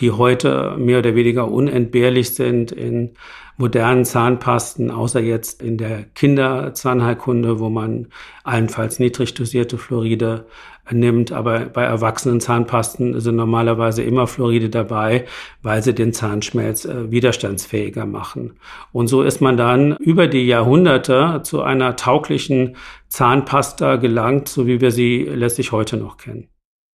Die 0.00 0.10
heute 0.10 0.74
mehr 0.78 1.00
oder 1.00 1.14
weniger 1.14 1.50
unentbehrlich 1.50 2.34
sind 2.34 2.72
in 2.72 3.10
modernen 3.56 4.06
Zahnpasten, 4.06 4.90
außer 4.90 5.20
jetzt 5.20 5.62
in 5.62 5.76
der 5.76 6.04
Kinderzahnheilkunde, 6.14 7.60
wo 7.60 7.68
man 7.68 8.08
allenfalls 8.42 8.98
niedrig 8.98 9.34
dosierte 9.34 9.76
Fluoride 9.76 10.46
nimmt. 10.90 11.30
Aber 11.30 11.60
bei 11.66 11.82
erwachsenen 11.82 12.40
Zahnpasten 12.40 13.20
sind 13.20 13.36
normalerweise 13.36 14.02
immer 14.02 14.26
Fluoride 14.26 14.70
dabei, 14.70 15.26
weil 15.62 15.82
sie 15.82 15.94
den 15.94 16.14
Zahnschmelz 16.14 16.86
äh, 16.86 17.10
widerstandsfähiger 17.10 18.06
machen. 18.06 18.54
Und 18.92 19.08
so 19.08 19.22
ist 19.22 19.42
man 19.42 19.58
dann 19.58 19.96
über 19.98 20.26
die 20.26 20.46
Jahrhunderte 20.46 21.42
zu 21.44 21.62
einer 21.62 21.96
tauglichen 21.96 22.76
Zahnpasta 23.08 23.96
gelangt, 23.96 24.48
so 24.48 24.66
wie 24.66 24.80
wir 24.80 24.90
sie 24.90 25.24
letztlich 25.24 25.70
heute 25.70 25.98
noch 25.98 26.16
kennen. 26.16 26.48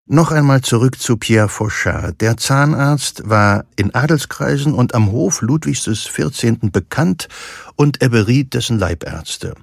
Noch 0.07 0.33
einmal 0.33 0.61
zurück 0.61 1.01
zu 1.01 1.17
Pierre 1.17 1.49
Fauchard. 1.49 2.21
Der 2.21 2.37
Zahnarzt 2.37 3.23
war 3.25 3.65
in 3.75 3.95
Adelskreisen 3.95 4.75
und 4.75 4.95
am 4.95 5.11
Hof 5.13 5.41
Ludwigs 5.41 5.85
XIV. 5.87 6.59
bekannt 6.61 7.29
und 7.77 8.03
er 8.03 8.11
beriet 8.11 8.53
dessen 8.53 8.79
Leibärzte. 8.79 9.55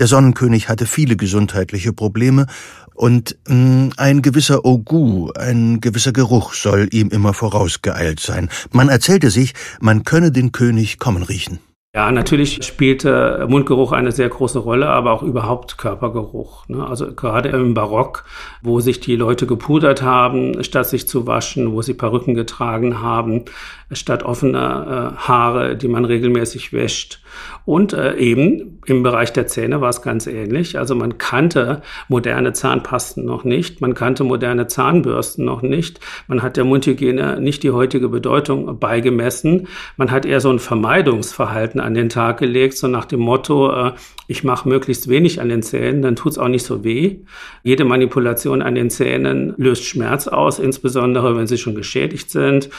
Der 0.00 0.08
Sonnenkönig 0.08 0.68
hatte 0.68 0.84
viele 0.84 1.14
gesundheitliche 1.14 1.92
Probleme 1.92 2.48
und 2.94 3.36
mh, 3.46 3.54
hm, 3.54 3.92
ein 3.96 4.20
gewisser 4.20 4.64
Ogu, 4.64 5.30
ein 5.38 5.80
gewisser 5.80 6.12
Geruch 6.12 6.52
soll 6.52 6.88
ihm 6.90 7.10
immer 7.10 7.32
vorausgeeilt 7.32 8.18
sein. 8.18 8.48
Man 8.72 8.88
erzählte 8.88 9.30
sich, 9.30 9.54
man 9.80 10.02
könne 10.02 10.32
den 10.32 10.50
König 10.50 10.98
kommen 10.98 11.22
riechen. 11.22 11.60
Ja, 11.96 12.12
natürlich 12.12 12.62
spielte 12.62 13.46
Mundgeruch 13.48 13.92
eine 13.92 14.12
sehr 14.12 14.28
große 14.28 14.58
Rolle, 14.58 14.90
aber 14.90 15.12
auch 15.12 15.22
überhaupt 15.22 15.78
Körpergeruch. 15.78 16.68
Ne? 16.68 16.86
Also 16.86 17.14
gerade 17.14 17.48
im 17.48 17.72
Barock, 17.72 18.24
wo 18.60 18.80
sich 18.80 19.00
die 19.00 19.16
Leute 19.16 19.46
gepudert 19.46 20.02
haben, 20.02 20.62
statt 20.62 20.88
sich 20.88 21.08
zu 21.08 21.26
waschen, 21.26 21.72
wo 21.72 21.80
sie 21.80 21.94
Perücken 21.94 22.34
getragen 22.34 23.00
haben, 23.00 23.46
statt 23.90 24.24
offener 24.24 25.14
äh, 25.14 25.26
Haare, 25.26 25.74
die 25.74 25.88
man 25.88 26.04
regelmäßig 26.04 26.74
wäscht. 26.74 27.22
Und 27.66 27.92
äh, 27.92 28.14
eben 28.16 28.78
im 28.86 29.02
Bereich 29.02 29.32
der 29.32 29.48
Zähne 29.48 29.80
war 29.80 29.88
es 29.88 30.00
ganz 30.00 30.28
ähnlich. 30.28 30.78
Also 30.78 30.94
man 30.94 31.18
kannte 31.18 31.82
moderne 32.08 32.52
Zahnpasten 32.52 33.24
noch 33.24 33.42
nicht, 33.42 33.80
man 33.80 33.92
kannte 33.94 34.22
moderne 34.22 34.68
Zahnbürsten 34.68 35.44
noch 35.44 35.62
nicht, 35.62 35.98
man 36.28 36.42
hat 36.42 36.56
der 36.56 36.64
Mundhygiene 36.64 37.40
nicht 37.40 37.64
die 37.64 37.72
heutige 37.72 38.08
Bedeutung 38.08 38.78
beigemessen, 38.78 39.66
man 39.96 40.12
hat 40.12 40.24
eher 40.24 40.40
so 40.40 40.48
ein 40.48 40.60
Vermeidungsverhalten 40.60 41.80
an 41.80 41.94
den 41.94 42.08
Tag 42.08 42.38
gelegt, 42.38 42.78
so 42.78 42.86
nach 42.86 43.04
dem 43.04 43.20
Motto, 43.20 43.88
äh, 43.88 43.92
ich 44.28 44.44
mache 44.44 44.68
möglichst 44.68 45.08
wenig 45.08 45.40
an 45.40 45.48
den 45.48 45.64
Zähnen, 45.64 46.02
dann 46.02 46.14
tut's 46.14 46.38
auch 46.38 46.48
nicht 46.48 46.64
so 46.64 46.84
weh. 46.84 47.16
Jede 47.64 47.84
Manipulation 47.84 48.62
an 48.62 48.76
den 48.76 48.90
Zähnen 48.90 49.54
löst 49.56 49.84
Schmerz 49.84 50.28
aus, 50.28 50.60
insbesondere 50.60 51.36
wenn 51.36 51.48
sie 51.48 51.58
schon 51.58 51.74
geschädigt 51.74 52.30
sind 52.30 52.70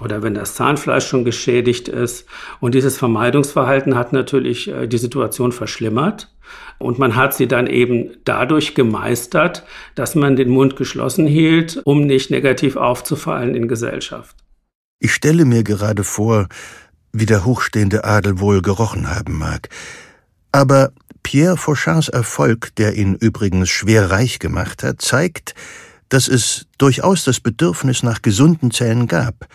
oder 0.00 0.22
wenn 0.22 0.34
das 0.34 0.54
Zahnfleisch 0.54 1.06
schon 1.06 1.24
geschädigt 1.24 1.88
ist. 1.88 2.26
Und 2.60 2.74
dieses 2.74 2.96
Vermeidungsverhalten 2.96 3.94
hat 3.94 4.12
natürlich 4.12 4.68
äh, 4.68 4.86
die 4.86 4.98
Situation 4.98 5.52
verschlimmert. 5.52 6.32
Und 6.78 6.98
man 6.98 7.14
hat 7.14 7.34
sie 7.34 7.46
dann 7.46 7.66
eben 7.66 8.16
dadurch 8.24 8.74
gemeistert, 8.74 9.64
dass 9.94 10.14
man 10.14 10.36
den 10.36 10.50
Mund 10.50 10.76
geschlossen 10.76 11.26
hielt, 11.26 11.80
um 11.84 12.06
nicht 12.06 12.30
negativ 12.30 12.76
aufzufallen 12.76 13.54
in 13.54 13.68
Gesellschaft. 13.68 14.36
Ich 14.98 15.14
stelle 15.14 15.44
mir 15.44 15.62
gerade 15.62 16.04
vor, 16.04 16.48
wie 17.12 17.26
der 17.26 17.44
hochstehende 17.44 18.04
Adel 18.04 18.40
wohl 18.40 18.62
gerochen 18.62 19.14
haben 19.14 19.38
mag. 19.38 19.68
Aber 20.50 20.92
Pierre 21.22 21.56
Fauchards 21.56 22.08
Erfolg, 22.08 22.74
der 22.76 22.94
ihn 22.94 23.14
übrigens 23.14 23.70
schwer 23.70 24.10
reich 24.10 24.38
gemacht 24.38 24.82
hat, 24.82 25.00
zeigt, 25.00 25.54
dass 26.08 26.28
es 26.28 26.66
durchaus 26.78 27.24
das 27.24 27.40
Bedürfnis 27.40 28.02
nach 28.02 28.22
gesunden 28.22 28.70
Zähnen 28.70 29.06
gab, 29.06 29.46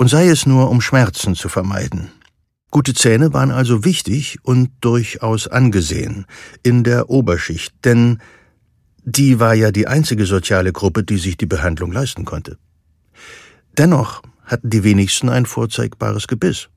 und 0.00 0.08
sei 0.08 0.28
es 0.30 0.46
nur, 0.46 0.70
um 0.70 0.80
Schmerzen 0.80 1.34
zu 1.34 1.50
vermeiden. 1.50 2.10
Gute 2.70 2.94
Zähne 2.94 3.34
waren 3.34 3.50
also 3.50 3.84
wichtig 3.84 4.38
und 4.42 4.70
durchaus 4.80 5.46
angesehen 5.46 6.24
in 6.62 6.84
der 6.84 7.10
Oberschicht, 7.10 7.74
denn 7.84 8.18
die 9.04 9.40
war 9.40 9.52
ja 9.52 9.70
die 9.70 9.88
einzige 9.88 10.24
soziale 10.24 10.72
Gruppe, 10.72 11.04
die 11.04 11.18
sich 11.18 11.36
die 11.36 11.44
Behandlung 11.44 11.92
leisten 11.92 12.24
konnte. 12.24 12.56
Dennoch 13.76 14.22
hatten 14.46 14.70
die 14.70 14.84
wenigsten 14.84 15.28
ein 15.28 15.44
vorzeigbares 15.44 16.28
Gebiss. 16.28 16.70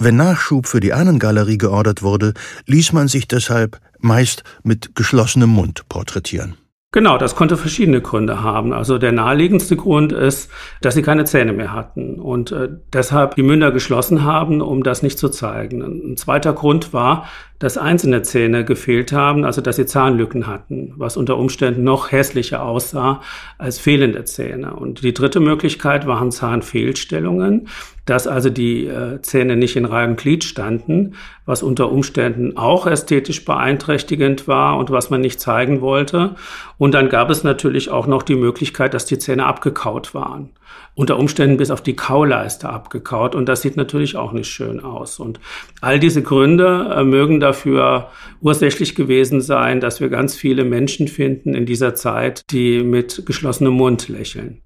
Wenn 0.00 0.16
Nachschub 0.16 0.66
für 0.66 0.80
die 0.80 0.92
Ahnengalerie 0.92 1.58
geordert 1.58 2.02
wurde, 2.02 2.34
ließ 2.66 2.92
man 2.92 3.06
sich 3.06 3.28
deshalb 3.28 3.80
meist 4.00 4.42
mit 4.64 4.96
geschlossenem 4.96 5.50
Mund 5.50 5.88
porträtieren. 5.88 6.56
Genau, 6.94 7.18
das 7.18 7.34
konnte 7.34 7.56
verschiedene 7.56 8.00
Gründe 8.00 8.44
haben. 8.44 8.72
Also 8.72 8.98
der 8.98 9.10
naheliegendste 9.10 9.74
Grund 9.74 10.12
ist, 10.12 10.48
dass 10.80 10.94
sie 10.94 11.02
keine 11.02 11.24
Zähne 11.24 11.52
mehr 11.52 11.72
hatten 11.72 12.20
und 12.20 12.52
äh, 12.52 12.68
deshalb 12.92 13.34
die 13.34 13.42
Münder 13.42 13.72
geschlossen 13.72 14.22
haben, 14.22 14.60
um 14.60 14.84
das 14.84 15.02
nicht 15.02 15.18
zu 15.18 15.28
zeigen. 15.28 15.82
Ein 15.82 16.16
zweiter 16.16 16.52
Grund 16.52 16.92
war, 16.92 17.26
dass 17.64 17.78
einzelne 17.78 18.20
Zähne 18.20 18.62
gefehlt 18.62 19.10
haben, 19.10 19.46
also 19.46 19.62
dass 19.62 19.76
sie 19.76 19.86
Zahnlücken 19.86 20.46
hatten, 20.46 20.92
was 20.96 21.16
unter 21.16 21.38
Umständen 21.38 21.82
noch 21.82 22.12
hässlicher 22.12 22.62
aussah 22.62 23.22
als 23.56 23.78
fehlende 23.78 24.22
Zähne. 24.26 24.74
Und 24.74 25.02
die 25.02 25.14
dritte 25.14 25.40
Möglichkeit 25.40 26.06
waren 26.06 26.30
Zahnfehlstellungen, 26.30 27.68
dass 28.04 28.26
also 28.26 28.50
die 28.50 28.84
äh, 28.86 29.22
Zähne 29.22 29.56
nicht 29.56 29.76
in 29.76 29.86
Reihe 29.86 30.08
und 30.08 30.18
Glied 30.18 30.44
standen, 30.44 31.14
was 31.46 31.62
unter 31.62 31.90
Umständen 31.90 32.58
auch 32.58 32.86
ästhetisch 32.86 33.46
beeinträchtigend 33.46 34.46
war 34.46 34.76
und 34.76 34.90
was 34.90 35.08
man 35.08 35.22
nicht 35.22 35.40
zeigen 35.40 35.80
wollte. 35.80 36.34
Und 36.76 36.92
dann 36.92 37.08
gab 37.08 37.30
es 37.30 37.44
natürlich 37.44 37.88
auch 37.88 38.06
noch 38.06 38.22
die 38.22 38.36
Möglichkeit, 38.36 38.92
dass 38.92 39.06
die 39.06 39.18
Zähne 39.18 39.46
abgekaut 39.46 40.12
waren 40.12 40.50
unter 40.94 41.18
Umständen 41.18 41.56
bis 41.56 41.70
auf 41.70 41.82
die 41.82 41.96
Kauleiste 41.96 42.68
abgekaut 42.68 43.34
und 43.34 43.46
das 43.48 43.62
sieht 43.62 43.76
natürlich 43.76 44.16
auch 44.16 44.32
nicht 44.32 44.48
schön 44.48 44.80
aus. 44.80 45.18
Und 45.18 45.40
all 45.80 45.98
diese 45.98 46.22
Gründe 46.22 46.94
äh, 46.96 47.04
mögen 47.04 47.40
dafür 47.40 48.10
ursächlich 48.40 48.94
gewesen 48.94 49.40
sein, 49.40 49.80
dass 49.80 50.00
wir 50.00 50.08
ganz 50.08 50.34
viele 50.36 50.64
Menschen 50.64 51.08
finden 51.08 51.54
in 51.54 51.66
dieser 51.66 51.94
Zeit, 51.94 52.44
die 52.50 52.82
mit 52.82 53.26
geschlossenem 53.26 53.74
Mund 53.74 54.08
lächeln. 54.08 54.62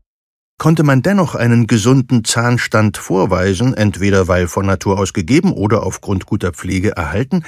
Konnte 0.59 0.83
man 0.83 1.03
dennoch 1.03 1.37
einen 1.37 1.69
gesunden 1.69 2.25
Zahnstand 2.25 2.97
vorweisen, 2.99 3.75
entweder 3.75 4.27
weil 4.27 4.49
von 4.49 4.67
Natur 4.67 4.99
aus 4.99 5.13
gegeben 5.13 5.53
oder 5.53 5.85
aufgrund 5.85 6.27
guter 6.27 6.53
Pflege 6.53 6.97
erhalten, 6.97 7.45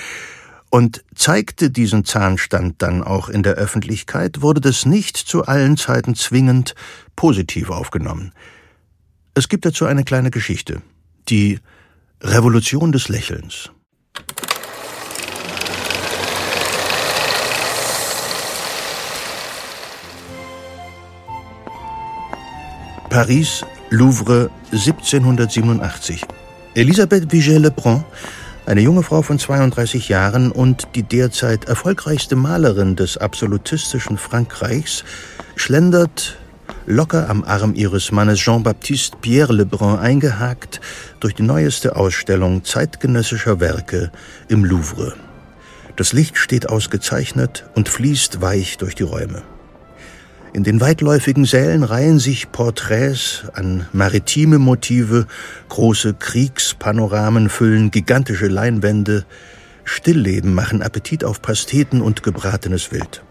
und 0.70 1.04
zeigte 1.16 1.70
diesen 1.70 2.04
Zahnstand 2.04 2.80
dann 2.80 3.02
auch 3.02 3.28
in 3.28 3.42
der 3.42 3.54
Öffentlichkeit, 3.54 4.40
wurde 4.40 4.60
das 4.60 4.86
nicht 4.86 5.16
zu 5.16 5.44
allen 5.44 5.76
Zeiten 5.76 6.14
zwingend 6.14 6.76
positiv 7.16 7.70
aufgenommen. 7.70 8.32
Es 9.34 9.48
gibt 9.48 9.64
dazu 9.64 9.86
eine 9.86 10.02
kleine 10.04 10.30
Geschichte. 10.30 10.82
Die 11.28 11.60
Revolution 12.20 12.90
des 12.90 13.08
Lächelns. 13.08 13.70
Paris, 23.08 23.64
Louvre, 23.90 24.50
1787. 24.72 26.22
Elisabeth 26.74 27.32
Vigée-Lebrun, 27.32 28.04
eine 28.66 28.80
junge 28.80 29.02
Frau 29.02 29.22
von 29.22 29.38
32 29.38 30.08
Jahren 30.08 30.52
und 30.52 30.88
die 30.94 31.02
derzeit 31.02 31.64
erfolgreichste 31.64 32.36
Malerin 32.36 32.96
des 32.96 33.16
absolutistischen 33.16 34.18
Frankreichs, 34.18 35.04
schlendert 35.56 36.38
locker 36.86 37.28
am 37.28 37.44
Arm 37.44 37.74
ihres 37.74 38.12
Mannes 38.12 38.38
Jean-Baptiste 38.40 39.16
Pierre 39.20 39.52
Lebrun 39.52 39.98
eingehakt 39.98 40.80
durch 41.20 41.34
die 41.34 41.42
neueste 41.42 41.96
Ausstellung 41.96 42.64
zeitgenössischer 42.64 43.60
Werke 43.60 44.10
im 44.48 44.64
Louvre. 44.64 45.14
Das 45.96 46.12
Licht 46.12 46.38
steht 46.38 46.68
ausgezeichnet 46.68 47.64
und 47.74 47.88
fließt 47.88 48.40
weich 48.40 48.78
durch 48.78 48.94
die 48.94 49.02
Räume. 49.02 49.42
In 50.52 50.64
den 50.64 50.80
weitläufigen 50.80 51.44
Sälen 51.44 51.84
reihen 51.84 52.18
sich 52.18 52.50
Porträts 52.50 53.44
an 53.54 53.86
maritime 53.92 54.58
Motive, 54.58 55.26
große 55.68 56.14
Kriegspanoramen 56.14 57.48
füllen 57.48 57.90
gigantische 57.90 58.48
Leinwände, 58.48 59.24
Stillleben 59.84 60.54
machen 60.54 60.82
Appetit 60.82 61.24
auf 61.24 61.40
Pasteten 61.40 62.00
und 62.00 62.22
gebratenes 62.22 62.90
Wild. 62.92 63.22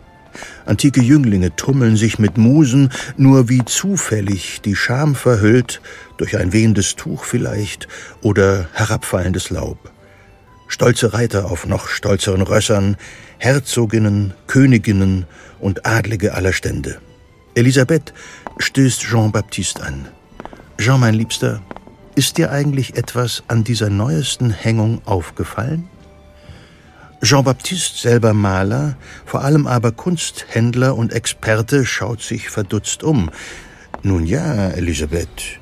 Antike 0.66 1.02
Jünglinge 1.02 1.56
tummeln 1.56 1.96
sich 1.96 2.20
mit 2.20 2.38
Musen, 2.38 2.90
nur 3.18 3.50
wie 3.50 3.64
zufällig 3.66 4.62
die 4.62 4.76
Scham 4.76 5.16
verhüllt, 5.16 5.82
durch 6.18 6.38
ein 6.38 6.54
wehendes 6.54 6.96
Tuch 6.96 7.24
vielleicht 7.24 7.88
oder 8.22 8.68
herabfallendes 8.74 9.50
Laub. 9.50 9.92
Stolze 10.68 11.14
Reiter 11.14 11.50
auf 11.50 11.66
noch 11.66 11.88
stolzeren 11.88 12.42
Rössern, 12.42 12.98
Herzoginnen, 13.40 14.34
Königinnen 14.48 15.26
und 15.60 15.86
Adlige 15.86 16.34
aller 16.36 16.54
Stände. 16.54 17.00
Elisabeth 17.56 18.14
stößt 18.60 19.02
Jean-Baptiste 19.02 19.84
an. 19.84 20.08
Jean, 20.78 21.00
mein 21.00 21.16
Liebster, 21.16 21.62
ist 22.16 22.38
dir 22.38 22.52
eigentlich 22.52 22.96
etwas 22.98 23.44
an 23.48 23.64
dieser 23.64 23.90
neuesten 23.90 24.52
Hängung 24.52 25.02
aufgefallen? 25.06 25.90
Jean-Baptiste, 27.22 27.98
selber 27.98 28.34
Maler, 28.34 28.96
vor 29.26 29.44
allem 29.44 29.68
aber 29.68 29.92
Kunsthändler 29.92 30.96
und 30.96 31.14
Experte, 31.14 31.86
schaut 31.86 32.22
sich 32.22 32.50
verdutzt 32.50 33.04
um. 33.04 33.30
Nun 34.04 34.26
ja, 34.26 34.70
Elisabeth, 34.70 35.60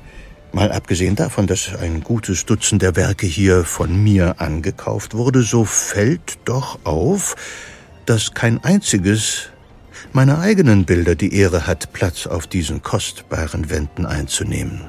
Mal 0.52 0.72
abgesehen 0.72 1.14
davon, 1.14 1.46
dass 1.46 1.74
ein 1.74 2.02
gutes 2.02 2.46
Dutzend 2.46 2.80
der 2.80 2.96
Werke 2.96 3.26
hier 3.26 3.64
von 3.64 4.02
mir 4.02 4.40
angekauft 4.40 5.14
wurde, 5.14 5.42
so 5.42 5.64
fällt 5.64 6.38
doch 6.46 6.78
auf, 6.84 7.36
dass 8.06 8.32
kein 8.32 8.64
einziges 8.64 9.50
meiner 10.12 10.38
eigenen 10.38 10.86
Bilder 10.86 11.16
die 11.16 11.34
Ehre 11.34 11.66
hat, 11.66 11.92
Platz 11.92 12.26
auf 12.26 12.46
diesen 12.46 12.82
kostbaren 12.82 13.68
Wänden 13.68 14.06
einzunehmen. 14.06 14.86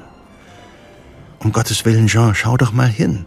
Um 1.40 1.52
Gottes 1.52 1.84
Willen, 1.84 2.06
Jean, 2.06 2.34
schau 2.34 2.56
doch 2.56 2.72
mal 2.72 2.88
hin. 2.88 3.26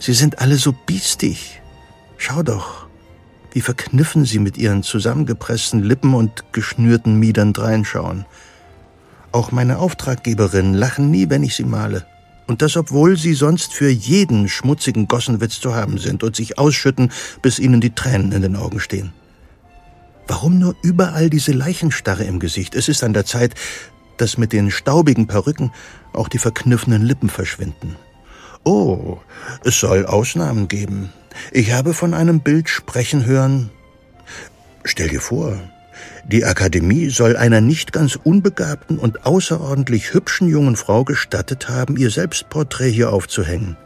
Sie 0.00 0.12
sind 0.12 0.40
alle 0.40 0.56
so 0.56 0.72
biestig. 0.72 1.59
Schau 2.22 2.42
doch, 2.42 2.86
wie 3.50 3.62
verkniffen 3.62 4.26
sie 4.26 4.40
mit 4.40 4.58
ihren 4.58 4.82
zusammengepressten 4.82 5.82
Lippen 5.82 6.12
und 6.12 6.52
geschnürten 6.52 7.18
Miedern 7.18 7.54
dreinschauen. 7.54 8.26
Auch 9.32 9.52
meine 9.52 9.78
Auftraggeberinnen 9.78 10.74
lachen 10.74 11.10
nie, 11.10 11.30
wenn 11.30 11.42
ich 11.42 11.56
sie 11.56 11.64
male. 11.64 12.04
Und 12.46 12.60
das, 12.60 12.76
obwohl 12.76 13.16
sie 13.16 13.32
sonst 13.32 13.72
für 13.72 13.88
jeden 13.88 14.50
schmutzigen 14.50 15.08
Gossenwitz 15.08 15.60
zu 15.60 15.74
haben 15.74 15.96
sind 15.96 16.22
und 16.22 16.36
sich 16.36 16.58
ausschütten, 16.58 17.10
bis 17.40 17.58
ihnen 17.58 17.80
die 17.80 17.94
Tränen 17.94 18.32
in 18.32 18.42
den 18.42 18.56
Augen 18.56 18.80
stehen. 18.80 19.14
Warum 20.28 20.58
nur 20.58 20.76
überall 20.82 21.30
diese 21.30 21.52
Leichenstarre 21.52 22.24
im 22.24 22.38
Gesicht? 22.38 22.74
Es 22.74 22.88
ist 22.90 23.02
an 23.02 23.14
der 23.14 23.24
Zeit, 23.24 23.54
dass 24.18 24.36
mit 24.36 24.52
den 24.52 24.70
staubigen 24.70 25.26
Perücken 25.26 25.72
auch 26.12 26.28
die 26.28 26.38
verkniffenen 26.38 27.00
Lippen 27.00 27.30
verschwinden. 27.30 27.96
Oh, 28.62 29.16
es 29.64 29.80
soll 29.80 30.04
Ausnahmen 30.04 30.68
geben. 30.68 31.14
Ich 31.52 31.72
habe 31.72 31.94
von 31.94 32.14
einem 32.14 32.40
Bild 32.40 32.68
sprechen 32.68 33.26
hören. 33.26 33.70
Stell 34.84 35.08
dir 35.08 35.20
vor, 35.20 35.58
die 36.24 36.44
Akademie 36.44 37.10
soll 37.10 37.36
einer 37.36 37.60
nicht 37.60 37.92
ganz 37.92 38.16
unbegabten 38.16 38.98
und 38.98 39.26
außerordentlich 39.26 40.14
hübschen 40.14 40.48
jungen 40.48 40.76
Frau 40.76 41.04
gestattet 41.04 41.68
haben, 41.68 41.96
ihr 41.96 42.10
Selbstporträt 42.10 42.90
hier 42.90 43.12
aufzuhängen. 43.12 43.76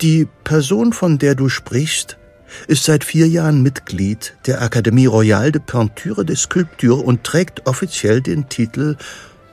Die 0.00 0.26
Person, 0.42 0.92
von 0.92 1.18
der 1.18 1.34
du 1.34 1.48
sprichst, 1.48 2.18
ist 2.66 2.84
seit 2.84 3.04
vier 3.04 3.28
Jahren 3.28 3.62
Mitglied 3.62 4.34
der 4.46 4.62
Akademie 4.62 5.06
Royale 5.06 5.52
de 5.52 5.62
Peinture 5.64 6.24
de 6.24 6.36
Sculpture 6.36 7.02
und 7.02 7.24
trägt 7.24 7.66
offiziell 7.66 8.20
den 8.20 8.48
Titel 8.48 8.96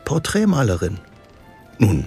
Porträtmalerin. 0.05 0.99
Nun, 1.77 2.05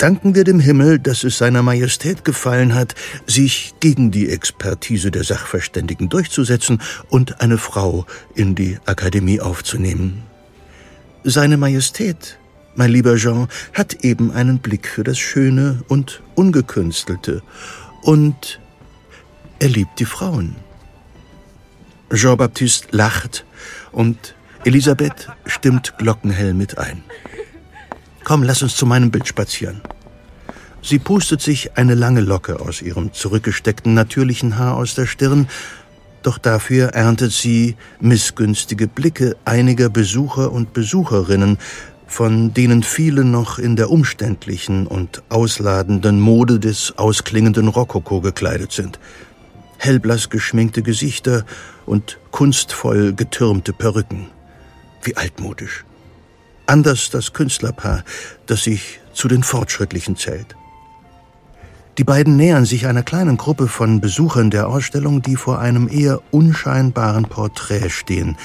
Danken 0.00 0.34
wir 0.34 0.44
dem 0.44 0.60
Himmel, 0.60 0.98
dass 0.98 1.24
es 1.24 1.36
seiner 1.36 1.62
Majestät 1.62 2.24
gefallen 2.24 2.74
hat, 2.74 2.94
sich 3.26 3.74
gegen 3.80 4.10
die 4.10 4.30
Expertise 4.30 5.10
der 5.10 5.24
Sachverständigen 5.24 6.08
durchzusetzen 6.08 6.80
und 7.10 7.42
eine 7.42 7.58
Frau 7.58 8.06
in 8.34 8.54
die 8.54 8.78
Akademie 8.86 9.42
aufzunehmen. 9.42 10.22
Seine 11.22 11.58
Majestät, 11.58 12.38
mein 12.74 12.90
lieber 12.90 13.16
Jean, 13.16 13.48
hat 13.74 14.02
eben 14.02 14.32
einen 14.32 14.60
Blick 14.60 14.88
für 14.88 15.04
das 15.04 15.18
Schöne 15.18 15.82
und 15.86 16.22
Ungekünstelte 16.34 17.42
und 18.00 18.58
er 19.58 19.68
liebt 19.68 20.00
die 20.00 20.06
Frauen. 20.06 20.56
Jean-Baptiste 22.10 22.88
lacht 22.96 23.44
und 23.92 24.34
Elisabeth 24.64 25.28
stimmt 25.44 25.98
glockenhell 25.98 26.54
mit 26.54 26.78
ein. 26.78 27.02
Komm, 28.24 28.42
lass 28.42 28.62
uns 28.62 28.76
zu 28.76 28.86
meinem 28.86 29.10
Bild 29.10 29.26
spazieren. 29.26 29.80
Sie 30.82 30.98
pustet 30.98 31.42
sich 31.42 31.76
eine 31.76 31.94
lange 31.94 32.20
Locke 32.20 32.60
aus 32.60 32.80
ihrem 32.80 33.12
zurückgesteckten 33.12 33.92
natürlichen 33.94 34.58
Haar 34.58 34.76
aus 34.76 34.94
der 34.94 35.06
Stirn, 35.06 35.48
doch 36.22 36.38
dafür 36.38 36.88
erntet 36.88 37.32
sie 37.32 37.76
missgünstige 38.00 38.88
Blicke 38.88 39.36
einiger 39.44 39.88
Besucher 39.88 40.52
und 40.52 40.72
Besucherinnen, 40.72 41.58
von 42.06 42.52
denen 42.52 42.82
viele 42.82 43.24
noch 43.24 43.58
in 43.58 43.76
der 43.76 43.90
umständlichen 43.90 44.86
und 44.86 45.22
ausladenden 45.28 46.20
Mode 46.20 46.58
des 46.58 46.94
ausklingenden 46.98 47.68
Rokoko 47.68 48.20
gekleidet 48.20 48.72
sind. 48.72 48.98
Hellblass 49.78 50.28
geschminkte 50.28 50.82
Gesichter 50.82 51.46
und 51.86 52.18
kunstvoll 52.30 53.14
getürmte 53.14 53.72
Perücken. 53.72 54.28
Wie 55.02 55.16
altmodisch 55.16 55.84
anders 56.70 57.10
das 57.10 57.32
Künstlerpaar, 57.32 58.04
das 58.46 58.62
sich 58.64 59.00
zu 59.12 59.26
den 59.26 59.42
Fortschrittlichen 59.42 60.16
zählt. 60.16 60.54
Die 61.98 62.04
beiden 62.04 62.36
nähern 62.36 62.64
sich 62.64 62.86
einer 62.86 63.02
kleinen 63.02 63.36
Gruppe 63.36 63.66
von 63.66 64.00
Besuchern 64.00 64.50
der 64.50 64.68
Ausstellung, 64.68 65.20
die 65.20 65.36
vor 65.36 65.58
einem 65.58 65.88
eher 65.88 66.20
unscheinbaren 66.30 67.24
Porträt 67.24 67.90
stehen. 67.90 68.38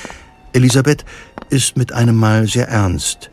Elisabeth 0.54 1.06
ist 1.50 1.78
mit 1.78 1.94
einem 1.94 2.16
Mal 2.16 2.48
sehr 2.48 2.68
ernst. 2.68 3.30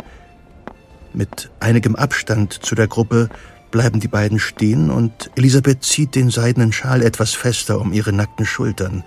Mit 1.15 1.51
einigem 1.59 1.97
Abstand 1.97 2.53
zu 2.53 2.75
der 2.75 2.87
Gruppe 2.87 3.31
bleiben 3.71 3.99
die 3.99 4.09
beiden 4.09 4.39
stehen 4.39 4.91
und 4.91 5.31
Elisabeth 5.37 5.83
zieht 5.83 6.15
den 6.15 6.31
seidenen 6.31 6.73
Schal 6.73 7.03
etwas 7.03 7.33
fester 7.33 7.81
um 7.81 7.95
ihre 7.95 8.13
nackten 8.13 8.45
Schultern. 8.45 9.05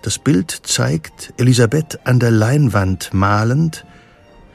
Das 0.00 0.18
Bild 0.18 0.50
zeigt 0.64 1.34
Elisabeth 1.36 2.00
an 2.04 2.18
der 2.18 2.30
Leinwand 2.30 3.12
malend, 3.12 3.84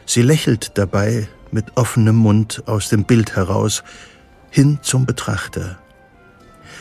Sie 0.05 0.21
lächelt 0.21 0.77
dabei 0.77 1.27
mit 1.51 1.77
offenem 1.77 2.15
Mund 2.15 2.63
aus 2.65 2.89
dem 2.89 3.05
Bild 3.05 3.35
heraus 3.35 3.83
hin 4.49 4.79
zum 4.81 5.05
Betrachter. 5.05 5.77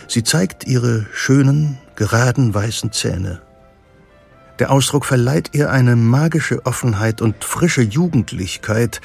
Sie 0.08 0.24
zeigt 0.24 0.66
ihre 0.66 1.06
schönen, 1.12 1.78
geraden 1.94 2.54
weißen 2.54 2.92
Zähne. 2.92 3.40
Der 4.58 4.70
Ausdruck 4.70 5.04
verleiht 5.04 5.50
ihr 5.52 5.70
eine 5.70 5.96
magische 5.96 6.66
Offenheit 6.66 7.20
und 7.22 7.44
frische 7.44 7.82
Jugendlichkeit, 7.82 9.00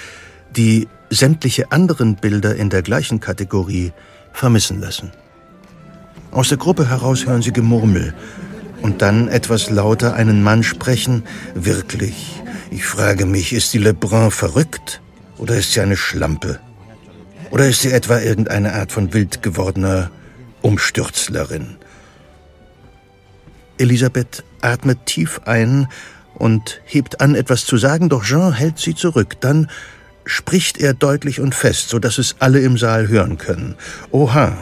die 0.55 0.87
sämtliche 1.09 1.71
anderen 1.71 2.15
Bilder 2.15 2.55
in 2.55 2.69
der 2.69 2.81
gleichen 2.81 3.19
Kategorie 3.19 3.93
vermissen 4.33 4.81
lassen. 4.81 5.11
Aus 6.31 6.49
der 6.49 6.57
Gruppe 6.57 6.89
heraus 6.89 7.25
hören 7.25 7.41
sie 7.41 7.53
Gemurmel 7.53 8.13
und 8.81 9.01
dann 9.01 9.27
etwas 9.27 9.69
lauter 9.69 10.13
einen 10.13 10.43
Mann 10.43 10.63
sprechen, 10.63 11.23
wirklich, 11.55 12.41
ich 12.71 12.85
frage 12.85 13.25
mich, 13.25 13.53
ist 13.53 13.73
die 13.73 13.77
Lebrun 13.77 14.31
verrückt 14.31 15.01
oder 15.37 15.55
ist 15.55 15.73
sie 15.73 15.81
eine 15.81 15.97
Schlampe? 15.97 16.59
Oder 17.51 17.67
ist 17.67 17.81
sie 17.81 17.91
etwa 17.91 18.19
irgendeine 18.19 18.73
Art 18.73 18.91
von 18.91 19.13
wild 19.13 19.41
gewordener 19.41 20.11
Umstürzlerin? 20.61 21.77
Elisabeth 23.77 24.43
atmet 24.61 25.05
tief 25.05 25.41
ein 25.45 25.87
und 26.33 26.81
hebt 26.85 27.21
an, 27.21 27.35
etwas 27.35 27.65
zu 27.65 27.77
sagen, 27.77 28.09
doch 28.09 28.23
Jean 28.23 28.53
hält 28.53 28.79
sie 28.79 28.95
zurück. 28.95 29.39
Dann 29.39 29.69
spricht 30.25 30.77
er 30.77 30.93
deutlich 30.93 31.39
und 31.39 31.55
fest, 31.55 31.89
so 31.89 31.99
dass 31.99 32.17
es 32.17 32.35
alle 32.39 32.59
im 32.59 32.77
Saal 32.77 33.07
hören 33.07 33.37
können. 33.37 33.75
Oha, 34.11 34.57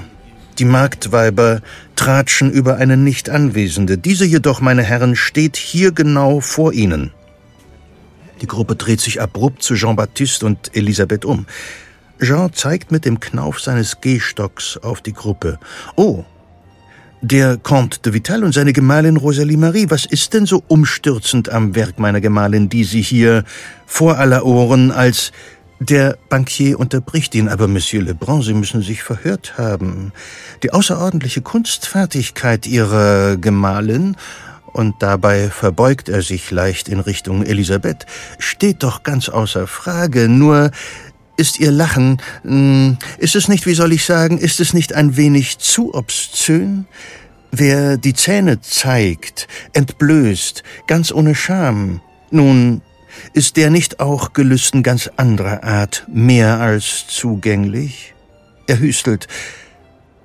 die 0.59 0.65
Marktweiber 0.65 1.61
tratschen 1.95 2.51
über 2.51 2.77
eine 2.77 2.97
Nicht-Anwesende. 2.97 3.97
Diese 3.97 4.25
jedoch, 4.25 4.61
meine 4.61 4.83
Herren, 4.83 5.15
steht 5.15 5.57
hier 5.57 5.91
genau 5.91 6.39
vor 6.39 6.71
ihnen. 6.71 7.11
Die 8.41 8.47
Gruppe 8.47 8.75
dreht 8.75 9.01
sich 9.01 9.21
abrupt 9.21 9.63
zu 9.63 9.75
Jean-Baptiste 9.75 10.45
und 10.45 10.75
Elisabeth 10.75 11.25
um. 11.25 11.45
Jean 12.21 12.53
zeigt 12.53 12.91
mit 12.91 13.05
dem 13.05 13.19
Knauf 13.19 13.59
seines 13.59 14.01
Gehstocks 14.01 14.77
auf 14.77 15.01
die 15.01 15.13
Gruppe. 15.13 15.59
Oh, 15.95 16.23
der 17.21 17.57
Comte 17.57 17.99
de 18.01 18.13
Vital 18.13 18.43
und 18.43 18.53
seine 18.53 18.71
Gemahlin 18.71 19.17
Rosalie 19.17 19.57
Marie. 19.57 19.87
Was 19.89 20.05
ist 20.05 20.33
denn 20.33 20.45
so 20.45 20.63
umstürzend 20.67 21.49
am 21.49 21.75
Werk 21.75 21.97
meiner 21.97 22.21
Gemahlin, 22.21 22.69
die 22.69 22.83
Sie 22.83 23.01
hier 23.01 23.43
vor 23.85 24.17
aller 24.17 24.45
Ohren 24.45 24.91
als 24.91 25.31
der 25.79 26.17
Bankier 26.29 26.79
unterbricht 26.79 27.35
ihn, 27.35 27.49
aber 27.49 27.67
Monsieur 27.67 28.01
Lebrun, 28.01 28.41
Sie 28.41 28.53
müssen 28.53 28.81
sich 28.81 29.03
verhört 29.03 29.57
haben. 29.57 30.13
Die 30.63 30.71
außerordentliche 30.71 31.41
Kunstfertigkeit 31.41 32.65
Ihrer 32.65 33.35
Gemahlin 33.37 34.15
und 34.75 34.95
dabei 34.99 35.49
verbeugt 35.49 36.09
er 36.09 36.21
sich 36.21 36.51
leicht 36.51 36.89
in 36.89 36.99
Richtung 36.99 37.45
Elisabeth, 37.45 38.05
steht 38.39 38.83
doch 38.83 39.03
ganz 39.03 39.29
außer 39.29 39.67
Frage, 39.67 40.27
nur 40.27 40.71
ist 41.37 41.61
ihr 41.61 41.71
Lachen, 41.71 42.21
hm, 42.43 42.97
ist 43.17 43.37
es 43.37 43.47
nicht, 43.47 43.65
wie 43.65 43.73
soll 43.73 43.93
ich 43.93 44.03
sagen, 44.03 44.37
ist 44.37 44.59
es 44.59 44.73
nicht 44.73 44.93
ein 44.93 45.15
wenig 45.15 45.59
zu 45.59 45.93
obszön? 45.93 46.87
Wer 47.51 47.95
die 47.95 48.13
Zähne 48.13 48.59
zeigt, 48.59 49.47
entblößt, 49.71 50.63
ganz 50.87 51.13
ohne 51.13 51.35
Scham, 51.35 52.01
nun, 52.29 52.81
ist 53.31 53.55
der 53.55 53.69
nicht 53.69 54.01
auch 54.01 54.33
Gelüsten 54.33 54.83
ganz 54.83 55.09
anderer 55.15 55.63
Art 55.63 56.05
mehr 56.11 56.59
als 56.59 57.07
zugänglich? 57.07 58.13
Er 58.67 58.79
hüstelt, 58.79 59.29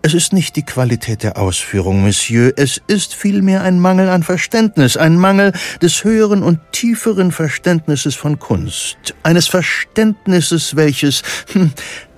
es 0.02 0.14
ist 0.14 0.32
nicht 0.32 0.56
die 0.56 0.62
Qualität 0.62 1.22
der 1.22 1.38
Ausführung, 1.38 2.02
Monsieur, 2.02 2.52
es 2.56 2.80
ist 2.86 3.14
vielmehr 3.14 3.62
ein 3.62 3.78
Mangel 3.78 4.08
an 4.08 4.22
Verständnis, 4.22 4.96
ein 4.96 5.16
Mangel 5.16 5.52
des 5.82 6.04
höheren 6.04 6.42
und 6.42 6.58
tieferen 6.72 7.32
Verständnisses 7.32 8.14
von 8.14 8.38
Kunst, 8.38 9.14
eines 9.22 9.46
Verständnisses, 9.46 10.74
welches 10.74 11.22
hm, 11.52 11.72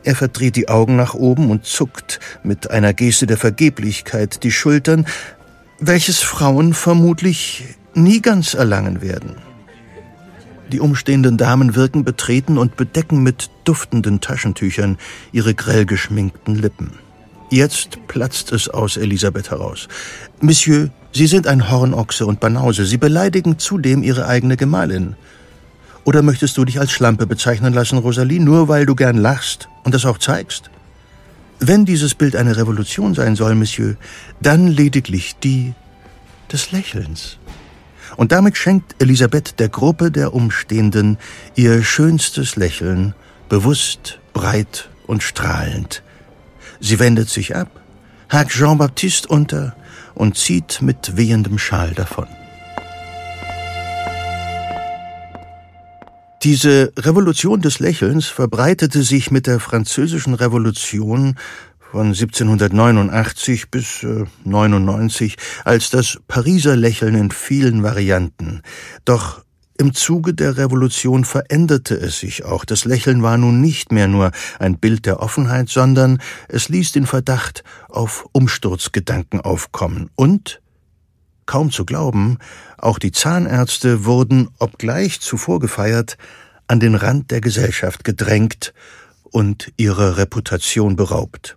er 0.05 0.15
verdreht 0.15 0.57
die 0.57 0.69
Augen 0.69 0.97
nach 0.97 1.15
oben 1.15 1.51
und 1.51 1.65
zuckt 1.65 2.21
mit 2.45 2.71
einer 2.71 2.93
Geste 2.93 3.27
der 3.27 3.37
Vergeblichkeit 3.37 4.43
die 4.45 4.53
Schultern, 4.53 5.07
welches 5.81 6.21
Frauen 6.21 6.75
vermutlich 6.75 7.65
nie 7.95 8.23
ganz 8.23 8.55
erlangen 8.55 9.03
werden. 9.03 9.37
Die 10.71 10.81
umstehenden 10.81 11.37
Damen 11.37 11.75
wirken 11.75 12.05
betreten 12.05 12.59
und 12.59 12.77
bedecken 12.77 13.23
mit 13.23 13.51
duftenden 13.65 14.21
Taschentüchern 14.21 14.99
ihre 15.33 15.55
grell 15.55 15.85
geschminkten 15.85 16.55
Lippen. 16.55 17.02
Jetzt 17.53 17.99
platzt 18.09 18.51
es 18.51 18.71
aus 18.71 18.97
Elisabeth 18.97 19.51
heraus. 19.51 19.87
Monsieur, 20.41 20.89
Sie 21.13 21.27
sind 21.27 21.47
ein 21.47 21.71
Hornochse 21.71 22.25
und 22.25 22.41
Banause. 22.41 22.87
Sie 22.87 22.97
beleidigen 22.97 23.59
zudem 23.59 24.03
Ihre 24.03 24.27
eigene 24.27 24.57
Gemahlin. 24.57 25.17
Oder 26.05 26.23
möchtest 26.23 26.57
du 26.57 26.65
dich 26.65 26.81
als 26.81 26.93
Schlampe 26.93 27.27
bezeichnen 27.27 27.75
lassen, 27.75 27.99
Rosalie, 27.99 28.41
nur 28.41 28.69
weil 28.69 28.87
du 28.87 28.95
gern 28.95 29.19
lachst 29.19 29.69
und 29.85 29.95
das 29.95 30.07
auch 30.07 30.17
zeigst? 30.17 30.71
Wenn 31.61 31.85
dieses 31.85 32.15
Bild 32.15 32.37
eine 32.37 32.57
Revolution 32.57 33.13
sein 33.13 33.37
soll, 33.37 33.55
Monsieur, 33.55 33.97
dann 34.41 34.69
lediglich 34.69 35.37
die 35.37 35.75
des 36.51 36.73
Lächelns. 36.73 37.37
Und 38.17 38.33
damit 38.33 38.57
schenkt 38.57 38.97
Elisabeth 38.99 39.61
der 39.61 39.69
Gruppe 39.69 40.11
der 40.11 40.33
Umstehenden 40.33 41.19
ihr 41.55 41.83
schönstes 41.83 42.57
Lächeln, 42.57 43.15
bewusst, 43.51 44.21
breit 44.33 44.89
und 45.07 45.23
strahlend. 45.23 46.03
Sie 46.85 46.99
wendet 46.99 47.31
sich 47.31 47.55
ab, 47.55 47.69
hakt 48.29 48.51
Jean-Baptiste 48.51 49.29
unter 49.29 49.77
und 50.15 50.37
zieht 50.37 50.83
mit 50.83 51.17
wehendem 51.17 51.57
Schal 51.57 51.93
davon. 51.95 52.27
Diese 56.43 56.93
Revolution 56.99 57.61
des 57.61 57.79
Lächelns 57.79 58.27
verbreitete 58.27 59.05
sich 59.05 59.31
mit 59.31 59.47
der 59.47 59.61
französischen 59.61 60.35
Revolution 60.35 61.37
von 61.79 62.09
1789 62.09 63.71
bis 63.71 64.03
äh, 64.03 64.25
99 64.43 65.37
als 65.65 65.91
das 65.91 66.19
Pariser 66.27 66.75
Lächeln 66.75 67.15
in 67.15 67.31
vielen 67.31 67.85
Varianten. 67.85 68.63
Doch 69.05 69.45
im 69.83 69.95
Zuge 69.95 70.33
der 70.33 70.59
Revolution 70.59 71.25
veränderte 71.25 71.97
es 71.97 72.21
sich 72.21 72.45
auch. 72.45 72.65
Das 72.65 72.85
Lächeln 72.85 73.25
war 73.25 73.37
nun 73.37 73.61
nicht 73.61 73.91
mehr 73.91 74.07
nur 74.07 74.31
ein 74.61 74.79
Bild 74.79 75.07
der 75.07 75.19
Offenheit, 75.19 75.71
sondern 75.71 76.23
es 76.47 76.69
ließ 76.69 76.93
den 76.93 77.05
Verdacht 77.05 77.65
auf 77.89 78.29
Umsturzgedanken 78.31 79.41
aufkommen. 79.41 80.09
Und, 80.15 80.63
kaum 81.47 81.73
zu 81.73 81.85
glauben, 81.85 82.39
auch 82.79 83.01
die 83.01 83.11
Zahnärzte 83.11 84.05
wurden, 84.05 84.51
obgleich 84.61 85.21
zuvor 85.21 85.59
gefeiert, 85.59 86.17
an 86.69 86.79
den 86.79 86.95
Rand 86.95 87.33
der 87.33 87.41
Gesellschaft 87.41 88.05
gedrängt 88.05 88.73
und 89.25 89.73
ihrer 89.79 90.17
Reputation 90.17 90.95
beraubt. 90.95 91.57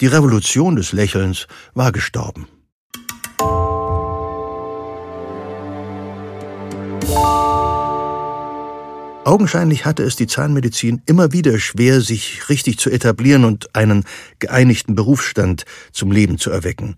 Die 0.00 0.08
Revolution 0.08 0.74
des 0.74 0.90
Lächelns 0.90 1.46
war 1.74 1.92
gestorben. 1.92 2.48
Augenscheinlich 9.24 9.84
hatte 9.84 10.02
es 10.02 10.16
die 10.16 10.26
Zahnmedizin 10.26 11.00
immer 11.06 11.32
wieder 11.32 11.56
schwer, 11.60 12.00
sich 12.00 12.48
richtig 12.48 12.78
zu 12.78 12.90
etablieren 12.90 13.44
und 13.44 13.74
einen 13.74 14.04
geeinigten 14.40 14.96
Berufsstand 14.96 15.64
zum 15.92 16.10
Leben 16.10 16.38
zu 16.38 16.50
erwecken. 16.50 16.96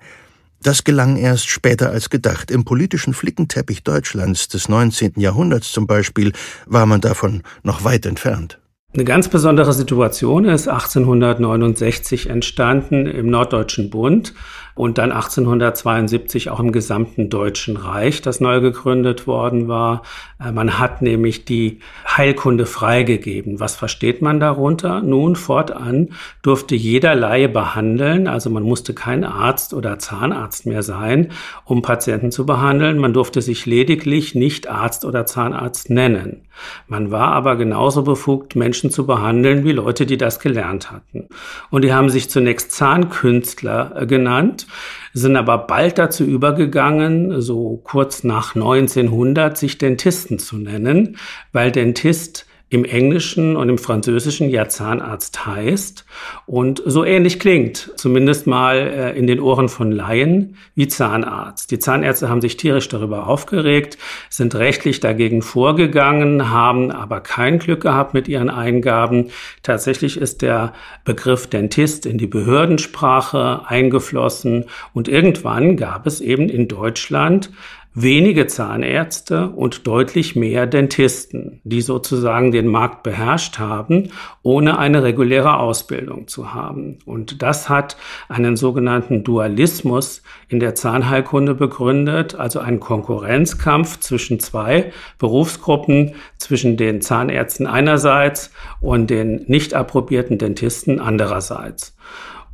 Das 0.63 0.85
gelang 0.85 1.19
erst 1.19 1.49
später 1.49 1.91
als 1.91 2.09
gedacht. 2.09 2.51
Im 2.51 2.65
politischen 2.65 3.13
Flickenteppich 3.13 3.83
Deutschlands 3.83 4.49
des 4.49 4.71
19. 4.71 5.13
Jahrhunderts 5.17 5.73
zum 5.73 5.87
Beispiel 5.87 6.33
war 6.65 6.87
man 6.87 7.03
davon 7.03 7.43
noch 7.63 7.85
weit 7.85 8.07
entfernt. 8.07 8.59
Eine 8.97 9.05
ganz 9.05 9.27
besondere 9.27 9.73
Situation 9.73 10.45
ist 10.45 10.69
1869 10.69 12.31
entstanden 12.31 13.07
im 13.07 13.29
Norddeutschen 13.29 13.91
Bund 13.91 14.35
und 14.77 14.99
dann 14.99 15.11
1872 15.11 16.51
auch 16.51 16.61
im 16.61 16.71
gesamten 16.71 17.29
Deutschen 17.29 17.77
Reich, 17.77 18.23
das 18.23 18.39
neu 18.39 18.61
gegründet 18.61 19.27
worden 19.27 19.67
war. 19.67 20.03
Äh, 20.41 20.53
man 20.53 20.79
hat 20.79 21.03
nämlich 21.03 21.45
die 21.45 21.81
Heilkunde 22.07 22.67
freigegeben. 22.67 23.59
Was 23.59 23.75
versteht 23.75 24.23
man 24.23 24.39
darunter? 24.39 25.01
Nun, 25.01 25.35
fortan 25.35 26.11
durfte 26.43 26.77
jeder 26.77 27.17
Laie 27.17 27.49
behandeln, 27.49 28.29
also 28.29 28.49
man 28.49 28.63
musste 28.63 28.95
kein 28.95 29.25
Arzt 29.25 29.75
oder 29.75 29.99
Zahnarzt 29.99 30.67
mehr 30.67 30.85
sein, 30.85 31.33
um 31.65 31.83
Patienten 31.83 32.31
zu 32.31 32.47
behandeln. 32.47 32.99
Man 32.99 33.13
durfte 33.13 33.43
sich 33.43 33.67
lediglich 33.67 34.37
nicht 34.37 34.69
Arzt 34.69 35.05
oder 35.05 35.27
Zahnarzt 35.27 35.91
nennen. 35.91 36.43
Man 36.89 37.11
war 37.11 37.33
aber 37.33 37.57
genauso 37.57 38.03
befugt, 38.03 38.57
Menschen 38.57 38.91
zu 38.91 39.07
behandeln 39.07 39.65
wie 39.65 39.73
Leute, 39.73 40.07
die 40.07 40.17
das 40.17 40.41
gelernt 40.41 40.91
hatten. 40.91 41.29
Und 41.71 41.83
die 41.83 41.93
haben 41.93 42.11
sich 42.11 42.31
zunächst 42.31 42.73
Zahnkünstler 42.73 44.03
äh, 44.03 44.07
genannt 44.07 44.67
sind 45.15 45.37
aber 45.37 45.59
bald 45.59 45.97
dazu 45.97 46.25
übergegangen, 46.25 47.41
so 47.41 47.81
kurz 47.85 48.25
nach 48.25 48.57
1900, 48.57 49.57
sich 49.57 49.79
Dentisten 49.79 50.41
zu 50.41 50.57
nennen, 50.57 51.17
weil 51.53 51.71
Dentist 51.71 52.47
im 52.75 52.85
Englischen 52.85 53.57
und 53.57 53.69
im 53.69 53.79
Französischen 53.79 54.51
ja 54.51 54.69
Zahnarzt 54.69 55.47
heißt 55.47 56.05
und 56.45 56.83
so 56.85 57.05
ähnlich 57.05 57.39
klingt, 57.39 57.93
zumindest 57.97 58.49
mal 58.49 58.77
äh, 58.77 59.17
in 59.17 59.29
den 59.29 59.39
Ohren 59.39 59.69
von 59.69 59.93
Laien, 59.93 60.57
wie 60.75 60.89
Zahnarzt. 60.89 61.71
Die 61.71 61.79
Zahnärzte 61.79 62.29
haben 62.29 62.41
sich 62.41 62.57
tierisch 62.57 62.89
darüber 62.89 63.29
aufgeregt, 63.29 63.97
sind 64.29 64.57
rechtlich 64.57 64.99
dagegen 64.99 65.41
vorgegangen, 65.41 66.51
haben 66.51 66.91
aber 66.91 67.21
kein 67.21 67.61
Glück 67.61 67.83
gehabt 67.83 68.13
mit 68.13 68.27
ihren 68.27 68.51
Eingaben. 68.51 69.31
Tatsächlich 69.63 70.17
ist 70.17 70.43
der 70.43 70.73
Begriff 71.05 71.47
Dentist 71.47 72.07
in 72.07 72.19
die 72.19 72.27
Behördensprache 72.27 73.63
eingeflossen 73.67 74.65
und 74.93 75.07
irgendwann 75.07 75.77
gab 75.77 76.09
es 76.09 76.21
eben 76.21 76.49
in 76.49 76.67
Deutschland 76.67 77.51
wenige 77.95 78.49
Zahnärzte 78.49 79.51
und 79.51 79.87
deutlich 79.87 80.35
mehr 80.35 80.67
Dentisten, 80.67 81.61
die 81.63 81.81
sozusagen 81.81 82.51
den 82.51 82.67
Markt 82.67 83.05
beherrscht 83.05 83.61
haben, 83.61 84.11
ohne 84.43 84.79
eine 84.79 85.05
reguläre 85.05 85.59
Ausbildung 85.59 86.27
zu 86.27 86.53
haben. 86.53 86.99
Und 87.07 87.41
das 87.43 87.69
hat 87.69 87.97
einen 88.29 88.57
sogenannten 88.57 89.23
Dualismus 89.23 90.23
in 90.49 90.59
der 90.59 90.75
Zahnheilkunde 90.75 91.55
begründet, 91.55 92.35
also 92.35 92.59
einen 92.59 92.81
Konkurrenzkampf 92.81 94.01
zwischen 94.01 94.41
zwei 94.41 94.93
Berufsgruppen, 95.19 96.15
zwischen 96.37 96.77
den 96.77 97.01
Zahnärzten 97.01 97.67
einerseits 97.67 98.51
und 98.81 99.09
den 99.09 99.45
nicht 99.47 99.73
approbierten 99.73 100.39
Dentisten 100.39 100.99
andererseits. 100.99 101.94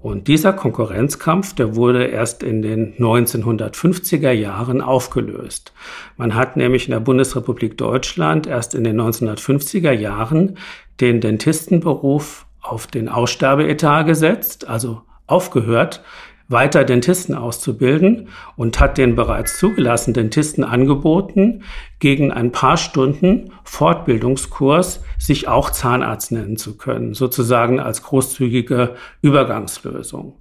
Und 0.01 0.29
dieser 0.29 0.55
Konkurrenzkampf, 0.55 1.55
der 1.55 1.77
wurde 1.77 2.07
erst 2.07 2.43
in 2.43 2.63
den 2.63 2.95
1950er 2.97 4.31
Jahren 4.31 4.81
aufgelöst. 4.81 5.75
Man 6.17 6.35
hat 6.35 6.57
nämlich 6.57 6.87
in 6.87 6.93
der 6.93 7.01
Bundesrepublik 7.01 7.77
Deutschland 7.77 8.47
erst 8.47 8.75
in 8.75 8.85
den 8.85 8.99
1950er 8.99 9.93
Jahren 9.93 10.57
den 11.01 11.21
Dentistenberuf 11.21 12.47
auf 12.63 12.87
den 12.87 13.11
Aussterbeetat 13.11 14.07
gesetzt, 14.07 14.67
also 14.69 15.03
aufgehört, 15.27 16.03
weiter 16.51 16.85
Dentisten 16.85 17.35
auszubilden 17.35 18.29
und 18.57 18.81
hat 18.81 18.99
den 18.99 19.15
bereits 19.15 19.59
zugelassenen 19.59 20.15
Dentisten 20.15 20.65
angeboten, 20.65 21.63
gegen 22.01 22.33
ein 22.33 22.51
paar 22.51 22.77
Stunden 22.77 23.53
Fortbildungskurs 23.63 25.03
sich 25.17 25.47
auch 25.47 25.71
Zahnarzt 25.71 26.33
nennen 26.33 26.57
zu 26.57 26.77
können, 26.77 27.15
sozusagen 27.15 27.79
als 27.79 28.03
großzügige 28.03 28.97
Übergangslösung. 29.23 30.35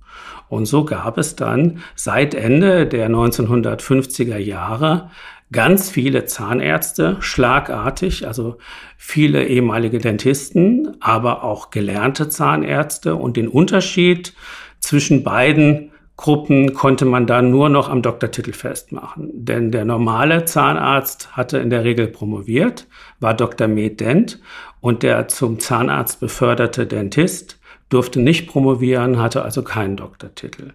Und 0.50 0.66
so 0.66 0.84
gab 0.84 1.20
es 1.20 1.36
dann 1.36 1.84
seit 1.96 2.34
Ende 2.34 2.88
der 2.88 3.08
1950er 3.08 4.38
Jahre 4.38 5.12
ganz 5.52 5.92
viele 5.92 6.26
Zahnärzte, 6.26 7.18
schlagartig, 7.20 8.26
also 8.26 8.58
viele 8.98 9.46
ehemalige 9.46 10.00
Dentisten, 10.00 10.98
aber 11.00 11.44
auch 11.44 11.70
gelernte 11.70 12.30
Zahnärzte 12.30 13.16
und 13.16 13.38
den 13.38 13.48
Unterschied 13.48 14.34
zwischen 14.80 15.24
beiden 15.24 15.89
Gruppen 16.20 16.74
konnte 16.74 17.06
man 17.06 17.28
dann 17.28 17.50
nur 17.50 17.70
noch 17.70 17.88
am 17.88 18.02
Doktortitel 18.02 18.52
festmachen. 18.52 19.30
Denn 19.34 19.72
der 19.72 19.86
normale 19.86 20.44
Zahnarzt 20.44 21.38
hatte 21.38 21.60
in 21.60 21.70
der 21.70 21.86
Regel 21.86 22.08
promoviert, 22.08 22.88
war 23.22 23.34
Dr. 23.34 23.70
Med 23.70 24.02
Dent 24.02 24.42
und 24.82 25.02
der 25.02 25.30
zum 25.30 25.62
Zahnarzt 25.62 26.20
beförderte 26.20 26.86
Dentist 26.86 27.58
durfte 27.88 28.20
nicht 28.20 28.50
promovieren, 28.50 29.18
hatte 29.18 29.44
also 29.44 29.64
keinen 29.64 29.96
Doktortitel. 29.96 30.74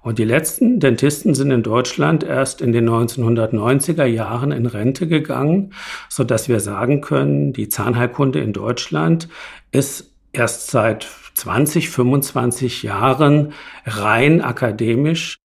Und 0.00 0.20
die 0.20 0.24
letzten 0.24 0.78
Dentisten 0.78 1.34
sind 1.34 1.50
in 1.50 1.64
Deutschland 1.64 2.22
erst 2.22 2.60
in 2.60 2.70
den 2.70 2.88
1990er 2.88 4.04
Jahren 4.04 4.52
in 4.52 4.66
Rente 4.66 5.08
gegangen, 5.08 5.72
so 6.08 6.22
dass 6.22 6.48
wir 6.48 6.60
sagen 6.60 7.00
können, 7.00 7.52
die 7.52 7.68
Zahnheilkunde 7.68 8.38
in 8.38 8.52
Deutschland 8.52 9.28
ist 9.72 10.14
erst 10.32 10.70
seit 10.70 11.02
20, 11.34 11.90
25 11.90 12.82
Jahren 12.82 13.52
rein 13.84 14.40
akademisch. 14.40 15.38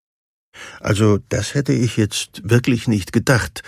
Also 0.79 1.19
das 1.29 1.53
hätte 1.53 1.73
ich 1.73 1.97
jetzt 1.97 2.41
wirklich 2.43 2.87
nicht 2.87 3.13
gedacht, 3.13 3.63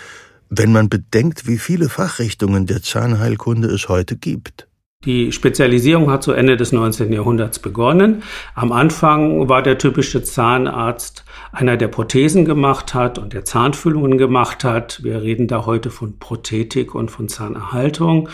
wenn 0.50 0.72
man 0.72 0.88
bedenkt, 0.88 1.46
wie 1.46 1.58
viele 1.58 1.88
Fachrichtungen 1.88 2.66
der 2.66 2.82
Zahnheilkunde 2.82 3.68
es 3.68 3.88
heute 3.88 4.16
gibt. 4.16 4.68
Die 5.04 5.32
Spezialisierung 5.32 6.10
hat 6.12 6.22
zu 6.22 6.30
Ende 6.30 6.56
des 6.56 6.70
19. 6.70 7.12
Jahrhunderts 7.12 7.58
begonnen. 7.58 8.22
Am 8.54 8.70
Anfang 8.70 9.48
war 9.48 9.60
der 9.60 9.76
typische 9.76 10.22
Zahnarzt 10.22 11.24
einer, 11.50 11.76
der 11.76 11.88
Prothesen 11.88 12.44
gemacht 12.44 12.94
hat 12.94 13.18
und 13.18 13.32
der 13.32 13.44
Zahnfüllungen 13.44 14.16
gemacht 14.16 14.62
hat. 14.62 15.02
Wir 15.02 15.20
reden 15.20 15.48
da 15.48 15.66
heute 15.66 15.90
von 15.90 16.20
Prothetik 16.20 16.94
und 16.94 17.10
von 17.10 17.28
Zahnerhaltung. 17.28 18.28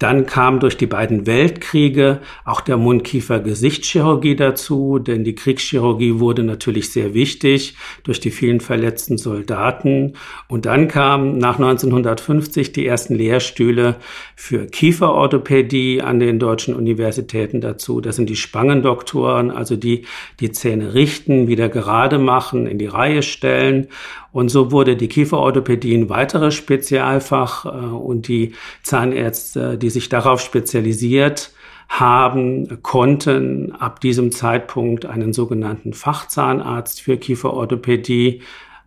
Dann 0.00 0.24
kam 0.24 0.60
durch 0.60 0.78
die 0.78 0.86
beiden 0.86 1.26
Weltkriege 1.26 2.20
auch 2.46 2.62
der 2.62 2.78
Mundkiefer-Gesichtschirurgie 2.78 4.34
dazu, 4.34 4.98
denn 4.98 5.24
die 5.24 5.34
Kriegschirurgie 5.34 6.18
wurde 6.18 6.42
natürlich 6.42 6.90
sehr 6.90 7.12
wichtig 7.12 7.76
durch 8.02 8.18
die 8.18 8.30
vielen 8.30 8.60
verletzten 8.60 9.18
Soldaten. 9.18 10.14
Und 10.48 10.64
dann 10.64 10.88
kamen 10.88 11.36
nach 11.36 11.58
1950 11.58 12.72
die 12.72 12.86
ersten 12.86 13.14
Lehrstühle 13.14 13.96
für 14.36 14.64
Kieferorthopädie 14.66 16.00
an 16.00 16.18
den 16.18 16.38
deutschen 16.38 16.74
Universitäten 16.74 17.60
dazu. 17.60 18.00
Das 18.00 18.16
sind 18.16 18.30
die 18.30 18.36
Spangendoktoren, 18.36 19.50
also 19.50 19.76
die 19.76 20.06
die 20.40 20.50
Zähne 20.50 20.94
richten, 20.94 21.46
wieder 21.46 21.68
gerade 21.68 22.18
machen, 22.18 22.66
in 22.66 22.78
die 22.78 22.86
Reihe 22.86 23.22
stellen. 23.22 23.88
Und 24.32 24.48
so 24.48 24.70
wurde 24.70 24.96
die 24.96 25.08
Kieferorthopädie 25.08 25.94
ein 25.94 26.08
weiteres 26.08 26.54
Spezialfach 26.54 27.64
äh, 27.64 27.68
und 27.68 28.28
die 28.28 28.52
Zahnärzte, 28.82 29.76
die 29.76 29.89
sich 29.90 30.08
darauf 30.08 30.40
spezialisiert 30.40 31.52
haben, 31.88 32.82
konnten 32.82 33.72
ab 33.72 34.00
diesem 34.00 34.30
Zeitpunkt 34.30 35.06
einen 35.06 35.32
sogenannten 35.32 35.92
Fachzahnarzt 35.92 37.00
für 37.00 37.16
Kieferorthopädie 37.16 38.42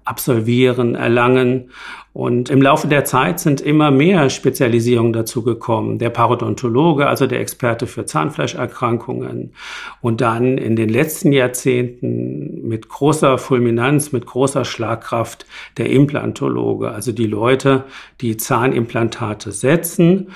absolvieren, 0.05 0.95
erlangen. 0.95 1.71
Und 2.11 2.51
im 2.51 2.61
Laufe 2.61 2.87
der 2.87 3.05
Zeit 3.05 3.39
sind 3.39 3.59
immer 3.59 3.89
mehr 3.89 4.29
Spezialisierungen 4.29 5.13
dazu 5.13 5.41
gekommen. 5.43 5.97
Der 5.97 6.11
Parodontologe, 6.11 7.07
also 7.07 7.25
der 7.25 7.39
Experte 7.39 7.87
für 7.87 8.05
Zahnfleischerkrankungen. 8.05 9.53
Und 9.99 10.21
dann 10.21 10.59
in 10.59 10.75
den 10.75 10.89
letzten 10.89 11.31
Jahrzehnten 11.31 12.67
mit 12.67 12.87
großer 12.87 13.39
Fulminanz, 13.39 14.11
mit 14.11 14.27
großer 14.27 14.63
Schlagkraft 14.63 15.47
der 15.77 15.89
Implantologe, 15.89 16.91
also 16.91 17.11
die 17.11 17.25
Leute, 17.25 17.85
die 18.21 18.37
Zahnimplantate 18.37 19.51
setzen 19.51 20.27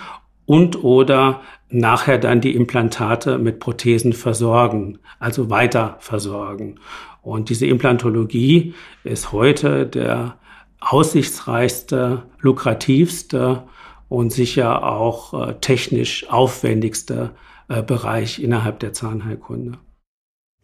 und 0.48 0.84
oder 0.84 1.42
nachher 1.70 2.18
dann 2.18 2.42
die 2.42 2.56
Implantate 2.56 3.38
mit 3.38 3.60
Prothesen 3.60 4.14
versorgen, 4.14 4.98
also 5.20 5.52
weiter 5.52 5.98
versorgen. 6.00 6.80
Und 7.22 7.50
diese 7.50 7.68
Implantologie 7.68 8.74
ist 9.04 9.34
heute 9.34 9.86
der 9.86 10.38
aussichtsreichste, 10.80 12.24
lukrativste 12.40 13.64
und 14.08 14.32
sicher 14.32 14.84
auch 14.84 15.50
äh, 15.50 15.54
technisch 15.60 16.30
aufwendigste 16.30 17.36
äh, 17.68 17.84
Bereich 17.84 18.42
innerhalb 18.42 18.80
der 18.80 18.94
Zahnheilkunde. 18.94 19.78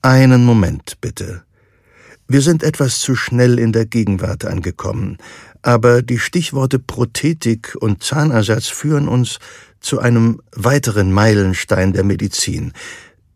Einen 0.01 0.45
Moment 0.45 1.01
bitte. 1.01 1.43
Wir 2.27 2.41
sind 2.41 2.63
etwas 2.63 2.99
zu 2.99 3.15
schnell 3.15 3.59
in 3.59 3.73
der 3.73 3.85
Gegenwart 3.85 4.45
angekommen, 4.45 5.17
aber 5.61 6.01
die 6.01 6.19
Stichworte 6.19 6.79
Prothetik 6.79 7.75
und 7.79 8.01
Zahnersatz 8.01 8.67
führen 8.67 9.09
uns 9.09 9.39
zu 9.83 9.99
einem 9.99 10.41
weiteren 10.55 11.11
Meilenstein 11.11 11.93
der 11.93 12.03
Medizin, 12.03 12.73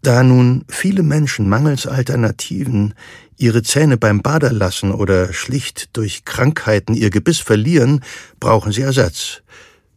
da 0.02 0.24
nun 0.24 0.66
viele 0.70 1.04
Menschen 1.04 1.50
mangels 1.50 1.86
Alternativen 1.86 2.93
ihre 3.38 3.62
Zähne 3.62 3.98
beim 3.98 4.22
Bader 4.22 4.52
lassen 4.52 4.91
oder 4.91 5.34
schlicht 5.34 5.95
durch 5.98 6.26
Krankheiten 6.26 6.95
ihr 6.95 7.10
Gebiss 7.10 7.39
verlieren, 7.39 8.04
brauchen 8.39 8.72
sie 8.72 8.82
Ersatz. 8.82 9.43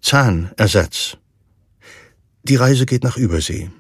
Zahnersatz. 0.02 1.16
Die 2.42 2.56
Reise 2.56 2.86
geht 2.86 3.04
nach 3.04 3.16
Übersee. 3.16 3.70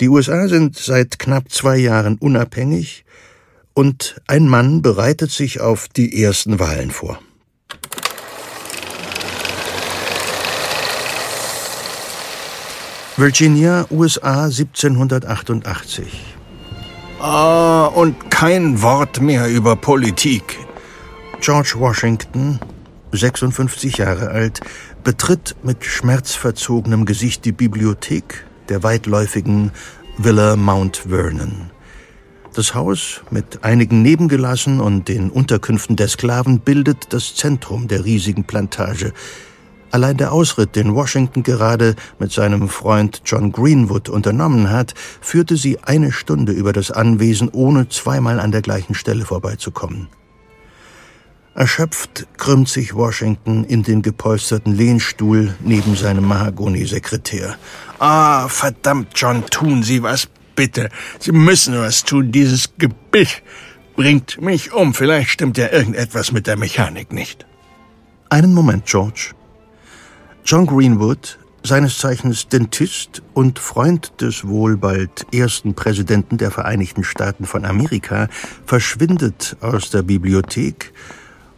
Die 0.00 0.08
USA 0.08 0.48
sind 0.48 0.76
seit 0.76 1.18
knapp 1.18 1.52
zwei 1.52 1.76
Jahren 1.76 2.18
unabhängig 2.18 3.04
und 3.74 4.20
ein 4.26 4.48
Mann 4.48 4.82
bereitet 4.82 5.30
sich 5.30 5.60
auf 5.60 5.88
die 5.88 6.22
ersten 6.22 6.58
Wahlen 6.58 6.90
vor. 6.90 7.20
Virginia, 13.16 13.86
USA 13.92 14.46
1788. 14.46 16.04
Ah, 17.20 17.86
und 17.86 18.28
kein 18.28 18.82
Wort 18.82 19.20
mehr 19.20 19.48
über 19.48 19.76
Politik. 19.76 20.58
George 21.40 21.74
Washington, 21.76 22.58
56 23.12 23.98
Jahre 23.98 24.30
alt, 24.30 24.62
betritt 25.04 25.54
mit 25.62 25.84
schmerzverzogenem 25.84 27.04
Gesicht 27.04 27.44
die 27.44 27.52
Bibliothek 27.52 28.44
der 28.68 28.82
weitläufigen 28.82 29.70
Villa 30.18 30.56
Mount 30.56 31.04
Vernon. 31.08 31.70
Das 32.52 32.74
Haus 32.74 33.22
mit 33.30 33.62
einigen 33.62 34.02
Nebengelassen 34.02 34.80
und 34.80 35.06
den 35.06 35.30
Unterkünften 35.30 35.94
der 35.94 36.08
Sklaven 36.08 36.58
bildet 36.58 37.12
das 37.12 37.36
Zentrum 37.36 37.86
der 37.86 38.04
riesigen 38.04 38.42
Plantage, 38.42 39.12
Allein 39.94 40.16
der 40.16 40.32
Ausritt, 40.32 40.74
den 40.74 40.96
Washington 40.96 41.44
gerade 41.44 41.94
mit 42.18 42.32
seinem 42.32 42.68
Freund 42.68 43.22
John 43.24 43.52
Greenwood 43.52 44.08
unternommen 44.08 44.70
hat, 44.70 44.92
führte 45.20 45.56
sie 45.56 45.78
eine 45.84 46.10
Stunde 46.10 46.50
über 46.50 46.72
das 46.72 46.90
Anwesen, 46.90 47.48
ohne 47.48 47.88
zweimal 47.88 48.40
an 48.40 48.50
der 48.50 48.60
gleichen 48.60 48.96
Stelle 48.96 49.24
vorbeizukommen. 49.24 50.08
Erschöpft 51.54 52.26
krümmt 52.38 52.68
sich 52.68 52.96
Washington 52.96 53.62
in 53.62 53.84
den 53.84 54.02
gepolsterten 54.02 54.74
Lehnstuhl 54.74 55.54
neben 55.60 55.94
seinem 55.94 56.26
Mahagoni-Sekretär. 56.26 57.54
Ah, 58.00 58.48
verdammt, 58.48 59.10
John, 59.14 59.46
tun 59.46 59.84
Sie 59.84 60.02
was, 60.02 60.26
bitte. 60.56 60.88
Sie 61.20 61.30
müssen 61.30 61.78
was 61.78 62.02
tun. 62.02 62.32
Dieses 62.32 62.70
Gebüsch 62.78 63.44
bringt 63.94 64.42
mich 64.42 64.72
um. 64.72 64.92
Vielleicht 64.92 65.30
stimmt 65.30 65.56
ja 65.56 65.70
irgendetwas 65.70 66.32
mit 66.32 66.48
der 66.48 66.56
Mechanik 66.56 67.12
nicht. 67.12 67.46
Einen 68.28 68.54
Moment, 68.54 68.86
George. 68.86 69.34
John 70.46 70.66
Greenwood, 70.66 71.38
seines 71.62 71.96
Zeichens 71.96 72.48
Dentist 72.48 73.22
und 73.32 73.58
Freund 73.58 74.12
des 74.20 74.46
wohl 74.46 74.76
bald 74.76 75.24
ersten 75.32 75.72
Präsidenten 75.72 76.36
der 76.36 76.50
Vereinigten 76.50 77.02
Staaten 77.02 77.46
von 77.46 77.64
Amerika, 77.64 78.28
verschwindet 78.66 79.56
aus 79.62 79.88
der 79.88 80.02
Bibliothek 80.02 80.92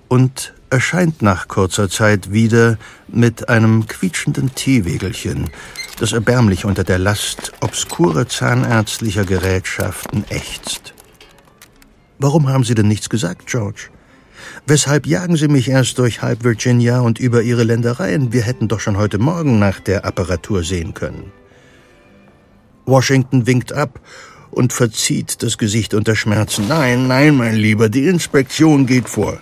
und 0.06 0.54
erscheint 0.70 1.20
nach 1.20 1.48
kurzer 1.48 1.90
Zeit 1.90 2.30
wieder 2.30 2.78
mit 3.08 3.48
einem 3.48 3.88
quietschenden 3.88 4.54
Teewegelchen, 4.54 5.50
das 5.98 6.12
erbärmlich 6.12 6.64
unter 6.64 6.84
der 6.84 7.00
Last 7.00 7.54
obskurer 7.60 8.28
zahnärztlicher 8.28 9.24
Gerätschaften 9.24 10.24
ächzt. 10.28 10.94
Warum 12.20 12.48
haben 12.48 12.62
Sie 12.62 12.76
denn 12.76 12.86
nichts 12.86 13.10
gesagt, 13.10 13.48
George? 13.48 13.88
Weshalb 14.66 15.06
jagen 15.06 15.36
Sie 15.36 15.48
mich 15.48 15.68
erst 15.68 15.98
durch 15.98 16.22
halb 16.22 16.44
Virginia 16.44 17.00
und 17.00 17.18
über 17.18 17.42
Ihre 17.42 17.64
Ländereien? 17.64 18.32
Wir 18.32 18.42
hätten 18.42 18.68
doch 18.68 18.80
schon 18.80 18.96
heute 18.96 19.18
Morgen 19.18 19.58
nach 19.58 19.80
der 19.80 20.04
Apparatur 20.04 20.64
sehen 20.64 20.94
können. 20.94 21.32
Washington 22.84 23.46
winkt 23.46 23.72
ab 23.72 24.00
und 24.50 24.72
verzieht 24.72 25.42
das 25.42 25.58
Gesicht 25.58 25.92
unter 25.92 26.16
Schmerzen. 26.16 26.66
Nein, 26.68 27.08
nein, 27.08 27.36
mein 27.36 27.56
Lieber, 27.56 27.88
die 27.88 28.06
Inspektion 28.06 28.86
geht 28.86 29.08
vor. 29.08 29.40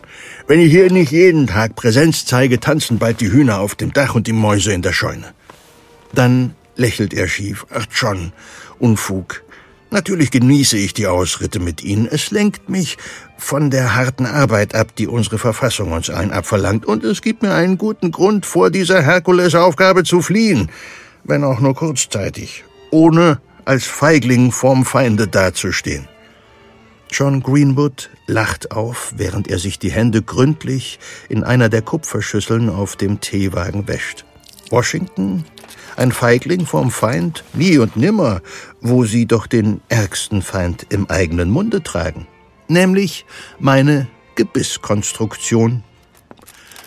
Wenn 0.48 0.60
ich 0.60 0.72
hier 0.72 0.90
nicht 0.90 1.12
jeden 1.12 1.46
Tag 1.46 1.76
Präsenz 1.76 2.24
zeige, 2.24 2.58
tanzen 2.58 2.98
bald 2.98 3.20
die 3.20 3.30
Hühner 3.30 3.60
auf 3.60 3.74
dem 3.74 3.92
Dach 3.92 4.14
und 4.14 4.26
die 4.26 4.32
Mäuse 4.32 4.72
in 4.72 4.82
der 4.82 4.92
Scheune. 4.92 5.32
Dann 6.12 6.54
lächelt 6.76 7.14
er 7.14 7.28
schief. 7.28 7.66
Ach, 7.72 7.86
John, 7.92 8.32
Unfug. 8.78 9.44
Natürlich 9.90 10.32
genieße 10.32 10.76
ich 10.76 10.92
die 10.94 11.06
Ausritte 11.06 11.60
mit 11.60 11.84
Ihnen. 11.84 12.08
Es 12.10 12.32
lenkt 12.32 12.68
mich 12.68 12.96
von 13.36 13.70
der 13.70 13.94
harten 13.94 14.26
Arbeit 14.26 14.74
ab, 14.74 14.94
die 14.96 15.06
unsere 15.06 15.38
Verfassung 15.38 15.92
uns 15.92 16.10
allen 16.10 16.30
abverlangt, 16.30 16.86
und 16.86 17.04
es 17.04 17.22
gibt 17.22 17.42
mir 17.42 17.54
einen 17.54 17.78
guten 17.78 18.10
Grund, 18.10 18.46
vor 18.46 18.70
dieser 18.70 19.02
Herkulesaufgabe 19.02 20.04
zu 20.04 20.22
fliehen, 20.22 20.70
wenn 21.24 21.44
auch 21.44 21.60
nur 21.60 21.74
kurzzeitig, 21.74 22.64
ohne 22.90 23.40
als 23.64 23.84
Feigling 23.84 24.52
vorm 24.52 24.84
Feinde 24.84 25.28
dazustehen. 25.28 26.08
John 27.10 27.42
Greenwood 27.42 28.10
lacht 28.26 28.72
auf, 28.72 29.12
während 29.16 29.48
er 29.48 29.58
sich 29.58 29.78
die 29.78 29.92
Hände 29.92 30.22
gründlich 30.22 30.98
in 31.28 31.44
einer 31.44 31.68
der 31.68 31.82
Kupferschüsseln 31.82 32.68
auf 32.68 32.96
dem 32.96 33.20
Teewagen 33.20 33.86
wäscht. 33.86 34.24
Washington 34.70 35.44
ein 35.96 36.10
Feigling 36.10 36.66
vom 36.66 36.90
Feind? 36.90 37.44
Nie 37.52 37.78
und 37.78 37.96
nimmer, 37.96 38.40
wo 38.80 39.04
sie 39.04 39.26
doch 39.26 39.46
den 39.46 39.80
ärgsten 39.88 40.42
Feind 40.42 40.86
im 40.90 41.08
eigenen 41.08 41.50
Munde 41.50 41.82
tragen. 41.82 42.26
Nämlich 42.68 43.26
meine 43.58 44.08
Gebisskonstruktion. 44.34 45.84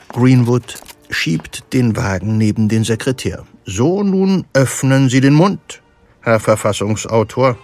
Greenwood 0.10 0.76
schiebt 1.10 1.74
den 1.74 1.96
Wagen 1.96 2.38
neben 2.38 2.70
den 2.70 2.84
Sekretär. 2.84 3.46
So, 3.66 4.04
nun 4.04 4.46
öffnen 4.54 5.10
Sie 5.10 5.22
den 5.22 5.34
Mund, 5.34 5.82
Herr 6.22 6.40
Verfassungsautor. 6.40 7.58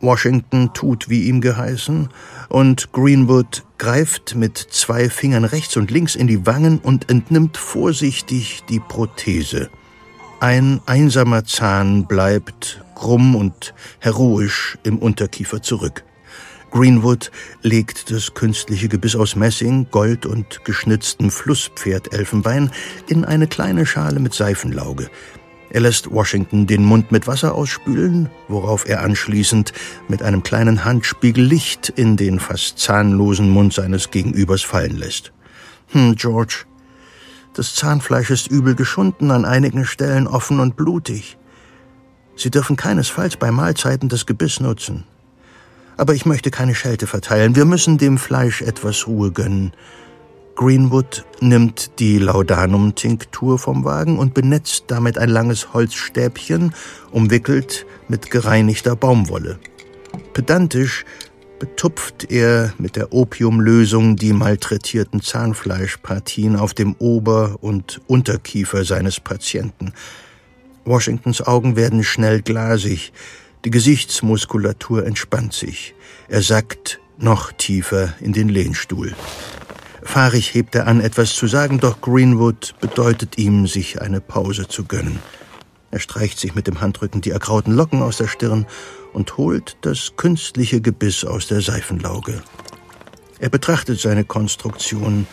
Washington 0.00 0.72
tut, 0.72 1.08
wie 1.08 1.24
ihm 1.24 1.40
geheißen, 1.40 2.08
und 2.48 2.92
Greenwood 2.92 3.64
greift 3.78 4.34
mit 4.34 4.56
zwei 4.56 5.10
Fingern 5.10 5.44
rechts 5.44 5.76
und 5.76 5.90
links 5.90 6.14
in 6.14 6.26
die 6.26 6.46
Wangen 6.46 6.78
und 6.78 7.10
entnimmt 7.10 7.56
vorsichtig 7.56 8.62
die 8.68 8.80
Prothese. 8.80 9.68
Ein 10.40 10.80
einsamer 10.86 11.44
Zahn 11.44 12.06
bleibt 12.06 12.82
krumm 12.94 13.36
und 13.36 13.74
heroisch 13.98 14.78
im 14.82 14.98
Unterkiefer 14.98 15.62
zurück. 15.62 16.02
Greenwood 16.70 17.30
legt 17.62 18.10
das 18.10 18.34
künstliche 18.34 18.88
Gebiss 18.88 19.16
aus 19.16 19.34
Messing, 19.34 19.88
Gold 19.90 20.24
und 20.26 20.64
geschnitztem 20.64 21.30
Flusspferdelfenbein 21.30 22.70
in 23.08 23.24
eine 23.24 23.46
kleine 23.46 23.86
Schale 23.86 24.20
mit 24.20 24.34
Seifenlauge. 24.34 25.10
Er 25.70 25.80
lässt 25.80 26.10
Washington 26.10 26.66
den 26.66 26.84
Mund 26.84 27.12
mit 27.12 27.26
Wasser 27.26 27.54
ausspülen, 27.54 28.28
worauf 28.48 28.88
er 28.88 29.02
anschließend 29.02 29.72
mit 30.08 30.22
einem 30.22 30.42
kleinen 30.42 30.84
Handspiegel 30.84 31.44
Licht 31.44 31.88
in 31.88 32.16
den 32.16 32.40
fast 32.40 32.78
zahnlosen 32.78 33.50
Mund 33.50 33.72
seines 33.72 34.10
Gegenübers 34.10 34.62
fallen 34.62 34.96
lässt. 34.96 35.32
Hm, 35.88 36.16
George, 36.16 36.64
das 37.54 37.74
Zahnfleisch 37.74 38.30
ist 38.30 38.48
übel 38.48 38.74
geschunden, 38.74 39.30
an 39.30 39.44
einigen 39.44 39.84
Stellen 39.84 40.26
offen 40.26 40.60
und 40.60 40.76
blutig. 40.76 41.36
Sie 42.36 42.50
dürfen 42.50 42.76
keinesfalls 42.76 43.36
bei 43.36 43.50
Mahlzeiten 43.50 44.08
das 44.08 44.26
Gebiss 44.26 44.60
nutzen. 44.60 45.04
Aber 46.00 46.14
ich 46.14 46.24
möchte 46.24 46.50
keine 46.50 46.74
Schelte 46.74 47.06
verteilen. 47.06 47.56
Wir 47.56 47.66
müssen 47.66 47.98
dem 47.98 48.16
Fleisch 48.16 48.62
etwas 48.62 49.06
Ruhe 49.06 49.32
gönnen. 49.32 49.72
Greenwood 50.56 51.26
nimmt 51.42 51.98
die 51.98 52.16
Laudanum-Tinktur 52.16 53.58
vom 53.58 53.84
Wagen 53.84 54.18
und 54.18 54.32
benetzt 54.32 54.84
damit 54.86 55.18
ein 55.18 55.28
langes 55.28 55.74
Holzstäbchen, 55.74 56.74
umwickelt 57.10 57.84
mit 58.08 58.30
gereinigter 58.30 58.96
Baumwolle. 58.96 59.58
Pedantisch 60.32 61.04
betupft 61.58 62.30
er 62.30 62.72
mit 62.78 62.96
der 62.96 63.12
Opiumlösung 63.12 64.16
die 64.16 64.32
malträtierten 64.32 65.20
Zahnfleischpartien 65.20 66.56
auf 66.56 66.72
dem 66.72 66.94
Ober- 66.98 67.58
und 67.60 68.00
Unterkiefer 68.06 68.86
seines 68.86 69.20
Patienten. 69.20 69.92
Washingtons 70.86 71.42
Augen 71.46 71.76
werden 71.76 72.04
schnell 72.04 72.40
glasig, 72.40 73.12
die 73.64 73.70
Gesichtsmuskulatur 73.70 75.04
entspannt 75.04 75.52
sich. 75.52 75.94
Er 76.28 76.42
sackt 76.42 77.00
noch 77.18 77.52
tiefer 77.52 78.14
in 78.20 78.32
den 78.32 78.48
Lehnstuhl. 78.48 79.14
Fahrig 80.02 80.54
hebt 80.54 80.74
er 80.74 80.86
an, 80.86 81.00
etwas 81.00 81.34
zu 81.34 81.46
sagen, 81.46 81.78
doch 81.78 82.00
Greenwood 82.00 82.74
bedeutet 82.80 83.38
ihm, 83.38 83.66
sich 83.66 84.00
eine 84.00 84.20
Pause 84.20 84.66
zu 84.66 84.84
gönnen. 84.84 85.18
Er 85.90 85.98
streicht 85.98 86.38
sich 86.38 86.54
mit 86.54 86.66
dem 86.66 86.80
Handrücken 86.80 87.20
die 87.20 87.30
ergrauten 87.30 87.74
Locken 87.74 88.02
aus 88.02 88.16
der 88.16 88.28
Stirn 88.28 88.66
und 89.12 89.36
holt 89.36 89.76
das 89.82 90.12
künstliche 90.16 90.80
Gebiss 90.80 91.24
aus 91.24 91.48
der 91.48 91.60
Seifenlauge. 91.60 92.42
Er 93.40 93.50
betrachtet 93.50 94.00
seine 94.00 94.24
Konstruktion, 94.24 95.26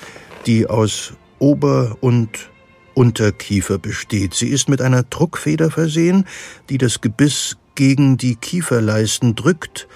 die 0.46 0.68
aus 0.68 1.14
Ober- 1.40 1.98
und 2.02 2.50
Unterkiefer 2.94 3.78
besteht. 3.78 4.34
Sie 4.34 4.48
ist 4.48 4.70
mit 4.70 4.82
einer 4.82 5.04
Druckfeder 5.04 5.70
versehen, 5.70 6.26
die 6.70 6.80
das 6.80 7.02
Gebiss 7.02 7.58
gegen 7.78 8.18
die 8.18 8.36
Kieferleisten 8.36 9.36
drückt 9.36 9.88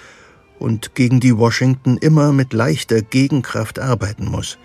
und 0.60 0.94
gegen 0.94 1.18
die 1.18 1.36
Washington 1.36 1.98
immer 1.98 2.32
mit 2.32 2.52
leichter 2.52 3.02
Gegenkraft 3.02 3.80
arbeiten 3.80 4.24
muss. 4.24 4.56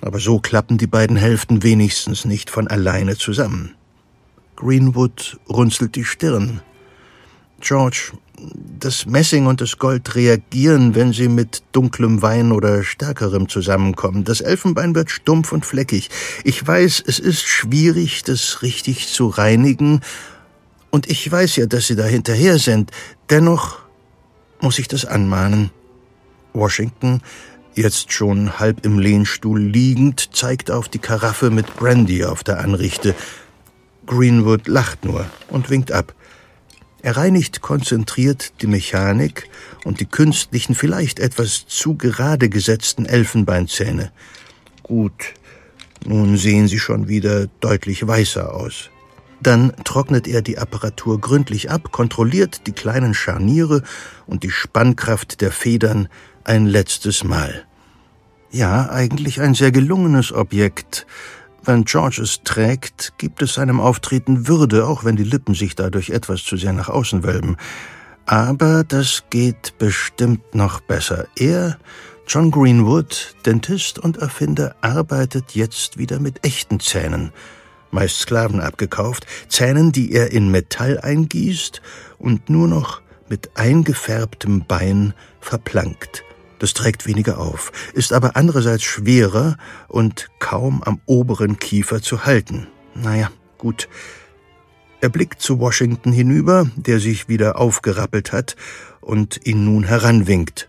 Aber 0.00 0.20
so 0.20 0.38
klappen 0.38 0.78
die 0.78 0.86
beiden 0.86 1.16
Hälften 1.16 1.64
wenigstens 1.64 2.24
nicht 2.24 2.50
von 2.50 2.68
alleine 2.68 3.16
zusammen. 3.16 3.74
Greenwood 4.54 5.40
runzelt 5.48 5.96
die 5.96 6.04
Stirn. 6.04 6.62
George, 7.60 8.12
das 8.78 9.06
Messing 9.06 9.46
und 9.46 9.60
das 9.60 9.78
Gold 9.78 10.14
reagieren, 10.14 10.94
wenn 10.94 11.12
sie 11.12 11.28
mit 11.28 11.64
dunklem 11.72 12.22
Wein 12.22 12.52
oder 12.52 12.84
stärkerem 12.84 13.48
zusammenkommen. 13.48 14.22
Das 14.22 14.40
Elfenbein 14.40 14.94
wird 14.94 15.10
stumpf 15.10 15.50
und 15.50 15.66
fleckig. 15.66 16.10
Ich 16.44 16.64
weiß, 16.64 17.02
es 17.04 17.18
ist 17.18 17.42
schwierig, 17.42 18.22
das 18.22 18.62
richtig 18.62 19.08
zu 19.08 19.26
reinigen, 19.28 20.00
und 20.92 21.10
ich 21.10 21.32
weiß 21.32 21.56
ja, 21.56 21.66
dass 21.66 21.86
Sie 21.86 21.96
da 21.96 22.04
hinterher 22.04 22.58
sind. 22.58 22.92
Dennoch 23.30 23.78
muss 24.60 24.78
ich 24.78 24.88
das 24.88 25.06
anmahnen. 25.06 25.70
Washington, 26.52 27.22
jetzt 27.74 28.12
schon 28.12 28.60
halb 28.60 28.84
im 28.84 28.98
Lehnstuhl 28.98 29.58
liegend, 29.58 30.36
zeigt 30.36 30.70
auf 30.70 30.90
die 30.90 30.98
Karaffe 30.98 31.50
mit 31.50 31.74
Brandy 31.76 32.24
auf 32.24 32.44
der 32.44 32.60
Anrichte. 32.60 33.14
Greenwood 34.06 34.68
lacht 34.68 35.06
nur 35.06 35.24
und 35.48 35.70
winkt 35.70 35.92
ab. 35.92 36.14
Er 37.00 37.16
reinigt 37.16 37.62
konzentriert 37.62 38.52
die 38.60 38.66
Mechanik 38.66 39.48
und 39.84 39.98
die 39.98 40.06
künstlichen, 40.06 40.74
vielleicht 40.74 41.20
etwas 41.20 41.66
zu 41.66 41.96
gerade 41.96 42.50
gesetzten 42.50 43.06
Elfenbeinzähne. 43.06 44.12
Gut, 44.82 45.32
nun 46.04 46.36
sehen 46.36 46.68
sie 46.68 46.78
schon 46.78 47.08
wieder 47.08 47.46
deutlich 47.60 48.06
weißer 48.06 48.54
aus. 48.54 48.91
Dann 49.42 49.72
trocknet 49.82 50.28
er 50.28 50.40
die 50.40 50.58
Apparatur 50.58 51.20
gründlich 51.20 51.68
ab, 51.70 51.90
kontrolliert 51.90 52.66
die 52.68 52.72
kleinen 52.72 53.12
Scharniere 53.12 53.82
und 54.26 54.44
die 54.44 54.50
Spannkraft 54.50 55.40
der 55.40 55.50
Federn 55.50 56.08
ein 56.44 56.66
letztes 56.66 57.24
Mal. 57.24 57.64
Ja, 58.52 58.90
eigentlich 58.90 59.40
ein 59.40 59.54
sehr 59.54 59.72
gelungenes 59.72 60.32
Objekt. 60.32 61.06
Wenn 61.64 61.84
George 61.84 62.20
es 62.22 62.42
trägt, 62.44 63.14
gibt 63.18 63.42
es 63.42 63.54
seinem 63.54 63.80
Auftreten 63.80 64.46
Würde, 64.46 64.86
auch 64.86 65.04
wenn 65.04 65.16
die 65.16 65.24
Lippen 65.24 65.54
sich 65.54 65.74
dadurch 65.74 66.10
etwas 66.10 66.44
zu 66.44 66.56
sehr 66.56 66.72
nach 66.72 66.88
außen 66.88 67.24
wölben. 67.24 67.56
Aber 68.26 68.84
das 68.84 69.24
geht 69.30 69.76
bestimmt 69.78 70.54
noch 70.54 70.80
besser. 70.80 71.26
Er, 71.36 71.78
John 72.28 72.52
Greenwood, 72.52 73.34
Dentist 73.44 73.98
und 73.98 74.18
Erfinder, 74.18 74.76
arbeitet 74.82 75.56
jetzt 75.56 75.98
wieder 75.98 76.20
mit 76.20 76.46
echten 76.46 76.78
Zähnen 76.78 77.32
meist 77.92 78.20
Sklaven 78.20 78.60
abgekauft, 78.60 79.26
Zähnen, 79.48 79.92
die 79.92 80.12
er 80.12 80.32
in 80.32 80.50
Metall 80.50 80.98
eingießt 81.00 81.82
und 82.18 82.50
nur 82.50 82.68
noch 82.68 83.02
mit 83.28 83.50
eingefärbtem 83.54 84.64
Bein 84.66 85.14
verplankt. 85.40 86.24
Das 86.58 86.74
trägt 86.74 87.06
weniger 87.06 87.38
auf, 87.38 87.72
ist 87.92 88.12
aber 88.12 88.36
andererseits 88.36 88.84
schwerer 88.84 89.56
und 89.88 90.28
kaum 90.38 90.82
am 90.82 91.00
oberen 91.06 91.58
Kiefer 91.58 92.02
zu 92.02 92.24
halten. 92.24 92.68
Naja, 92.94 93.30
gut. 93.58 93.88
Er 95.00 95.08
blickt 95.08 95.42
zu 95.42 95.58
Washington 95.58 96.12
hinüber, 96.12 96.70
der 96.76 97.00
sich 97.00 97.28
wieder 97.28 97.58
aufgerappelt 97.58 98.30
hat 98.30 98.54
und 99.00 99.44
ihn 99.44 99.64
nun 99.64 99.82
heranwinkt. 99.82 100.68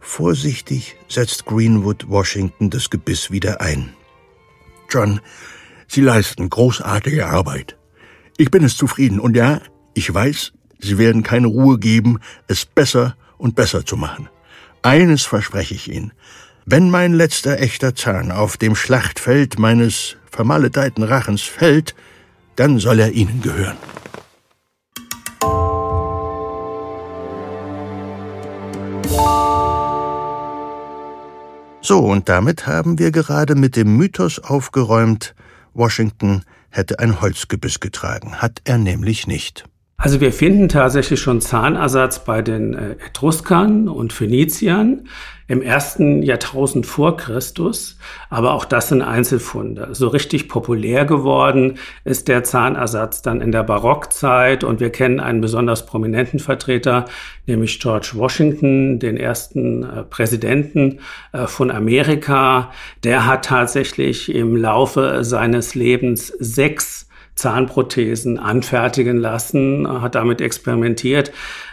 Vorsichtig 0.00 0.96
setzt 1.08 1.44
Greenwood 1.44 2.08
Washington 2.08 2.70
das 2.70 2.90
Gebiss 2.90 3.30
wieder 3.30 3.60
ein. 3.60 3.92
John, 4.90 5.20
Sie 5.94 6.00
leisten 6.00 6.48
großartige 6.48 7.26
Arbeit. 7.26 7.76
Ich 8.38 8.50
bin 8.50 8.64
es 8.64 8.78
zufrieden 8.78 9.20
und 9.20 9.36
ja, 9.36 9.60
ich 9.92 10.12
weiß, 10.12 10.52
Sie 10.78 10.96
werden 10.96 11.22
keine 11.22 11.48
Ruhe 11.48 11.78
geben, 11.78 12.18
es 12.48 12.64
besser 12.64 13.14
und 13.36 13.56
besser 13.56 13.84
zu 13.84 13.98
machen. 13.98 14.30
Eines 14.80 15.26
verspreche 15.26 15.74
ich 15.74 15.92
Ihnen. 15.92 16.14
Wenn 16.64 16.88
mein 16.88 17.12
letzter 17.12 17.60
echter 17.60 17.94
Zahn 17.94 18.32
auf 18.32 18.56
dem 18.56 18.74
Schlachtfeld 18.74 19.58
meines 19.58 20.16
vermaledeiten 20.30 21.04
Rachens 21.04 21.42
fällt, 21.42 21.94
dann 22.56 22.78
soll 22.78 22.98
er 22.98 23.12
Ihnen 23.12 23.42
gehören. 23.42 23.76
So, 31.82 31.98
und 31.98 32.30
damit 32.30 32.66
haben 32.66 32.98
wir 32.98 33.10
gerade 33.10 33.54
mit 33.56 33.76
dem 33.76 33.94
Mythos 33.98 34.38
aufgeräumt, 34.38 35.34
Washington 35.74 36.42
hätte 36.70 36.98
ein 36.98 37.20
Holzgebiss 37.20 37.80
getragen, 37.80 38.36
hat 38.36 38.60
er 38.64 38.78
nämlich 38.78 39.26
nicht. 39.26 39.64
Also 39.96 40.20
wir 40.20 40.32
finden 40.32 40.68
tatsächlich 40.68 41.20
schon 41.20 41.40
Zahnersatz 41.40 42.24
bei 42.24 42.42
den 42.42 42.74
äh, 42.74 42.92
Etruskern 43.06 43.88
und 43.88 44.12
Phöniziern 44.12 45.06
im 45.52 45.60
ersten 45.60 46.22
Jahrtausend 46.22 46.86
vor 46.86 47.18
Christus, 47.18 47.98
aber 48.30 48.54
auch 48.54 48.64
das 48.64 48.88
sind 48.88 49.02
Einzelfunde. 49.02 49.88
So 49.92 50.08
richtig 50.08 50.48
populär 50.48 51.04
geworden 51.04 51.74
ist 52.04 52.28
der 52.28 52.42
Zahnersatz 52.42 53.20
dann 53.20 53.42
in 53.42 53.52
der 53.52 53.62
Barockzeit 53.62 54.64
und 54.64 54.80
wir 54.80 54.88
kennen 54.88 55.20
einen 55.20 55.42
besonders 55.42 55.84
prominenten 55.84 56.38
Vertreter, 56.38 57.04
nämlich 57.46 57.80
George 57.80 58.12
Washington, 58.14 58.98
den 58.98 59.18
ersten 59.18 59.82
äh, 59.82 60.04
Präsidenten 60.04 61.00
äh, 61.34 61.46
von 61.46 61.70
Amerika. 61.70 62.72
Der 63.04 63.26
hat 63.26 63.44
tatsächlich 63.44 64.34
im 64.34 64.56
Laufe 64.56 65.22
seines 65.22 65.74
Lebens 65.74 66.28
sechs 66.28 67.10
Zahnprothesen 67.34 68.38
anfertigen 68.38 69.18
lassen, 69.18 69.86
hat 70.00 70.14
damit 70.14 70.40
experimentiert. 70.40 71.30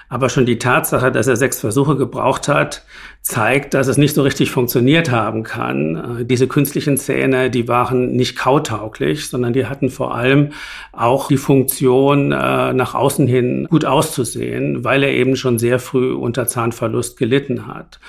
Aber 0.10 0.30
schon 0.30 0.48
die 0.48 0.58
Tatsache, 0.58 1.12
dass 1.12 1.28
er 1.28 1.36
sechs 1.36 1.60
Versuche 1.60 1.96
gebraucht 1.96 2.48
hat, 2.48 2.84
zeigt, 3.22 3.74
dass 3.74 3.88
es 3.88 3.98
nicht 3.98 4.16
so 4.16 4.24
richtig 4.24 4.50
funktioniert 4.50 5.12
haben 5.12 5.44
kann. 5.44 6.20
Äh, 6.22 6.26
diese 6.26 6.48
künstlichen 6.48 6.98
Zähne, 6.98 7.50
die 7.50 7.68
waren 7.68 8.14
nicht 8.14 8.38
kautauglich, 8.38 9.28
sondern 9.28 9.54
die 9.54 9.66
hatten 9.66 9.90
vor 9.90 10.16
allem 10.16 10.50
auch 10.94 11.28
die 11.28 11.38
Funktion, 11.38 12.32
äh, 12.32 12.74
nach 12.74 12.96
außen 12.96 13.28
hin 13.28 13.68
gut 13.70 13.86
auszusehen, 13.86 14.84
weil 14.84 15.04
er 15.04 15.12
eben 15.12 15.36
schon 15.36 15.60
sehr 15.60 15.80
früh 15.80 16.14
unter 16.14 16.48
Zahnverlust 16.48 17.18
gelitten 17.18 17.68
hat. 17.68 18.00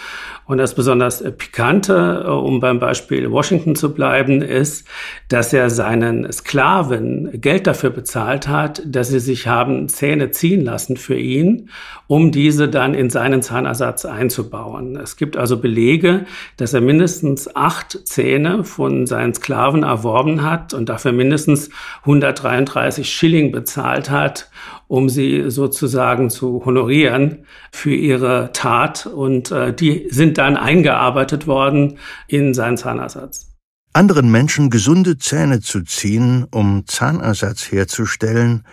Und 0.46 0.58
das 0.58 0.74
besonders 0.74 1.22
Pikante, 1.38 2.24
äh, 2.26 2.28
um 2.28 2.60
beim 2.60 2.80
Beispiel 2.80 3.30
Washington 3.30 3.76
zu 3.76 3.94
bleiben, 3.94 4.42
ist, 4.42 4.86
dass 5.28 5.52
er 5.52 5.70
seinen 5.70 6.30
Sklaven 6.32 7.40
Geld 7.40 7.66
dafür 7.66 7.90
bezahlt 7.90 8.48
hat, 8.48 8.82
dass 8.84 9.08
sie 9.08 9.20
sich 9.20 9.46
haben 9.46 9.88
Zähne 9.88 10.30
ziehen 10.30 10.64
lassen 10.64 10.96
für 10.96 11.16
ihn, 11.16 11.68
um 12.08 12.32
diese 12.32 12.68
dann 12.68 12.94
in 12.94 13.10
seinen 13.10 13.42
Zahnersatz 13.42 14.04
einzubauen. 14.04 14.99
Es 15.02 15.16
gibt 15.16 15.36
also 15.36 15.58
Belege, 15.58 16.26
dass 16.56 16.74
er 16.74 16.80
mindestens 16.80 17.54
acht 17.54 17.98
Zähne 18.06 18.64
von 18.64 19.06
seinen 19.06 19.34
Sklaven 19.34 19.82
erworben 19.82 20.42
hat 20.42 20.74
und 20.74 20.88
dafür 20.88 21.12
mindestens 21.12 21.70
133 22.02 23.08
Schilling 23.08 23.52
bezahlt 23.52 24.10
hat, 24.10 24.50
um 24.88 25.08
sie 25.08 25.50
sozusagen 25.50 26.30
zu 26.30 26.64
honorieren 26.64 27.46
für 27.72 27.94
ihre 27.94 28.50
Tat. 28.52 29.06
Und 29.06 29.50
äh, 29.50 29.72
die 29.74 30.08
sind 30.10 30.38
dann 30.38 30.56
eingearbeitet 30.56 31.46
worden 31.46 31.98
in 32.28 32.54
seinen 32.54 32.76
Zahnersatz. 32.76 33.50
Anderen 33.92 34.30
Menschen 34.30 34.70
gesunde 34.70 35.18
Zähne 35.18 35.60
zu 35.60 35.82
ziehen, 35.82 36.46
um 36.50 36.86
Zahnersatz 36.86 37.72
herzustellen, 37.72 38.64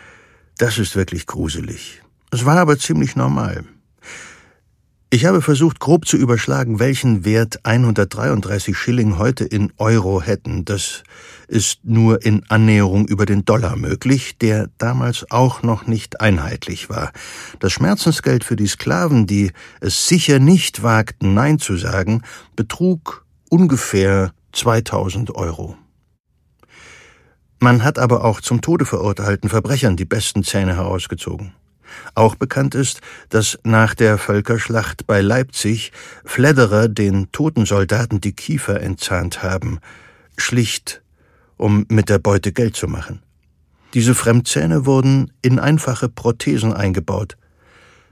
das 0.58 0.78
ist 0.78 0.96
wirklich 0.96 1.26
gruselig. 1.26 2.02
Es 2.32 2.46
war 2.46 2.58
aber 2.58 2.78
ziemlich 2.78 3.16
normal. 3.16 3.64
Ich 5.10 5.24
habe 5.24 5.42
versucht, 5.42 5.80
grob 5.80 6.06
zu 6.06 6.18
überschlagen, 6.18 6.80
welchen 6.80 7.24
Wert 7.24 7.62
133 7.64 8.78
Schilling 8.78 9.18
heute 9.18 9.46
in 9.46 9.72
Euro 9.78 10.22
hätten. 10.22 10.66
Das 10.66 11.04
ist 11.48 11.86
nur 11.86 12.26
in 12.26 12.44
Annäherung 12.50 13.08
über 13.08 13.26
den 13.26 13.46
Dollar 13.46 13.78
möglich, 13.78 14.38
der 14.38 14.68
damals 14.78 15.26
auch 15.32 15.64
noch 15.64 15.88
nicht 15.88 16.20
einheitlich 16.20 16.90
war. 16.90 17.14
Das 17.62 17.72
Schmerzensgeld 17.72 18.44
für 18.44 18.58
die 18.58 18.68
Sklaven, 18.68 19.28
die 19.28 19.54
es 19.80 20.10
sicher 20.10 20.40
nicht 20.40 20.84
wagten, 20.84 21.34
Nein 21.34 21.58
zu 21.58 21.78
sagen, 21.78 22.24
betrug 22.58 23.26
ungefähr 23.50 24.34
2000 24.52 25.34
Euro. 25.36 25.78
Man 27.60 27.82
hat 27.86 27.98
aber 27.98 28.26
auch 28.26 28.42
zum 28.42 28.60
Tode 28.60 28.84
verurteilten 28.84 29.50
Verbrechern 29.50 29.96
die 29.96 30.04
besten 30.04 30.44
Zähne 30.44 30.76
herausgezogen. 30.76 31.54
Auch 32.16 32.36
bekannt 32.36 32.76
ist, 32.76 33.02
dass 33.30 33.58
nach 33.64 33.96
der 33.96 34.18
Völkerschlacht 34.18 35.08
bei 35.08 35.22
Leipzig 35.22 35.92
Flederer 36.26 36.88
den 36.88 37.32
toten 37.32 37.66
Soldaten 37.66 38.22
die 38.22 38.34
Kiefer 38.34 38.82
entzahnt 38.82 39.44
haben, 39.44 39.80
schlicht 40.38 41.02
um 41.58 41.86
mit 41.90 42.10
der 42.10 42.20
Beute 42.20 42.52
Geld 42.52 42.76
zu 42.76 42.88
machen. 42.88 43.22
Diese 43.94 44.16
Fremdzähne 44.16 44.86
wurden 44.86 45.32
in 45.42 45.60
einfache 45.60 46.10
Prothesen 46.10 46.74
eingebaut. 46.74 47.38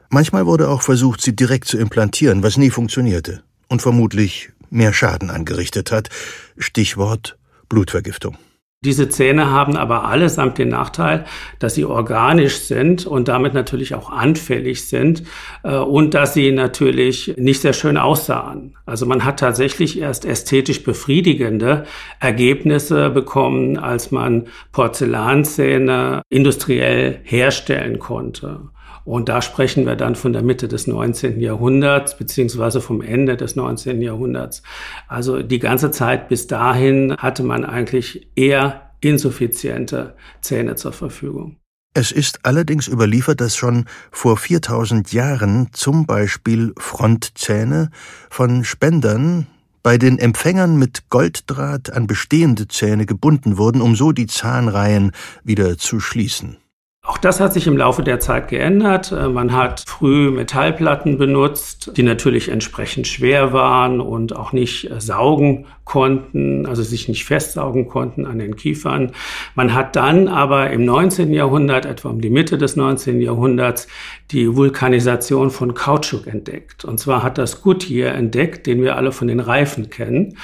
Manchmal 0.10 0.46
wurde 0.46 0.70
auch 0.70 0.82
versucht, 0.82 1.22
sie 1.22 1.36
direkt 1.36 1.68
zu 1.68 1.78
implantieren, 1.78 2.44
was 2.44 2.58
nie 2.58 2.70
funktionierte 2.70 3.44
und 3.68 3.82
vermutlich 3.82 4.52
mehr 4.70 4.94
Schaden 4.94 5.30
angerichtet 5.30 5.92
hat. 5.92 6.10
Stichwort 6.58 7.38
Blutvergiftung. 7.70 8.38
Diese 8.86 9.10
Zähne 9.10 9.50
haben 9.50 9.76
aber 9.76 10.06
allesamt 10.06 10.58
den 10.60 10.70
Nachteil, 10.70 11.26
dass 11.60 11.74
sie 11.76 11.86
organisch 11.86 12.60
sind 12.60 13.06
und 13.06 13.28
damit 13.28 13.54
natürlich 13.54 13.96
auch 13.96 14.12
anfällig 14.12 14.88
sind 14.88 15.24
äh, 15.64 15.76
und 15.76 16.14
dass 16.14 16.34
sie 16.34 16.52
natürlich 16.52 17.34
nicht 17.38 17.62
sehr 17.62 17.74
schön 17.74 17.98
aussahen. 17.98 18.78
Also 18.86 19.06
man 19.06 19.26
hat 19.26 19.40
tatsächlich 19.40 20.00
erst 20.00 20.24
ästhetisch 20.24 20.84
befriedigende 20.84 21.86
Ergebnisse 22.20 23.10
bekommen, 23.10 23.78
als 23.78 24.12
man 24.12 24.48
Porzellanzähne 24.72 26.22
industriell 26.30 27.20
herstellen 27.24 27.98
konnte. 27.98 28.70
Und 29.06 29.30
da 29.30 29.42
sprechen 29.42 29.86
wir 29.86 29.96
dann 29.96 30.16
von 30.16 30.34
der 30.34 30.42
Mitte 30.42 30.68
des 30.68 30.88
19. 30.88 31.40
Jahrhunderts 31.40 32.18
beziehungsweise 32.18 32.82
vom 32.82 33.02
Ende 33.02 33.38
des 33.38 33.56
19. 33.56 34.02
Jahrhunderts. 34.02 34.64
Also 35.08 35.44
die 35.44 35.60
ganze 35.60 35.92
Zeit 35.92 36.28
bis 36.28 36.48
dahin 36.48 37.16
hatte 37.18 37.44
man 37.44 37.64
eigentlich 37.64 38.28
eher 38.36 38.90
insuffiziente 39.02 40.16
Zähne 40.42 40.76
zur 40.76 40.92
Verfügung. 40.92 41.58
Es 41.94 42.12
ist 42.12 42.40
allerdings 42.44 42.88
überliefert, 42.88 43.40
dass 43.40 43.56
schon 43.56 43.86
vor 44.12 44.36
4000 44.36 45.14
Jahren 45.14 45.70
zum 45.72 46.06
Beispiel 46.06 46.74
Frontzähne 46.78 47.90
von 48.30 48.66
Spendern 48.66 49.48
bei 49.82 49.98
den 50.00 50.18
Empfängern 50.18 50.78
mit 50.78 51.10
Golddraht 51.10 51.94
an 51.94 52.08
bestehende 52.08 52.68
Zähne 52.68 53.06
gebunden 53.06 53.58
wurden, 53.58 53.82
um 53.82 53.96
so 53.96 54.12
die 54.12 54.26
Zahnreihen 54.26 55.12
wieder 55.44 55.78
zu 55.78 56.00
schließen. 56.00 56.58
Auch 57.06 57.20
das 57.20 57.40
hat 57.40 57.54
sich 57.54 57.68
im 57.68 57.78
Laufe 57.78 58.02
der 58.02 58.20
Zeit 58.20 58.48
geändert. 58.48 59.12
Äh, 59.12 59.30
man 59.30 59.54
hat 59.54 59.84
früh 59.86 60.32
Metallplatten 60.32 61.18
benutzt, 61.18 61.92
die 61.96 62.04
natürlich 62.04 62.50
entsprechend 62.50 63.08
schwer 63.08 63.54
waren 63.54 64.02
und 64.02 64.36
auch 64.36 64.52
nicht 64.54 64.90
äh, 64.90 65.00
saugen 65.00 65.68
konnten, 65.86 66.66
also 66.66 66.84
sich 66.84 67.08
nicht 67.08 67.26
festsaugen 67.26 67.88
konnten 67.88 68.26
an 68.26 68.40
den 68.40 68.56
Kiefern. 68.56 69.12
Man 69.54 69.74
hat 69.74 69.96
dann 69.96 70.28
aber 70.28 70.72
im 70.72 70.84
19. 70.84 71.32
Jahrhundert, 71.32 71.86
etwa 71.86 72.10
um 72.10 72.22
die 72.22 72.32
Mitte 72.32 72.58
des 72.58 72.76
19. 72.76 73.22
Jahrhunderts, 73.22 73.88
die 74.32 74.56
Vulkanisation 74.56 75.52
von 75.52 75.76
Kautschuk 75.76 76.26
entdeckt. 76.26 76.84
Und 76.84 77.00
zwar 77.00 77.22
hat 77.22 77.38
das 77.38 77.62
Goodyear 77.62 78.16
entdeckt, 78.16 78.66
den 78.66 78.82
wir 78.82 78.98
alle 78.98 79.12
von 79.12 79.28
den 79.28 79.40
Reifen 79.40 79.92
kennen. 79.92 80.38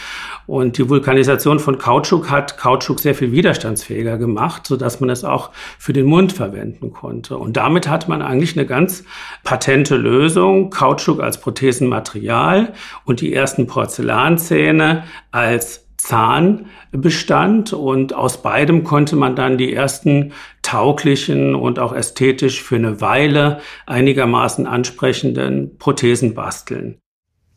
Und 0.46 0.78
die 0.78 0.88
Vulkanisation 0.88 1.60
von 1.60 1.80
Kautschuk 1.80 2.30
hat 2.30 2.58
Kautschuk 2.58 3.00
sehr 3.00 3.16
viel 3.16 3.32
widerstandsfähiger 3.32 4.20
gemacht, 4.20 4.68
sodass 4.68 5.00
man 5.00 5.10
es 5.10 5.24
auch 5.24 5.50
für 5.80 5.94
den 5.94 6.06
Mund 6.06 6.34
verwenden 6.34 6.94
konnte. 6.94 7.38
Und 7.38 7.58
damit 7.58 7.90
hat 7.90 8.08
man 8.08 8.22
eigentlich 8.22 8.56
eine 8.56 8.68
ganz 8.68 9.04
patente 9.44 9.96
Lösung. 9.96 10.70
Kautschuk 10.70 11.20
als 11.20 11.42
Prothesenmaterial 11.42 12.74
und 13.06 13.22
die 13.22 13.34
ersten 13.34 13.66
Porzellanzähne 13.66 15.04
als 15.32 15.88
Zahnbestand 15.98 17.74
und 17.74 18.14
aus 18.14 18.42
beidem 18.42 18.84
konnte 18.84 19.16
man 19.16 19.36
dann 19.36 19.58
die 19.58 19.74
ersten 19.74 20.34
tauglichen 20.62 21.54
und 21.54 21.80
auch 21.80 21.94
ästhetisch 21.94 22.64
für 22.64 22.76
eine 22.76 23.02
Weile 23.02 23.62
einigermaßen 23.86 24.66
ansprechenden 24.66 25.78
Prothesen 25.78 26.34
basteln. 26.34 26.98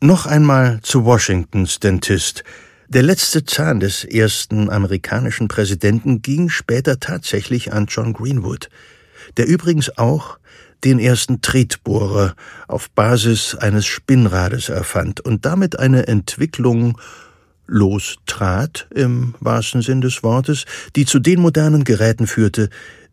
Noch 0.01 0.25
einmal 0.27 0.79
zu 0.83 1.05
Washingtons 1.05 1.79
Dentist. 1.79 2.43
Der 2.87 3.01
letzte 3.01 3.45
Zahn 3.45 3.79
des 3.79 4.03
ersten 4.03 4.69
amerikanischen 4.69 5.47
Präsidenten 5.47 6.21
ging 6.21 6.49
später 6.49 6.99
tatsächlich 6.99 7.73
an 7.73 7.87
John 7.87 8.13
Greenwood, 8.13 8.69
der 9.37 9.47
übrigens 9.47 9.97
auch 9.97 10.37
den 10.83 10.99
ersten 10.99 11.41
Tretbohrer 11.41 12.35
auf 12.67 12.91
Basis 12.91 13.55
eines 13.55 13.87
Spinnrades 13.87 14.69
erfand 14.69 15.19
und 15.21 15.45
damit 15.45 15.79
eine 15.79 16.07
Entwicklung 16.07 16.99
lostrat, 17.67 18.87
im 18.93 19.35
wahrsten 19.39 19.81
Sinn 19.81 20.01
des 20.01 20.23
Wortes, 20.23 20.65
die 20.95 21.05
zu 21.05 21.19
den 21.19 21.41
modernen 21.41 21.83
Geräten 21.83 22.27
führte, 22.27 22.69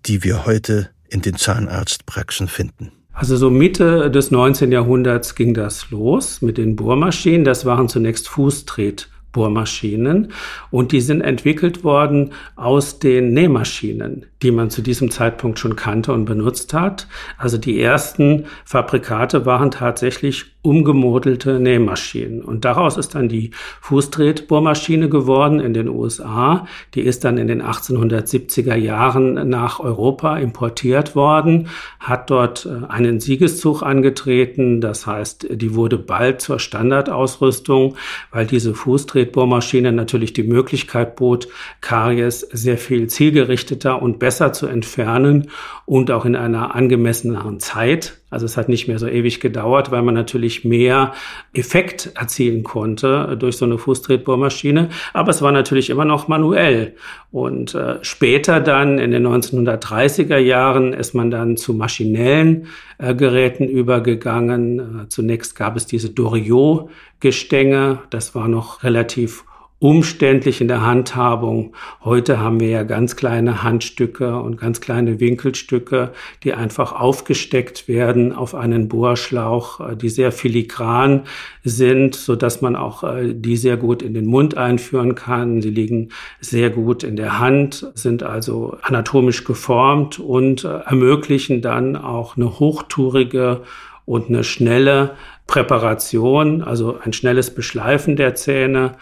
die 0.07 0.25
wir 0.25 0.47
heute 0.47 0.91
in 1.09 1.23
den 1.23 1.37
Zahnarztpraxen 1.37 2.49
finden. 2.49 2.93
Also 3.13 3.37
so 3.37 3.51
Mitte 3.51 4.11
des 4.11 4.31
19. 4.31 4.73
Jahrhunderts 4.73 5.35
ging 5.35 5.53
das 5.53 5.91
los 5.91 6.41
mit 6.41 6.57
den 6.57 6.77
Bohrmaschinen. 6.77 7.45
Das 7.45 7.67
waren 7.67 7.89
zunächst 7.89 8.29
Fußtret 8.29 9.09
Bohrmaschinen 9.33 10.33
und 10.71 10.93
die 10.93 11.01
sind 11.01 11.23
entwickelt 11.23 11.85
worden 11.85 12.33
aus 12.55 12.99
den 12.99 13.33
Nähmaschinen, 13.33 14.27
die 14.43 14.51
man 14.51 14.71
zu 14.71 14.83
diesem 14.83 15.11
Zeitpunkt 15.11 15.59
schon 15.59 15.75
kannte 15.75 16.13
und 16.13 16.27
benutzt 16.27 16.75
hat. 16.75 17.09
Also 17.39 17.59
die 17.59 17.81
ersten 17.81 18.45
Fabrikate 18.65 19.47
waren 19.47 19.71
tatsächlich 19.71 20.52
umgemodelte 20.63 21.59
Nähmaschinen. 21.59 22.41
Und 22.41 22.65
daraus 22.65 22.97
ist 22.97 23.17
dann 23.17 23.29
die 23.29 23.51
Fußtretbohrmaschine 23.81 25.09
geworden 25.09 25.59
in 25.59 25.75
den 25.75 25.89
USA. 25.89 26.69
Die 26.95 27.01
ist 27.01 27.25
dann 27.25 27.37
in 27.37 27.49
den 27.49 27.63
1870er 27.63 28.77
Jahren 28.77 29.49
nach 29.49 29.81
Europa 29.81 30.39
importiert 30.39 31.17
worden, 31.17 31.69
hat 31.99 32.31
dort 32.31 32.67
äh, 32.67 32.87
einen 32.87 33.19
Siegeszug 33.19 33.83
angetreten. 33.83 34.81
Das 34.81 35.07
heißt, 35.07 35.49
die 35.51 35.75
wurde 35.75 35.99
bald 35.99 36.41
zur 36.41 36.61
Standardausrüstung, 36.61 37.97
weil 38.31 38.47
diese 38.47 38.75
Fußtretbohrmaschine 38.75 39.91
natürlich 39.91 40.33
die 40.33 40.45
Möglichkeit 40.45 41.17
bot, 41.17 41.49
Karies 41.81 42.41
sehr 42.53 42.79
viel 42.79 43.09
zielgerichteter 43.09 44.01
und 44.01 44.21
besser 44.21 44.53
zu 44.53 44.69
entfernen 44.69 45.51
und 45.87 46.13
auch 46.13 46.25
in 46.25 46.37
einer 46.37 46.77
angemesseneren 46.77 47.59
Zeit 47.59 48.22
Also 48.33 48.47
es 48.47 48.57
hat 48.57 48.69
nicht 48.69 48.89
mehr 48.89 48.99
so 48.99 49.07
ewig 49.07 49.41
gedauert, 49.41 49.91
weil 49.91 50.03
man 50.03 50.15
natürlich 50.15 50.65
mehr 50.65 51.13
Effekt 51.53 52.13
erzielen 52.15 52.63
konnte 52.63 53.37
durch 53.39 53.59
so 53.59 53.67
eine 53.67 53.77
Fußtretbohrmaschine. 53.77 54.89
Aber 55.13 55.31
es 55.31 55.43
war 55.43 55.53
natürlich 55.53 55.91
immer 55.91 56.07
noch 56.07 56.29
manuell. 56.29 56.95
Und 57.31 57.75
äh, 57.75 57.99
später 58.03 58.61
dann 58.61 58.99
in 58.99 59.11
den 59.11 59.27
1930er 59.27 60.39
Jahren 60.39 60.95
ist 60.95 61.15
man 61.15 61.31
dann 61.31 61.57
zu 61.57 61.75
maschinellen 61.75 62.69
äh, 62.99 63.15
Geräten 63.15 63.69
übergegangen. 63.69 64.79
Äh, 64.79 65.09
zunächst 65.09 65.55
gab 65.55 65.77
es 65.77 65.87
diese 65.87 66.11
Doriot-Gestänge. 66.11 67.99
Das 68.11 68.35
war 68.35 68.49
noch 68.49 68.83
relativ 68.83 69.45
umständlich 69.83 70.61
in 70.61 70.69
der 70.69 70.87
Handhabung. 70.87 71.75
Heute 72.05 72.39
haben 72.39 72.61
wir 72.61 72.69
ja 72.69 72.85
ganz 72.85 73.17
kleine 73.17 73.65
Handstücke 73.65 74.39
und 74.39 74.57
ganz 74.57 74.81
kleine 74.81 75.19
Winkelstücke, 75.19 76.13
die 76.45 76.55
einfach 76.55 76.93
aufgesteckt 76.93 77.89
werden 77.89 78.33
auf 78.33 78.55
einen 78.55 78.87
Bohrschlauch, 78.87 79.81
äh, 79.81 79.97
die 79.97 80.09
sehr 80.09 80.31
filigran 80.31 81.23
sind, 81.65 82.15
so 82.15 82.37
dass 82.37 82.63
man 82.63 82.77
auch 82.77 83.03
äh, 83.03 83.35
die 83.35 83.57
sehr 83.57 83.77
gut 83.77 84.03
in 84.03 84.15
den 84.15 84.27
Mund 84.27 84.57
einführen 84.57 85.17
kann. 85.17 85.61
Sie 85.61 85.71
liegen 85.71 86.11
sehr 86.41 86.71
gut 86.71 87.03
in 87.03 87.17
der 87.17 87.41
Hand, 87.41 87.91
sind 87.95 88.23
also 88.23 88.77
anatomisch 88.83 89.43
geformt 89.43 90.21
und 90.21 90.63
äh, 90.63 90.69
ermöglichen 90.69 91.61
dann 91.61 91.97
auch 91.97 92.37
eine 92.37 92.61
hochtourige 92.61 93.63
und 94.05 94.29
eine 94.29 94.45
schnelle 94.45 95.17
Präparation, 95.47 96.63
also 96.63 96.99
ein 97.05 97.13
schnelles 97.13 97.55
Beschleifen 97.55 98.17
der 98.17 98.35
Zähne 98.35 98.93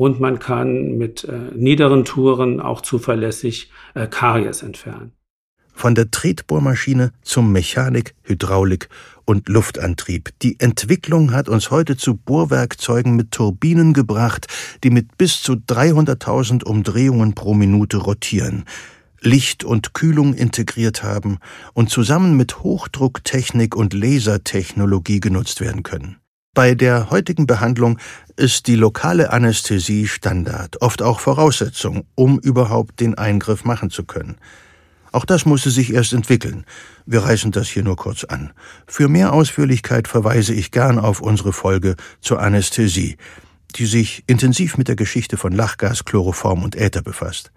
und 0.00 0.18
man 0.18 0.38
kann 0.38 0.96
mit 0.96 1.24
äh, 1.24 1.54
niederen 1.54 2.06
Touren 2.06 2.58
auch 2.58 2.80
zuverlässig 2.80 3.70
äh, 3.92 4.06
Karies 4.06 4.62
entfernen. 4.62 5.12
Von 5.74 5.94
der 5.94 6.10
Tretbohrmaschine 6.10 7.12
zum 7.20 7.52
Mechanik, 7.52 8.14
Hydraulik 8.22 8.88
und 9.26 9.50
Luftantrieb. 9.50 10.30
Die 10.40 10.58
Entwicklung 10.58 11.34
hat 11.34 11.50
uns 11.50 11.70
heute 11.70 11.98
zu 11.98 12.16
Bohrwerkzeugen 12.16 13.14
mit 13.14 13.32
Turbinen 13.32 13.92
gebracht, 13.92 14.46
die 14.84 14.88
mit 14.88 15.18
bis 15.18 15.42
zu 15.42 15.52
300.000 15.52 16.64
Umdrehungen 16.64 17.34
pro 17.34 17.52
Minute 17.52 17.98
rotieren. 17.98 18.64
Licht 19.20 19.64
und 19.64 19.92
Kühlung 19.92 20.32
integriert 20.32 21.02
haben 21.02 21.40
und 21.74 21.90
zusammen 21.90 22.38
mit 22.38 22.60
Hochdrucktechnik 22.60 23.76
und 23.76 23.92
Lasertechnologie 23.92 25.20
genutzt 25.20 25.60
werden 25.60 25.82
können. 25.82 26.16
Bei 26.52 26.74
der 26.74 27.10
heutigen 27.10 27.46
Behandlung 27.46 27.98
ist 28.34 28.66
die 28.66 28.74
lokale 28.74 29.30
Anästhesie 29.30 30.08
Standard, 30.08 30.82
oft 30.82 31.00
auch 31.00 31.20
Voraussetzung, 31.20 32.06
um 32.16 32.40
überhaupt 32.40 32.98
den 32.98 33.16
Eingriff 33.16 33.64
machen 33.64 33.88
zu 33.88 34.02
können. 34.02 34.36
Auch 35.12 35.24
das 35.24 35.46
musste 35.46 35.70
sich 35.70 35.92
erst 35.92 36.12
entwickeln. 36.12 36.64
Wir 37.06 37.22
reißen 37.22 37.52
das 37.52 37.68
hier 37.68 37.84
nur 37.84 37.94
kurz 37.94 38.24
an. 38.24 38.52
Für 38.88 39.08
mehr 39.08 39.32
Ausführlichkeit 39.32 40.08
verweise 40.08 40.52
ich 40.52 40.72
gern 40.72 40.98
auf 40.98 41.20
unsere 41.20 41.52
Folge 41.52 41.94
zur 42.20 42.40
Anästhesie, 42.40 43.16
die 43.76 43.86
sich 43.86 44.24
intensiv 44.26 44.76
mit 44.76 44.88
der 44.88 44.96
Geschichte 44.96 45.36
von 45.36 45.52
Lachgas, 45.52 46.04
Chloroform 46.04 46.64
und 46.64 46.74
Äther 46.74 47.02
befasst. 47.02 47.52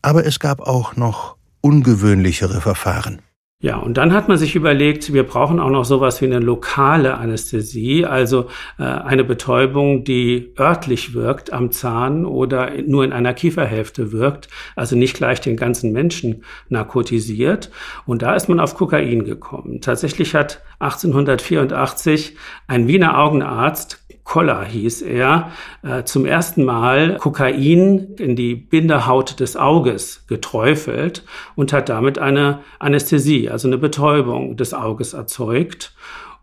Aber 0.00 0.24
es 0.24 0.38
gab 0.38 0.60
auch 0.60 0.94
noch 0.94 1.36
ungewöhnlichere 1.60 2.60
Verfahren. 2.60 3.20
Ja, 3.66 3.78
und 3.78 3.96
dann 3.96 4.12
hat 4.12 4.28
man 4.28 4.38
sich 4.38 4.54
überlegt, 4.54 5.12
wir 5.12 5.24
brauchen 5.24 5.58
auch 5.58 5.70
noch 5.70 5.84
sowas 5.84 6.20
wie 6.20 6.26
eine 6.26 6.38
lokale 6.38 7.16
Anästhesie, 7.16 8.04
also 8.06 8.46
äh, 8.78 8.84
eine 8.84 9.24
Betäubung, 9.24 10.04
die 10.04 10.52
örtlich 10.56 11.14
wirkt 11.14 11.52
am 11.52 11.72
Zahn 11.72 12.26
oder 12.26 12.70
nur 12.86 13.02
in 13.02 13.12
einer 13.12 13.34
Kieferhälfte 13.34 14.12
wirkt, 14.12 14.46
also 14.76 14.94
nicht 14.94 15.16
gleich 15.16 15.40
den 15.40 15.56
ganzen 15.56 15.90
Menschen 15.90 16.44
narkotisiert. 16.68 17.72
Und 18.06 18.22
da 18.22 18.36
ist 18.36 18.48
man 18.48 18.60
auf 18.60 18.76
Kokain 18.76 19.24
gekommen. 19.24 19.80
Tatsächlich 19.80 20.36
hat 20.36 20.62
1884 20.78 22.36
ein 22.68 22.86
Wiener 22.86 23.18
Augenarzt 23.18 24.05
Koller 24.26 24.64
hieß 24.64 25.02
er, 25.02 25.52
äh, 25.82 26.02
zum 26.02 26.26
ersten 26.26 26.64
Mal 26.64 27.16
Kokain 27.16 28.16
in 28.18 28.34
die 28.34 28.56
Bindehaut 28.56 29.38
des 29.38 29.56
Auges 29.56 30.24
geträufelt 30.26 31.22
und 31.54 31.72
hat 31.72 31.88
damit 31.88 32.18
eine 32.18 32.58
Anästhesie, 32.80 33.48
also 33.48 33.68
eine 33.68 33.78
Betäubung 33.78 34.56
des 34.56 34.74
Auges 34.74 35.14
erzeugt. 35.14 35.94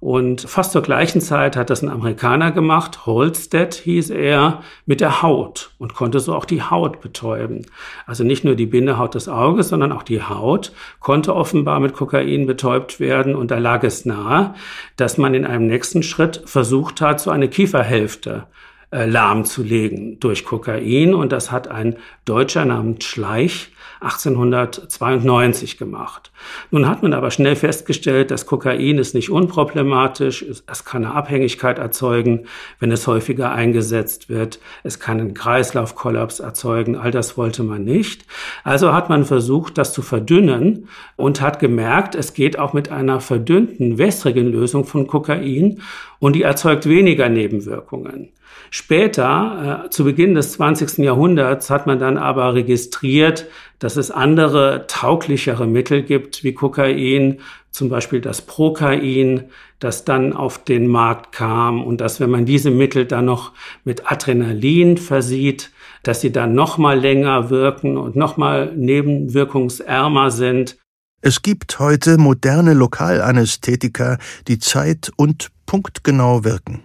Und 0.03 0.41
fast 0.41 0.73
zur 0.73 0.81
gleichen 0.81 1.21
Zeit 1.21 1.55
hat 1.55 1.69
das 1.69 1.81
ein 1.81 1.87
Amerikaner 1.87 2.51
gemacht, 2.51 3.05
Holstead 3.05 3.73
hieß 3.73 4.09
er, 4.09 4.61
mit 4.85 4.99
der 4.99 5.21
Haut 5.21 5.71
und 5.77 5.93
konnte 5.93 6.19
so 6.19 6.35
auch 6.35 6.43
die 6.43 6.61
Haut 6.61 6.99
betäuben. 6.99 7.65
Also 8.05 8.25
nicht 8.25 8.43
nur 8.43 8.55
die 8.55 8.65
Bindehaut 8.65 9.15
des 9.15 9.29
Auges, 9.29 9.69
sondern 9.69 9.93
auch 9.93 10.03
die 10.03 10.21
Haut 10.21 10.73
konnte 10.99 11.33
offenbar 11.33 11.79
mit 11.79 11.93
Kokain 11.93 12.45
betäubt 12.47 12.99
werden. 12.99 13.33
Und 13.33 13.49
da 13.49 13.59
lag 13.59 13.85
es 13.85 14.03
nahe, 14.03 14.55
dass 14.97 15.17
man 15.17 15.35
in 15.35 15.45
einem 15.45 15.67
nächsten 15.67 16.03
Schritt 16.03 16.41
versucht 16.43 16.99
hat, 16.99 17.21
so 17.21 17.31
eine 17.31 17.47
Kieferhälfte 17.47 18.47
äh, 18.91 19.05
lahmzulegen 19.05 20.19
durch 20.19 20.43
Kokain. 20.43 21.13
Und 21.13 21.31
das 21.31 21.49
hat 21.49 21.69
ein 21.69 21.95
Deutscher 22.25 22.65
namens 22.65 23.05
Schleich 23.05 23.71
1892 24.03 25.77
gemacht. 25.77 26.31
Nun 26.71 26.87
hat 26.87 27.03
man 27.03 27.13
aber 27.13 27.31
schnell 27.31 27.55
festgestellt, 27.55 28.31
dass 28.31 28.45
Kokain 28.45 28.97
ist 28.97 29.15
nicht 29.15 29.29
unproblematisch, 29.29 30.43
es 30.43 30.85
kann 30.85 31.05
eine 31.05 31.15
Abhängigkeit 31.15 31.79
erzeugen, 31.79 32.45
wenn 32.79 32.91
es 32.91 33.07
häufiger 33.07 33.51
eingesetzt 33.51 34.29
wird, 34.29 34.59
es 34.83 34.99
kann 34.99 35.19
einen 35.19 35.33
Kreislaufkollaps 35.33 36.39
erzeugen, 36.39 36.95
all 36.95 37.11
das 37.11 37.37
wollte 37.37 37.63
man 37.63 37.83
nicht. 37.83 38.25
Also 38.63 38.93
hat 38.93 39.09
man 39.09 39.25
versucht, 39.25 39.77
das 39.77 39.93
zu 39.93 40.01
verdünnen 40.01 40.89
und 41.15 41.41
hat 41.41 41.59
gemerkt, 41.59 42.15
es 42.15 42.33
geht 42.33 42.59
auch 42.59 42.73
mit 42.73 42.91
einer 42.91 43.21
verdünnten, 43.21 43.97
wässrigen 43.97 44.51
Lösung 44.51 44.85
von 44.85 45.07
Kokain 45.07 45.81
und 46.19 46.35
die 46.35 46.43
erzeugt 46.43 46.87
weniger 46.87 47.29
Nebenwirkungen. 47.29 48.29
Später, 48.75 49.83
äh, 49.85 49.89
zu 49.91 50.03
Beginn 50.03 50.33
des 50.33 50.53
20. 50.53 51.03
Jahrhunderts, 51.03 51.69
hat 51.69 51.85
man 51.85 51.99
dann 51.99 52.17
aber 52.17 52.55
registriert, 52.55 53.45
dass 53.77 53.97
es 53.97 54.09
andere 54.09 54.85
tauglichere 54.87 55.67
Mittel 55.67 56.01
gibt 56.01 56.43
wie 56.43 56.55
Kokain, 56.55 57.39
zum 57.69 57.89
Beispiel 57.89 58.19
das 58.19 58.41
Prokain, 58.41 59.43
das 59.77 60.05
dann 60.05 60.33
auf 60.33 60.63
den 60.63 60.87
Markt 60.87 61.33
kam 61.33 61.83
und 61.83 62.01
dass, 62.01 62.19
wenn 62.19 62.31
man 62.31 62.47
diese 62.47 62.71
Mittel 62.71 63.05
dann 63.05 63.25
noch 63.25 63.51
mit 63.83 64.11
Adrenalin 64.11 64.97
versieht, 64.97 65.69
dass 66.01 66.21
sie 66.21 66.31
dann 66.31 66.55
noch 66.55 66.79
mal 66.79 66.99
länger 66.99 67.51
wirken 67.51 67.95
und 67.95 68.15
noch 68.15 68.37
mal 68.37 68.73
nebenwirkungsärmer 68.75 70.31
sind. 70.31 70.77
Es 71.21 71.43
gibt 71.43 71.77
heute 71.77 72.17
moderne 72.17 72.73
Lokalanästhetika, 72.73 74.17
die 74.47 74.57
zeit- 74.57 75.11
und 75.15 75.51
punktgenau 75.67 76.43
wirken. 76.43 76.81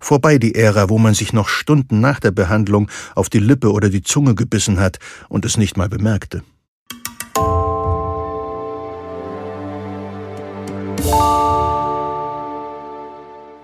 Vorbei 0.00 0.38
die 0.38 0.54
Ära, 0.54 0.88
wo 0.88 0.98
man 0.98 1.14
sich 1.14 1.32
noch 1.32 1.48
Stunden 1.48 2.00
nach 2.00 2.20
der 2.20 2.30
Behandlung 2.30 2.90
auf 3.14 3.28
die 3.28 3.38
Lippe 3.38 3.72
oder 3.72 3.88
die 3.88 4.02
Zunge 4.02 4.34
gebissen 4.34 4.80
hat 4.80 4.98
und 5.28 5.44
es 5.44 5.56
nicht 5.56 5.76
mal 5.76 5.88
bemerkte. 5.88 6.42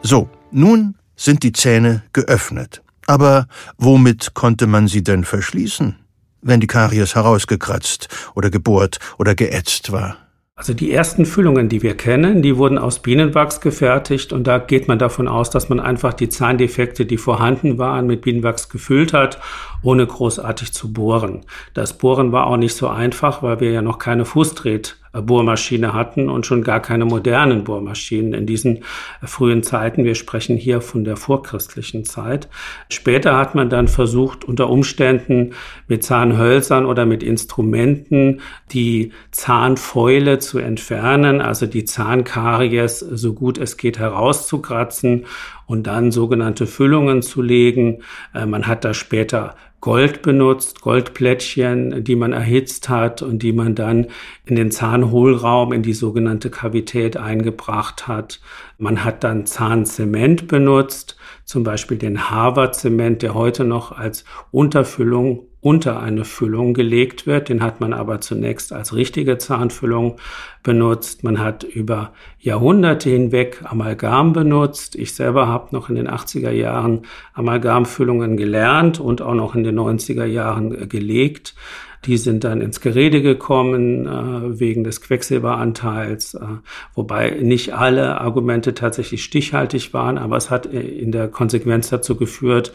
So, 0.02 0.28
nun 0.52 0.94
sind 1.16 1.42
die 1.42 1.52
Zähne 1.52 2.02
geöffnet. 2.12 2.82
Aber 3.06 3.46
womit 3.78 4.34
konnte 4.34 4.66
man 4.66 4.88
sie 4.88 5.02
denn 5.02 5.24
verschließen, 5.24 5.96
wenn 6.42 6.60
die 6.60 6.66
Karies 6.66 7.14
herausgekratzt 7.14 8.08
oder 8.34 8.50
gebohrt 8.50 8.98
oder 9.18 9.34
geätzt 9.34 9.92
war? 9.92 10.16
Also 10.58 10.72
die 10.72 10.90
ersten 10.90 11.26
Füllungen, 11.26 11.68
die 11.68 11.82
wir 11.82 11.94
kennen, 11.98 12.40
die 12.40 12.56
wurden 12.56 12.78
aus 12.78 13.00
Bienenwachs 13.00 13.60
gefertigt 13.60 14.32
und 14.32 14.46
da 14.46 14.56
geht 14.56 14.88
man 14.88 14.98
davon 14.98 15.28
aus, 15.28 15.50
dass 15.50 15.68
man 15.68 15.80
einfach 15.80 16.14
die 16.14 16.30
Zahndefekte, 16.30 17.04
die 17.04 17.18
vorhanden 17.18 17.76
waren, 17.76 18.06
mit 18.06 18.22
Bienenwachs 18.22 18.70
gefüllt 18.70 19.12
hat, 19.12 19.38
ohne 19.82 20.06
großartig 20.06 20.72
zu 20.72 20.92
bohren. 20.92 21.44
Das 21.74 21.98
Bohren 21.98 22.32
war 22.32 22.46
auch 22.46 22.56
nicht 22.56 22.74
so 22.74 22.88
einfach, 22.88 23.42
weil 23.42 23.60
wir 23.60 23.70
ja 23.70 23.82
noch 23.82 23.98
keine 23.98 24.24
Fußdreht 24.24 24.96
Bohrmaschine 25.22 25.92
hatten 25.92 26.28
und 26.28 26.46
schon 26.46 26.62
gar 26.62 26.80
keine 26.80 27.04
modernen 27.04 27.64
Bohrmaschinen 27.64 28.34
in 28.34 28.46
diesen 28.46 28.84
frühen 29.22 29.62
Zeiten. 29.62 30.04
Wir 30.04 30.14
sprechen 30.14 30.56
hier 30.56 30.80
von 30.80 31.04
der 31.04 31.16
vorchristlichen 31.16 32.04
Zeit. 32.04 32.48
Später 32.90 33.36
hat 33.36 33.54
man 33.54 33.70
dann 33.70 33.88
versucht, 33.88 34.44
unter 34.44 34.68
Umständen 34.70 35.54
mit 35.88 36.04
Zahnhölzern 36.04 36.86
oder 36.86 37.06
mit 37.06 37.22
Instrumenten 37.22 38.40
die 38.72 39.12
Zahnfäule 39.30 40.38
zu 40.38 40.58
entfernen, 40.58 41.40
also 41.40 41.66
die 41.66 41.84
Zahnkaries 41.84 42.98
so 42.98 43.32
gut 43.32 43.58
es 43.58 43.76
geht 43.76 43.98
herauszukratzen 43.98 45.24
und 45.66 45.86
dann 45.86 46.10
sogenannte 46.10 46.66
Füllungen 46.66 47.22
zu 47.22 47.42
legen. 47.42 48.02
Äh, 48.34 48.46
man 48.46 48.66
hat 48.66 48.84
da 48.84 48.94
später 48.94 49.54
Gold 49.80 50.22
benutzt, 50.22 50.80
Goldplättchen, 50.80 52.02
die 52.02 52.16
man 52.16 52.32
erhitzt 52.32 52.88
hat 52.88 53.22
und 53.22 53.42
die 53.42 53.52
man 53.52 53.74
dann 53.74 54.06
in 54.44 54.56
den 54.56 54.70
Zahnhohlraum, 54.70 55.72
in 55.72 55.82
die 55.82 55.92
sogenannte 55.92 56.50
Kavität 56.50 57.16
eingebracht 57.16 58.08
hat. 58.08 58.40
Man 58.78 59.04
hat 59.04 59.22
dann 59.22 59.46
Zahnzement 59.46 60.48
benutzt, 60.48 61.16
zum 61.44 61.62
Beispiel 61.62 61.98
den 61.98 62.30
Harvard-Zement, 62.30 63.22
der 63.22 63.34
heute 63.34 63.64
noch 63.64 63.92
als 63.92 64.24
Unterfüllung 64.50 65.44
unter 65.66 66.00
eine 66.00 66.24
Füllung 66.24 66.74
gelegt 66.74 67.26
wird. 67.26 67.48
Den 67.48 67.60
hat 67.60 67.80
man 67.80 67.92
aber 67.92 68.20
zunächst 68.20 68.72
als 68.72 68.94
richtige 68.94 69.36
Zahnfüllung 69.36 70.16
benutzt. 70.62 71.24
Man 71.24 71.40
hat 71.40 71.64
über 71.64 72.12
Jahrhunderte 72.38 73.10
hinweg 73.10 73.64
Amalgam 73.64 74.32
benutzt. 74.32 74.94
Ich 74.94 75.16
selber 75.16 75.48
habe 75.48 75.74
noch 75.74 75.88
in 75.88 75.96
den 75.96 76.08
80er 76.08 76.52
Jahren 76.52 77.00
Amalgamfüllungen 77.34 78.36
gelernt 78.36 79.00
und 79.00 79.20
auch 79.22 79.34
noch 79.34 79.56
in 79.56 79.64
den 79.64 79.76
90er 79.76 80.24
Jahren 80.24 80.88
gelegt. 80.88 81.56
Die 82.04 82.16
sind 82.16 82.44
dann 82.44 82.60
ins 82.60 82.80
Gerede 82.80 83.20
gekommen 83.20 84.06
äh, 84.06 84.60
wegen 84.60 84.84
des 84.84 85.00
Quecksilberanteils, 85.00 86.34
äh, 86.34 86.46
wobei 86.94 87.30
nicht 87.42 87.74
alle 87.74 88.20
Argumente 88.20 88.74
tatsächlich 88.74 89.24
stichhaltig 89.24 89.92
waren, 89.92 90.16
aber 90.16 90.36
es 90.36 90.48
hat 90.48 90.66
in 90.66 91.10
der 91.10 91.26
Konsequenz 91.26 91.88
dazu 91.88 92.14
geführt, 92.14 92.72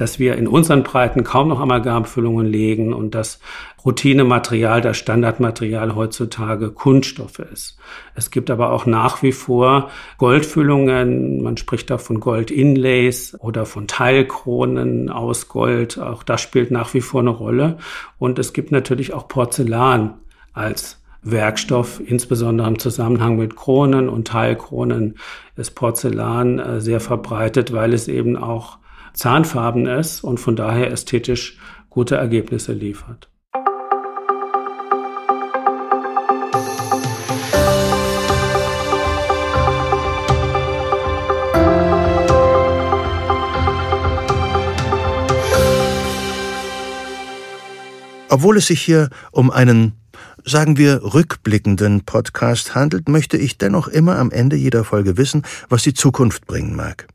dass 0.00 0.18
wir 0.18 0.36
in 0.36 0.48
unseren 0.48 0.84
Breiten 0.84 1.24
kaum 1.24 1.48
noch 1.48 1.60
Amalgamfüllungen 1.60 2.46
legen 2.46 2.94
und 2.94 3.14
das 3.14 3.40
Routinematerial, 3.84 4.80
das 4.80 4.96
Standardmaterial 4.96 5.94
heutzutage 5.94 6.70
Kunststoffe 6.70 7.40
ist. 7.40 7.78
Es 8.14 8.30
gibt 8.30 8.50
aber 8.50 8.72
auch 8.72 8.86
nach 8.86 9.22
wie 9.22 9.32
vor 9.32 9.90
Goldfüllungen, 10.18 11.42
man 11.42 11.56
spricht 11.56 11.90
da 11.90 11.98
von 11.98 12.20
Gold-Inlays 12.20 13.36
oder 13.40 13.66
von 13.66 13.88
Teilkronen 13.88 15.10
aus 15.10 15.48
Gold, 15.48 15.98
auch 15.98 16.22
das 16.22 16.40
spielt 16.40 16.70
nach 16.70 16.94
wie 16.94 17.00
vor 17.00 17.20
eine 17.20 17.30
Rolle. 17.30 17.78
Und 18.18 18.38
es 18.38 18.52
gibt 18.52 18.72
natürlich 18.72 19.12
auch 19.12 19.26
Porzellan 19.26 20.14
als 20.52 21.02
Werkstoff, 21.22 22.00
insbesondere 22.04 22.68
im 22.68 22.78
Zusammenhang 22.78 23.36
mit 23.36 23.56
Kronen 23.56 24.08
und 24.08 24.28
Teilkronen 24.28 25.16
ist 25.56 25.72
Porzellan 25.72 26.58
äh, 26.60 26.80
sehr 26.80 27.00
verbreitet, 27.00 27.72
weil 27.72 27.92
es 27.92 28.06
eben 28.06 28.36
auch 28.36 28.78
zahnfarben 29.18 29.86
ist 29.86 30.22
und 30.22 30.38
von 30.38 30.54
daher 30.54 30.92
ästhetisch 30.92 31.58
gute 31.90 32.14
Ergebnisse 32.14 32.72
liefert. 32.72 33.28
Obwohl 48.30 48.58
es 48.58 48.66
sich 48.66 48.80
hier 48.80 49.08
um 49.32 49.50
einen, 49.50 49.94
sagen 50.44 50.76
wir, 50.76 51.02
rückblickenden 51.02 52.04
Podcast 52.04 52.76
handelt, 52.76 53.08
möchte 53.08 53.36
ich 53.36 53.58
dennoch 53.58 53.88
immer 53.88 54.16
am 54.16 54.30
Ende 54.30 54.54
jeder 54.54 54.84
Folge 54.84 55.16
wissen, 55.16 55.42
was 55.68 55.82
die 55.82 55.94
Zukunft 55.94 56.46
bringen 56.46 56.76
mag. 56.76 57.08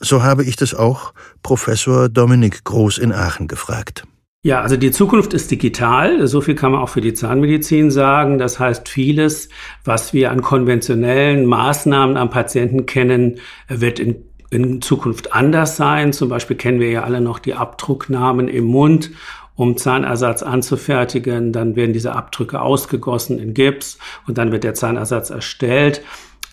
So 0.00 0.22
habe 0.22 0.44
ich 0.44 0.56
das 0.56 0.74
auch 0.74 1.12
Professor 1.42 2.08
Dominik 2.08 2.64
Groß 2.64 2.98
in 2.98 3.12
Aachen 3.12 3.48
gefragt. 3.48 4.04
Ja, 4.44 4.62
also 4.62 4.76
die 4.76 4.92
Zukunft 4.92 5.34
ist 5.34 5.50
digital. 5.50 6.26
So 6.28 6.40
viel 6.40 6.54
kann 6.54 6.72
man 6.72 6.80
auch 6.80 6.88
für 6.88 7.00
die 7.00 7.12
Zahnmedizin 7.12 7.90
sagen. 7.90 8.38
Das 8.38 8.60
heißt, 8.60 8.88
vieles, 8.88 9.48
was 9.84 10.12
wir 10.12 10.30
an 10.30 10.42
konventionellen 10.42 11.44
Maßnahmen 11.44 12.16
am 12.16 12.30
Patienten 12.30 12.86
kennen, 12.86 13.40
wird 13.66 13.98
in, 13.98 14.24
in 14.50 14.80
Zukunft 14.80 15.32
anders 15.32 15.76
sein. 15.76 16.12
Zum 16.12 16.28
Beispiel 16.28 16.56
kennen 16.56 16.78
wir 16.78 16.90
ja 16.90 17.02
alle 17.02 17.20
noch 17.20 17.40
die 17.40 17.54
Abdrucknamen 17.54 18.46
im 18.46 18.64
Mund 18.64 19.10
um 19.56 19.76
Zahnersatz 19.76 20.44
anzufertigen. 20.44 21.52
Dann 21.52 21.74
werden 21.74 21.92
diese 21.92 22.14
Abdrücke 22.14 22.60
ausgegossen 22.60 23.40
in 23.40 23.54
Gips 23.54 23.98
und 24.28 24.38
dann 24.38 24.52
wird 24.52 24.62
der 24.62 24.74
Zahnersatz 24.74 25.30
erstellt. 25.30 26.02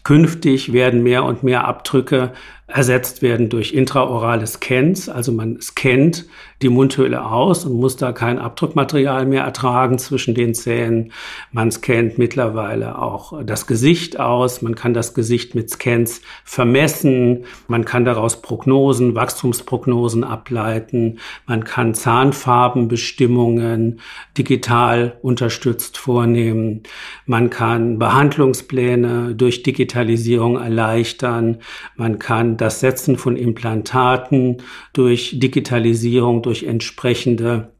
Künftig 0.05 0.71
werden 0.71 1.01
mehr 1.01 1.23
und 1.23 1.41
mehr 1.41 1.65
Abdrücke 1.65 2.31
ersetzt 2.67 3.23
werden 3.23 3.49
durch 3.49 3.73
intraorale 3.73 4.45
Scans. 4.45 5.09
Also 5.09 5.31
man 5.31 5.59
scannt 5.59 6.25
die 6.65 6.69
Mundhöhle 6.69 7.23
aus 7.23 7.63
und 7.63 7.79
muss 7.79 7.95
da 7.95 8.11
kein 8.11 8.39
Abdruckmaterial 8.39 9.27
mehr 9.27 9.43
ertragen 9.43 9.99
zwischen 9.99 10.33
den 10.33 10.55
Zähnen. 10.55 11.11
Man 11.51 11.69
scannt 11.69 12.17
mittlerweile 12.17 12.99
auch 12.99 13.43
das 13.43 13.67
Gesicht 13.67 14.19
aus. 14.19 14.63
Man 14.63 14.73
kann 14.73 14.95
das 14.95 15.13
Gesicht 15.13 15.53
mit 15.53 15.69
Scans 15.69 16.23
vermessen. 16.43 17.45
Man 17.67 17.85
kann 17.85 18.03
daraus 18.03 18.41
Prognosen, 18.41 19.13
Wachstumsprognosen 19.13 20.23
ableiten. 20.23 21.19
Man 21.45 21.65
kann 21.65 21.93
Zahnfarbenbestimmungen 21.93 23.99
digital 24.35 25.19
unterstützt 25.21 25.99
vornehmen. 25.99 26.81
Man 27.27 27.51
kann 27.51 27.99
Behandlungspläne 27.99 29.35
durch 29.35 29.61
Digitalisierung 29.61 30.57
erleichtern. 30.57 31.59
Man 31.95 32.17
kann 32.17 32.57
das 32.57 32.79
Setzen 32.79 33.17
von 33.17 33.35
Implantaten 33.35 34.63
durch 34.93 35.39
Digitalisierung, 35.39 36.41
durch 36.41 36.54
entsprechende 36.63 37.71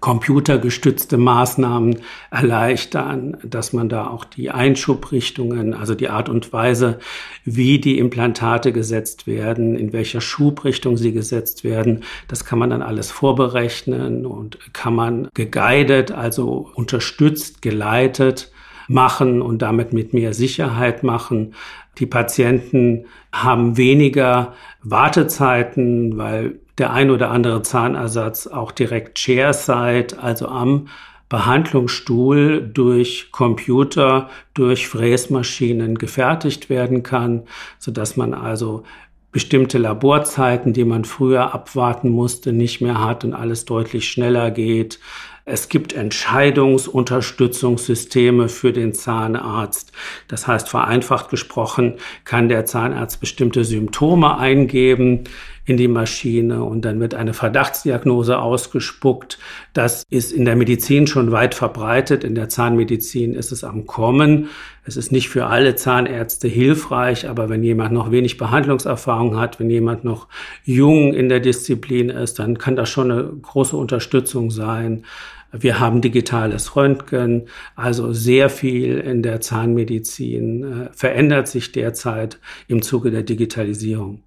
computergestützte 0.00 1.16
Maßnahmen 1.16 2.00
erleichtern, 2.30 3.36
dass 3.42 3.72
man 3.72 3.88
da 3.88 4.08
auch 4.08 4.24
die 4.24 4.50
Einschubrichtungen, 4.50 5.74
also 5.74 5.94
die 5.94 6.08
Art 6.08 6.28
und 6.28 6.52
Weise, 6.52 6.98
wie 7.44 7.78
die 7.78 7.98
Implantate 7.98 8.72
gesetzt 8.72 9.26
werden, 9.26 9.76
in 9.76 9.92
welcher 9.92 10.20
Schubrichtung 10.20 10.96
sie 10.96 11.12
gesetzt 11.12 11.64
werden, 11.64 12.04
das 12.28 12.44
kann 12.44 12.58
man 12.58 12.70
dann 12.70 12.82
alles 12.82 13.10
vorberechnen 13.10 14.26
und 14.26 14.58
kann 14.72 14.94
man 14.94 15.28
geguidet, 15.34 16.12
also 16.12 16.70
unterstützt, 16.74 17.62
geleitet 17.62 18.50
machen 18.88 19.42
und 19.42 19.62
damit 19.62 19.92
mit 19.92 20.12
mehr 20.14 20.34
Sicherheit 20.34 21.02
machen. 21.02 21.54
Die 21.98 22.06
Patienten 22.06 23.06
haben 23.32 23.76
weniger 23.76 24.54
Wartezeiten, 24.82 26.16
weil 26.18 26.60
der 26.78 26.92
ein 26.92 27.10
oder 27.10 27.30
andere 27.30 27.62
Zahnersatz 27.62 28.46
auch 28.46 28.72
direkt 28.72 29.18
Chairside, 29.18 30.18
also 30.20 30.48
am 30.48 30.88
Behandlungsstuhl 31.28 32.70
durch 32.72 33.30
Computer, 33.32 34.30
durch 34.54 34.86
Fräsmaschinen 34.86 35.96
gefertigt 35.96 36.70
werden 36.70 37.02
kann, 37.02 37.42
so 37.78 37.90
dass 37.90 38.16
man 38.16 38.32
also 38.32 38.84
bestimmte 39.32 39.78
Laborzeiten, 39.78 40.72
die 40.72 40.84
man 40.84 41.04
früher 41.04 41.52
abwarten 41.52 42.10
musste, 42.10 42.52
nicht 42.52 42.80
mehr 42.80 43.04
hat 43.04 43.24
und 43.24 43.34
alles 43.34 43.64
deutlich 43.64 44.08
schneller 44.08 44.50
geht. 44.50 45.00
Es 45.48 45.68
gibt 45.68 45.92
Entscheidungsunterstützungssysteme 45.92 48.48
für 48.48 48.72
den 48.72 48.94
Zahnarzt. 48.94 49.92
Das 50.26 50.48
heißt, 50.48 50.68
vereinfacht 50.68 51.30
gesprochen 51.30 51.98
kann 52.24 52.48
der 52.48 52.66
Zahnarzt 52.66 53.20
bestimmte 53.20 53.64
Symptome 53.64 54.38
eingeben 54.38 55.22
in 55.64 55.76
die 55.76 55.86
Maschine 55.86 56.64
und 56.64 56.84
dann 56.84 56.98
wird 56.98 57.14
eine 57.14 57.32
Verdachtsdiagnose 57.32 58.40
ausgespuckt. 58.40 59.38
Das 59.72 60.02
ist 60.10 60.32
in 60.32 60.46
der 60.46 60.56
Medizin 60.56 61.06
schon 61.06 61.30
weit 61.30 61.54
verbreitet. 61.54 62.24
In 62.24 62.34
der 62.34 62.48
Zahnmedizin 62.48 63.34
ist 63.34 63.52
es 63.52 63.62
am 63.62 63.86
Kommen. 63.86 64.48
Es 64.86 64.96
ist 64.96 65.10
nicht 65.10 65.28
für 65.28 65.46
alle 65.46 65.74
Zahnärzte 65.74 66.46
hilfreich, 66.46 67.28
aber 67.28 67.48
wenn 67.48 67.64
jemand 67.64 67.92
noch 67.92 68.12
wenig 68.12 68.36
Behandlungserfahrung 68.36 69.36
hat, 69.36 69.58
wenn 69.58 69.68
jemand 69.68 70.04
noch 70.04 70.28
jung 70.62 71.12
in 71.12 71.28
der 71.28 71.40
Disziplin 71.40 72.08
ist, 72.08 72.38
dann 72.38 72.56
kann 72.56 72.76
das 72.76 72.88
schon 72.88 73.10
eine 73.10 73.24
große 73.24 73.76
Unterstützung 73.76 74.52
sein. 74.52 75.04
Wir 75.50 75.80
haben 75.80 76.02
digitales 76.02 76.76
Röntgen, 76.76 77.48
also 77.74 78.12
sehr 78.12 78.48
viel 78.48 78.98
in 78.98 79.24
der 79.24 79.40
Zahnmedizin 79.40 80.62
äh, 80.62 80.88
verändert 80.92 81.48
sich 81.48 81.72
derzeit 81.72 82.38
im 82.68 82.82
Zuge 82.82 83.10
der 83.10 83.24
Digitalisierung. 83.24 84.22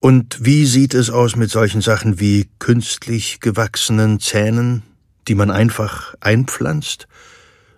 Und 0.00 0.44
wie 0.44 0.66
sieht 0.66 0.94
es 0.94 1.10
aus 1.10 1.34
mit 1.34 1.50
solchen 1.50 1.80
Sachen 1.80 2.20
wie 2.20 2.48
künstlich 2.60 3.40
gewachsenen 3.40 4.20
Zähnen, 4.20 4.82
die 5.26 5.34
man 5.34 5.50
einfach 5.50 6.14
einpflanzt? 6.20 7.08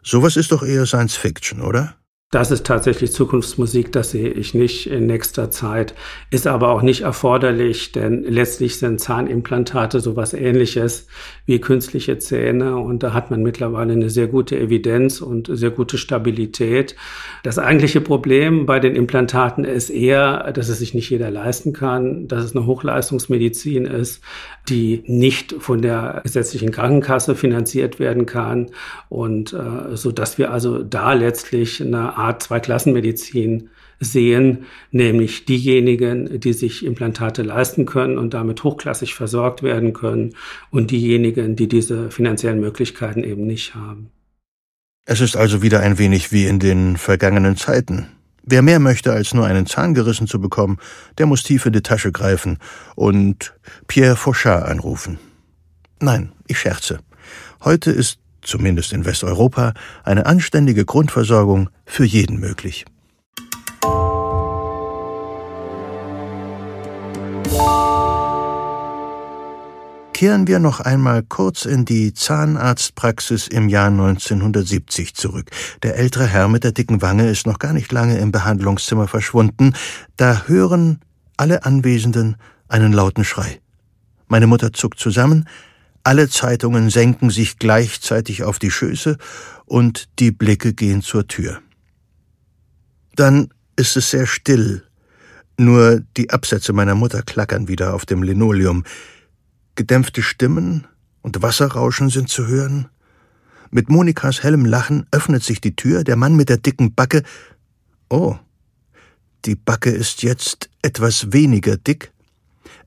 Sowas 0.03 0.37
ist 0.37 0.53
doch 0.53 0.63
eher 0.63 0.85
Science 0.85 1.17
Fiction, 1.17 1.63
oder? 1.63 1.95
Das 2.33 2.51
ist 2.51 2.65
tatsächlich 2.65 3.13
Zukunftsmusik, 3.13 3.93
das 3.93 4.13
sehe 4.13 4.31
ich 4.31 4.55
nicht 4.55 4.87
in 4.87 5.05
nächster 5.05 5.51
Zeit, 5.51 5.95
ist 6.31 6.47
aber 6.47 6.71
auch 6.71 6.81
nicht 6.81 7.03
erforderlich, 7.03 7.93
denn 7.93 8.23
letztlich 8.23 8.79
sind 8.79 9.01
Zahnimplantate 9.03 10.01
sowas 10.01 10.33
ähnliches 10.33 11.09
wie 11.45 11.61
künstliche 11.61 12.17
Zähne 12.17 12.79
und 12.79 13.03
da 13.03 13.13
hat 13.13 13.31
man 13.31 13.43
mittlerweile 13.43 13.93
eine 13.93 14.09
sehr 14.09 14.29
gute 14.29 14.59
Evidenz 14.59 15.21
und 15.21 15.51
sehr 15.53 15.69
gute 15.69 15.99
Stabilität. 15.99 16.97
Das 17.43 17.59
eigentliche 17.59 18.01
Problem 18.01 18.65
bei 18.65 18.81
den 18.81 18.97
Implantaten 18.97 19.65
ist 19.65 19.91
eher, 19.91 20.53
dass 20.53 20.71
es 20.71 20.79
sich 20.79 20.95
nicht 20.95 21.11
jeder 21.11 21.31
leisten 21.31 21.75
kann, 21.75 22.29
dass 22.29 22.45
es 22.45 22.57
eine 22.57 22.65
Hochleistungsmedizin 22.65 23.85
ist, 23.85 24.23
die 24.71 25.05
nicht 25.07 25.57
von 25.59 25.83
der 25.83 26.23
gesetzlichen 26.23 26.71
Krankenkasse 26.71 27.35
finanziert 27.35 28.01
werden 28.01 28.25
kann 28.25 28.71
und 29.11 29.53
äh, 29.53 29.97
so 29.97 30.13
dass 30.13 30.39
wir 30.39 30.51
also 30.51 30.83
da 30.83 31.13
letztlich 31.13 31.83
eine 31.83 32.22
Art 32.23 32.43
Zweiklassenmedizin 32.43 33.71
sehen, 34.01 34.65
nämlich 34.91 35.45
diejenigen, 35.45 36.41
die 36.41 36.53
sich 36.53 36.85
Implantate 36.85 37.43
leisten 37.43 37.87
können 37.87 38.19
und 38.19 38.35
damit 38.35 38.65
hochklassig 38.65 39.15
versorgt 39.15 39.63
werden 39.63 39.93
können 39.93 40.35
und 40.71 40.91
diejenigen, 40.91 41.57
die 41.57 41.69
diese 41.69 42.11
finanziellen 42.11 42.61
Möglichkeiten 42.61 43.23
eben 43.23 43.47
nicht 43.47 43.75
haben. 43.75 44.11
Es 45.05 45.21
ist 45.21 45.37
also 45.37 45.63
wieder 45.63 45.81
ein 45.81 45.99
wenig 45.99 46.33
wie 46.33 46.47
in 46.47 46.59
den 46.59 46.97
vergangenen 46.97 47.57
Zeiten. 47.57 48.07
Wer 48.45 48.63
mehr 48.63 48.81
möchte, 48.81 49.13
als 49.13 49.35
nur 49.35 49.47
einen 49.47 49.67
Zahn 49.67 49.95
gerissen 49.95 50.27
zu 50.27 50.41
bekommen, 50.41 50.79
der 51.19 51.27
muss 51.27 51.43
tief 51.43 51.67
in 51.67 51.73
die 51.73 51.83
Tasche 51.83 52.11
greifen 52.11 52.59
und 52.97 53.55
Pierre 53.87 54.17
Fauchard 54.17 54.69
anrufen. 54.69 55.19
Nein, 56.01 56.33
ich 56.49 56.59
scherze. 56.59 56.99
Heute 57.63 57.93
ist, 57.93 58.19
zumindest 58.43 58.93
in 58.93 59.05
Westeuropa, 59.05 59.73
eine 60.05 60.27
anständige 60.27 60.85
Grundversorgung 60.85 61.71
für 61.85 62.05
jeden 62.05 62.39
möglich. 62.39 62.85
Kehren 70.23 70.47
wir 70.47 70.61
noch 70.61 70.79
einmal 70.79 71.25
kurz 71.25 71.65
in 71.65 71.85
die 71.85 72.15
Zahnarztpraxis 72.15 73.49
im 73.49 73.69
Jahr 73.69 73.89
1970 73.89 75.15
zurück. 75.15 75.51
Der 75.83 75.97
ältere 75.97 76.29
Herr 76.29 76.47
mit 76.47 76.63
der 76.63 76.71
dicken 76.71 77.03
Wange 77.03 77.29
ist 77.29 77.45
noch 77.45 77.59
gar 77.59 77.73
nicht 77.73 77.91
lange 77.91 78.19
im 78.19 78.31
Behandlungszimmer 78.31 79.09
verschwunden. 79.09 79.75
Da 80.17 80.43
hören 80.47 81.01
alle 81.37 81.65
Anwesenden 81.65 82.37
einen 82.69 82.93
lauten 82.93 83.25
Schrei. 83.25 83.61
Meine 84.29 84.47
Mutter 84.47 84.73
zuckt 84.73 85.01
zusammen, 85.01 85.49
alle 86.05 86.29
Zeitungen 86.29 86.91
senken 86.91 87.31
sich 87.31 87.59
gleichzeitig 87.59 88.43
auf 88.43 88.59
die 88.59 88.71
Schöße 88.71 89.19
und 89.67 90.09
die 90.19 90.33
Blicke 90.33 90.75
gehen 90.75 91.03
zur 91.03 91.29
Tür. 91.29 91.61
Dann 93.15 93.53
ist 93.77 93.97
es 93.97 94.11
sehr 94.11 94.27
still. 94.27 94.85
Nur 95.59 96.03
die 96.17 96.31
Absätze 96.31 96.73
meiner 96.73 96.95
Mutter 96.95 97.23
klackern 97.23 97.69
wieder 97.69 97.95
auf 97.95 98.07
dem 98.07 98.23
Linoleum. 98.23 98.85
Gedämpfte 99.75 100.23
Stimmen 100.23 100.87
und 101.21 101.43
Wasserrauschen 101.43 102.11
sind 102.11 102.29
zu 102.29 102.47
hören. 102.47 102.89
Mit 103.71 103.89
Monikas 103.89 104.43
hellem 104.43 104.65
Lachen 104.65 105.07
öffnet 105.13 105.43
sich 105.43 105.61
die 105.61 105.77
Tür, 105.77 106.05
der 106.05 106.17
Mann 106.17 106.37
mit 106.37 106.49
der 106.49 106.59
dicken 106.59 106.95
Backe. 106.95 107.23
Oh, 108.11 108.37
die 109.45 109.55
Backe 109.55 109.91
ist 109.91 110.23
jetzt 110.23 110.69
etwas 110.83 111.33
weniger 111.33 111.77
dick, 111.77 112.13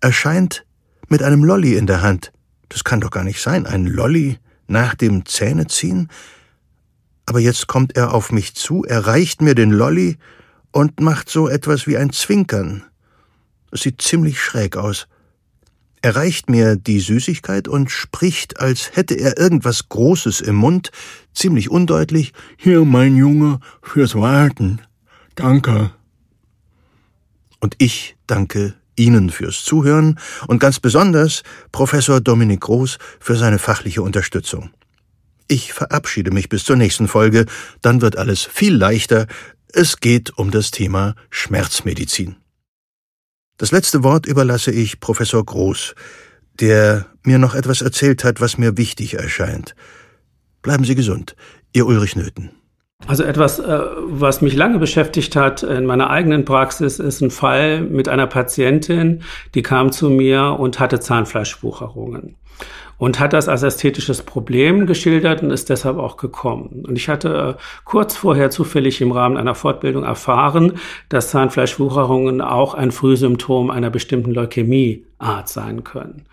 erscheint 0.01 0.65
mit 1.07 1.23
einem 1.23 1.43
Lolli 1.43 1.75
in 1.75 1.87
der 1.87 2.01
Hand. 2.01 2.31
Das 2.75 2.83
kann 2.83 2.99
doch 2.99 3.09
gar 3.09 3.23
nicht 3.23 3.41
sein, 3.41 3.65
ein 3.65 3.85
Lolli 3.85 4.37
nach 4.67 4.95
dem 4.95 5.25
Zähneziehen? 5.25 6.09
Aber 7.25 7.39
jetzt 7.39 7.67
kommt 7.67 7.95
er 7.95 8.13
auf 8.13 8.33
mich 8.33 8.53
zu, 8.53 8.83
erreicht 8.83 9.41
mir 9.41 9.55
den 9.55 9.71
Lolli 9.71 10.17
und 10.73 10.99
macht 10.99 11.29
so 11.29 11.47
etwas 11.47 11.87
wie 11.87 11.95
ein 11.95 12.11
Zwinkern. 12.11 12.83
Es 13.71 13.83
sieht 13.83 14.01
ziemlich 14.01 14.41
schräg 14.41 14.75
aus. 14.75 15.07
Er 16.01 16.17
reicht 16.17 16.49
mir 16.49 16.75
die 16.75 16.99
Süßigkeit 16.99 17.69
und 17.69 17.91
spricht, 17.91 18.59
als 18.59 18.93
hätte 18.97 19.13
er 19.13 19.37
irgendwas 19.37 19.87
Großes 19.87 20.41
im 20.41 20.55
Mund, 20.55 20.91
ziemlich 21.33 21.71
undeutlich. 21.71 22.33
Hier, 22.57 22.83
mein 22.83 23.15
Junge, 23.15 23.61
fürs 23.81 24.15
Warten. 24.15 24.81
Danke. 25.35 25.91
Und 27.61 27.75
ich 27.77 28.17
danke 28.27 28.75
Ihnen 28.95 29.29
fürs 29.29 29.63
Zuhören 29.63 30.19
und 30.47 30.59
ganz 30.59 30.79
besonders 30.79 31.43
Professor 31.71 32.21
Dominik 32.21 32.61
Groß 32.61 32.97
für 33.19 33.35
seine 33.35 33.59
fachliche 33.59 34.01
Unterstützung. 34.01 34.71
Ich 35.47 35.73
verabschiede 35.73 36.31
mich 36.31 36.49
bis 36.49 36.63
zur 36.63 36.75
nächsten 36.75 37.07
Folge, 37.07 37.45
dann 37.81 38.01
wird 38.01 38.17
alles 38.17 38.43
viel 38.43 38.75
leichter. 38.75 39.27
Es 39.71 39.99
geht 39.99 40.37
um 40.37 40.51
das 40.51 40.71
Thema 40.71 41.15
Schmerzmedizin. 41.29 42.37
Das 43.57 43.71
letzte 43.71 44.03
Wort 44.03 44.25
überlasse 44.25 44.71
ich 44.71 44.99
Professor 44.99 45.45
Groß, 45.45 45.95
der 46.59 47.05
mir 47.23 47.37
noch 47.37 47.55
etwas 47.55 47.81
erzählt 47.81 48.23
hat, 48.23 48.41
was 48.41 48.57
mir 48.57 48.77
wichtig 48.77 49.15
erscheint. 49.15 49.75
Bleiben 50.61 50.83
Sie 50.83 50.95
gesund, 50.95 51.35
Ihr 51.73 51.85
Ulrich 51.85 52.15
Nöthen. 52.15 52.51
Also 53.07 53.23
etwas, 53.23 53.59
äh, 53.59 53.79
was 53.97 54.41
mich 54.41 54.55
lange 54.55 54.79
beschäftigt 54.79 55.35
hat 55.35 55.63
in 55.63 55.85
meiner 55.85 56.09
eigenen 56.09 56.45
Praxis, 56.45 56.99
ist 56.99 57.21
ein 57.21 57.29
Fall 57.29 57.81
mit 57.81 58.09
einer 58.09 58.25
Patientin, 58.25 59.21
die 59.53 59.61
kam 59.61 59.91
zu 59.91 60.09
mir 60.09 60.55
und 60.59 60.79
hatte 60.79 60.99
Zahnfleischwucherungen 60.99 62.35
und 62.97 63.19
hat 63.19 63.33
das 63.33 63.47
als 63.47 63.63
ästhetisches 63.63 64.21
Problem 64.21 64.85
geschildert 64.85 65.43
und 65.43 65.51
ist 65.51 65.69
deshalb 65.69 65.97
auch 65.97 66.17
gekommen. 66.17 66.83
Und 66.87 66.97
ich 66.97 67.09
hatte 67.09 67.57
äh, 67.57 67.61
kurz 67.83 68.15
vorher 68.15 68.49
zufällig 68.49 69.01
im 69.01 69.11
Rahmen 69.11 69.37
einer 69.37 69.55
Fortbildung 69.55 70.03
erfahren, 70.03 70.73
dass 71.09 71.29
Zahnfleischwucherungen 71.29 72.41
auch 72.41 72.73
ein 72.73 72.91
Frühsymptom 72.91 73.69
einer 73.69 73.89
bestimmten 73.89 74.31
Leukämieart 74.31 75.49
sein 75.49 75.83
können. 75.83 76.25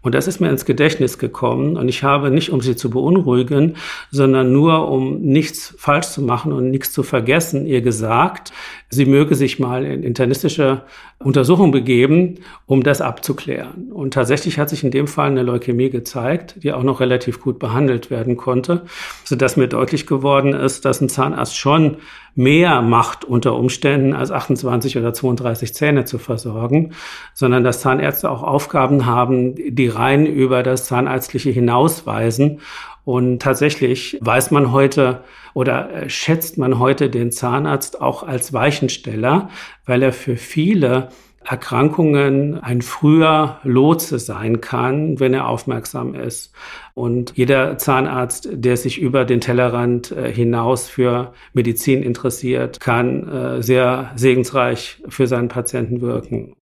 Und 0.00 0.14
das 0.14 0.28
ist 0.28 0.40
mir 0.40 0.48
ins 0.48 0.64
Gedächtnis 0.64 1.18
gekommen 1.18 1.76
und 1.76 1.88
ich 1.88 2.04
habe 2.04 2.30
nicht, 2.30 2.50
um 2.50 2.60
sie 2.60 2.76
zu 2.76 2.88
beunruhigen, 2.88 3.74
sondern 4.12 4.52
nur, 4.52 4.88
um 4.88 5.20
nichts 5.20 5.74
falsch 5.76 6.06
zu 6.06 6.22
machen 6.22 6.52
und 6.52 6.70
nichts 6.70 6.92
zu 6.92 7.02
vergessen, 7.02 7.66
ihr 7.66 7.82
gesagt, 7.82 8.52
sie 8.90 9.06
möge 9.06 9.34
sich 9.34 9.58
mal 9.58 9.84
in 9.84 10.04
internistische 10.04 10.82
Untersuchung 11.18 11.72
begeben, 11.72 12.36
um 12.64 12.84
das 12.84 13.00
abzuklären. 13.00 13.90
Und 13.92 14.14
tatsächlich 14.14 14.58
hat 14.58 14.70
sich 14.70 14.84
in 14.84 14.92
dem 14.92 15.08
Fall 15.08 15.30
eine 15.30 15.42
Leukämie 15.42 15.90
gezeigt, 15.90 16.07
die 16.14 16.72
auch 16.72 16.82
noch 16.82 17.00
relativ 17.00 17.40
gut 17.40 17.58
behandelt 17.58 18.10
werden 18.10 18.36
konnte, 18.36 18.82
sodass 19.24 19.56
mir 19.56 19.68
deutlich 19.68 20.06
geworden 20.06 20.54
ist, 20.54 20.84
dass 20.84 21.00
ein 21.00 21.08
Zahnarzt 21.08 21.56
schon 21.56 21.98
mehr 22.34 22.82
macht 22.82 23.24
unter 23.24 23.56
Umständen, 23.56 24.14
als 24.14 24.30
28 24.30 24.96
oder 24.96 25.12
32 25.12 25.74
Zähne 25.74 26.04
zu 26.04 26.18
versorgen, 26.18 26.92
sondern 27.34 27.64
dass 27.64 27.80
Zahnärzte 27.80 28.30
auch 28.30 28.42
Aufgaben 28.42 29.06
haben, 29.06 29.54
die 29.56 29.88
rein 29.88 30.24
über 30.24 30.62
das 30.62 30.84
Zahnärztliche 30.84 31.50
hinausweisen. 31.50 32.60
Und 33.04 33.40
tatsächlich 33.40 34.18
weiß 34.20 34.50
man 34.50 34.70
heute 34.70 35.24
oder 35.54 35.90
äh, 35.92 36.10
schätzt 36.10 36.58
man 36.58 36.78
heute 36.78 37.10
den 37.10 37.32
Zahnarzt 37.32 38.00
auch 38.00 38.22
als 38.22 38.52
Weichensteller, 38.52 39.48
weil 39.86 40.02
er 40.02 40.12
für 40.12 40.36
viele 40.36 41.08
Erkrankungen 41.44 42.58
ein 42.62 42.82
früher 42.82 43.58
Lotse 43.62 44.18
sein 44.18 44.60
kann, 44.60 45.18
wenn 45.20 45.32
er 45.34 45.48
aufmerksam 45.48 46.14
ist. 46.14 46.52
Und 46.94 47.32
jeder 47.36 47.78
Zahnarzt, 47.78 48.48
der 48.52 48.76
sich 48.76 49.00
über 49.00 49.24
den 49.24 49.40
Tellerrand 49.40 50.10
äh, 50.12 50.32
hinaus 50.32 50.88
für 50.88 51.32
Medizin 51.52 52.02
interessiert, 52.02 52.80
kann 52.80 53.28
äh, 53.28 53.62
sehr 53.62 54.10
segensreich 54.16 55.02
für 55.08 55.26
seinen 55.26 55.48
Patienten 55.48 56.00
wirken. 56.00 56.54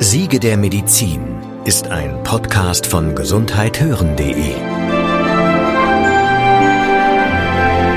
Siege 0.00 0.40
der 0.40 0.56
Medizin 0.56 1.20
ist 1.64 1.88
ein 1.88 2.22
Podcast 2.22 2.86
von 2.86 3.14
gesundheithören.de 3.14 4.54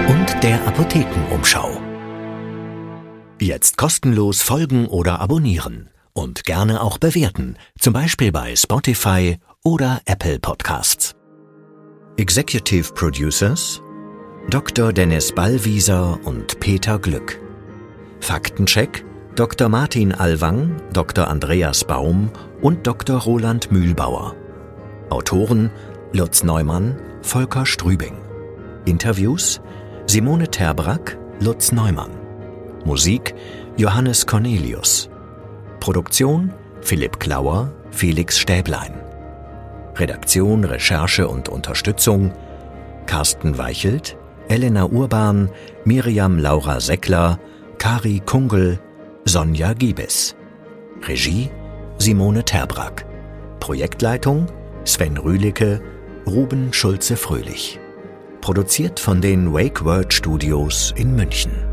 und 0.07 0.43
der 0.43 0.67
Apothekenumschau. 0.67 1.80
Jetzt 3.41 3.75
kostenlos 3.75 4.43
folgen 4.43 4.85
oder 4.85 5.19
abonnieren 5.19 5.89
und 6.13 6.43
gerne 6.43 6.79
auch 6.79 6.99
bewerten, 6.99 7.57
zum 7.79 7.91
Beispiel 7.91 8.31
bei 8.31 8.55
Spotify 8.55 9.39
oder 9.63 9.99
Apple 10.05 10.37
Podcasts. 10.37 11.15
Executive 12.17 12.93
Producers 12.93 13.81
Dr. 14.51 14.93
Dennis 14.93 15.31
Ballwieser 15.31 16.19
und 16.23 16.59
Peter 16.59 16.99
Glück. 16.99 17.41
Faktencheck 18.19 19.03
Dr. 19.35 19.69
Martin 19.69 20.13
Alwang, 20.13 20.79
Dr. 20.93 21.27
Andreas 21.27 21.83
Baum 21.83 22.29
und 22.61 22.85
Dr. 22.85 23.17
Roland 23.21 23.71
Mühlbauer. 23.71 24.35
Autoren 25.09 25.71
Lutz 26.13 26.43
Neumann, 26.43 26.95
Volker 27.23 27.65
Strübing. 27.65 28.19
Interviews 28.85 29.61
Simone 30.05 30.47
Terbrack, 30.47 31.17
Lutz 31.39 31.71
Neumann. 31.71 32.20
Musik 32.85 33.35
Johannes 33.77 34.25
Cornelius. 34.25 35.09
Produktion 35.79 36.53
Philipp 36.81 37.19
Klauer, 37.19 37.71
Felix 37.91 38.39
Stäblein. 38.39 38.93
Redaktion, 39.95 40.63
Recherche 40.63 41.27
und 41.27 41.49
Unterstützung 41.49 42.33
Carsten 43.05 43.57
Weichelt, 43.57 44.17
Elena 44.47 44.85
Urban, 44.85 45.49
Miriam 45.85 46.39
Laura 46.39 46.79
Seckler, 46.79 47.39
Kari 47.77 48.21
Kungel, 48.25 48.79
Sonja 49.25 49.73
Giebes. 49.73 50.35
Regie 51.07 51.49
Simone 51.97 52.43
Terbrack. 52.43 53.05
Projektleitung 53.59 54.47
Sven 54.85 55.17
Rühlicke, 55.17 55.81
Ruben 56.25 56.73
Schulze-Fröhlich. 56.73 57.79
Produziert 58.41 58.99
von 58.99 59.21
den 59.21 59.53
Wake 59.53 59.85
Word 59.85 60.13
Studios 60.13 60.93
in 60.97 61.15
München. 61.15 61.70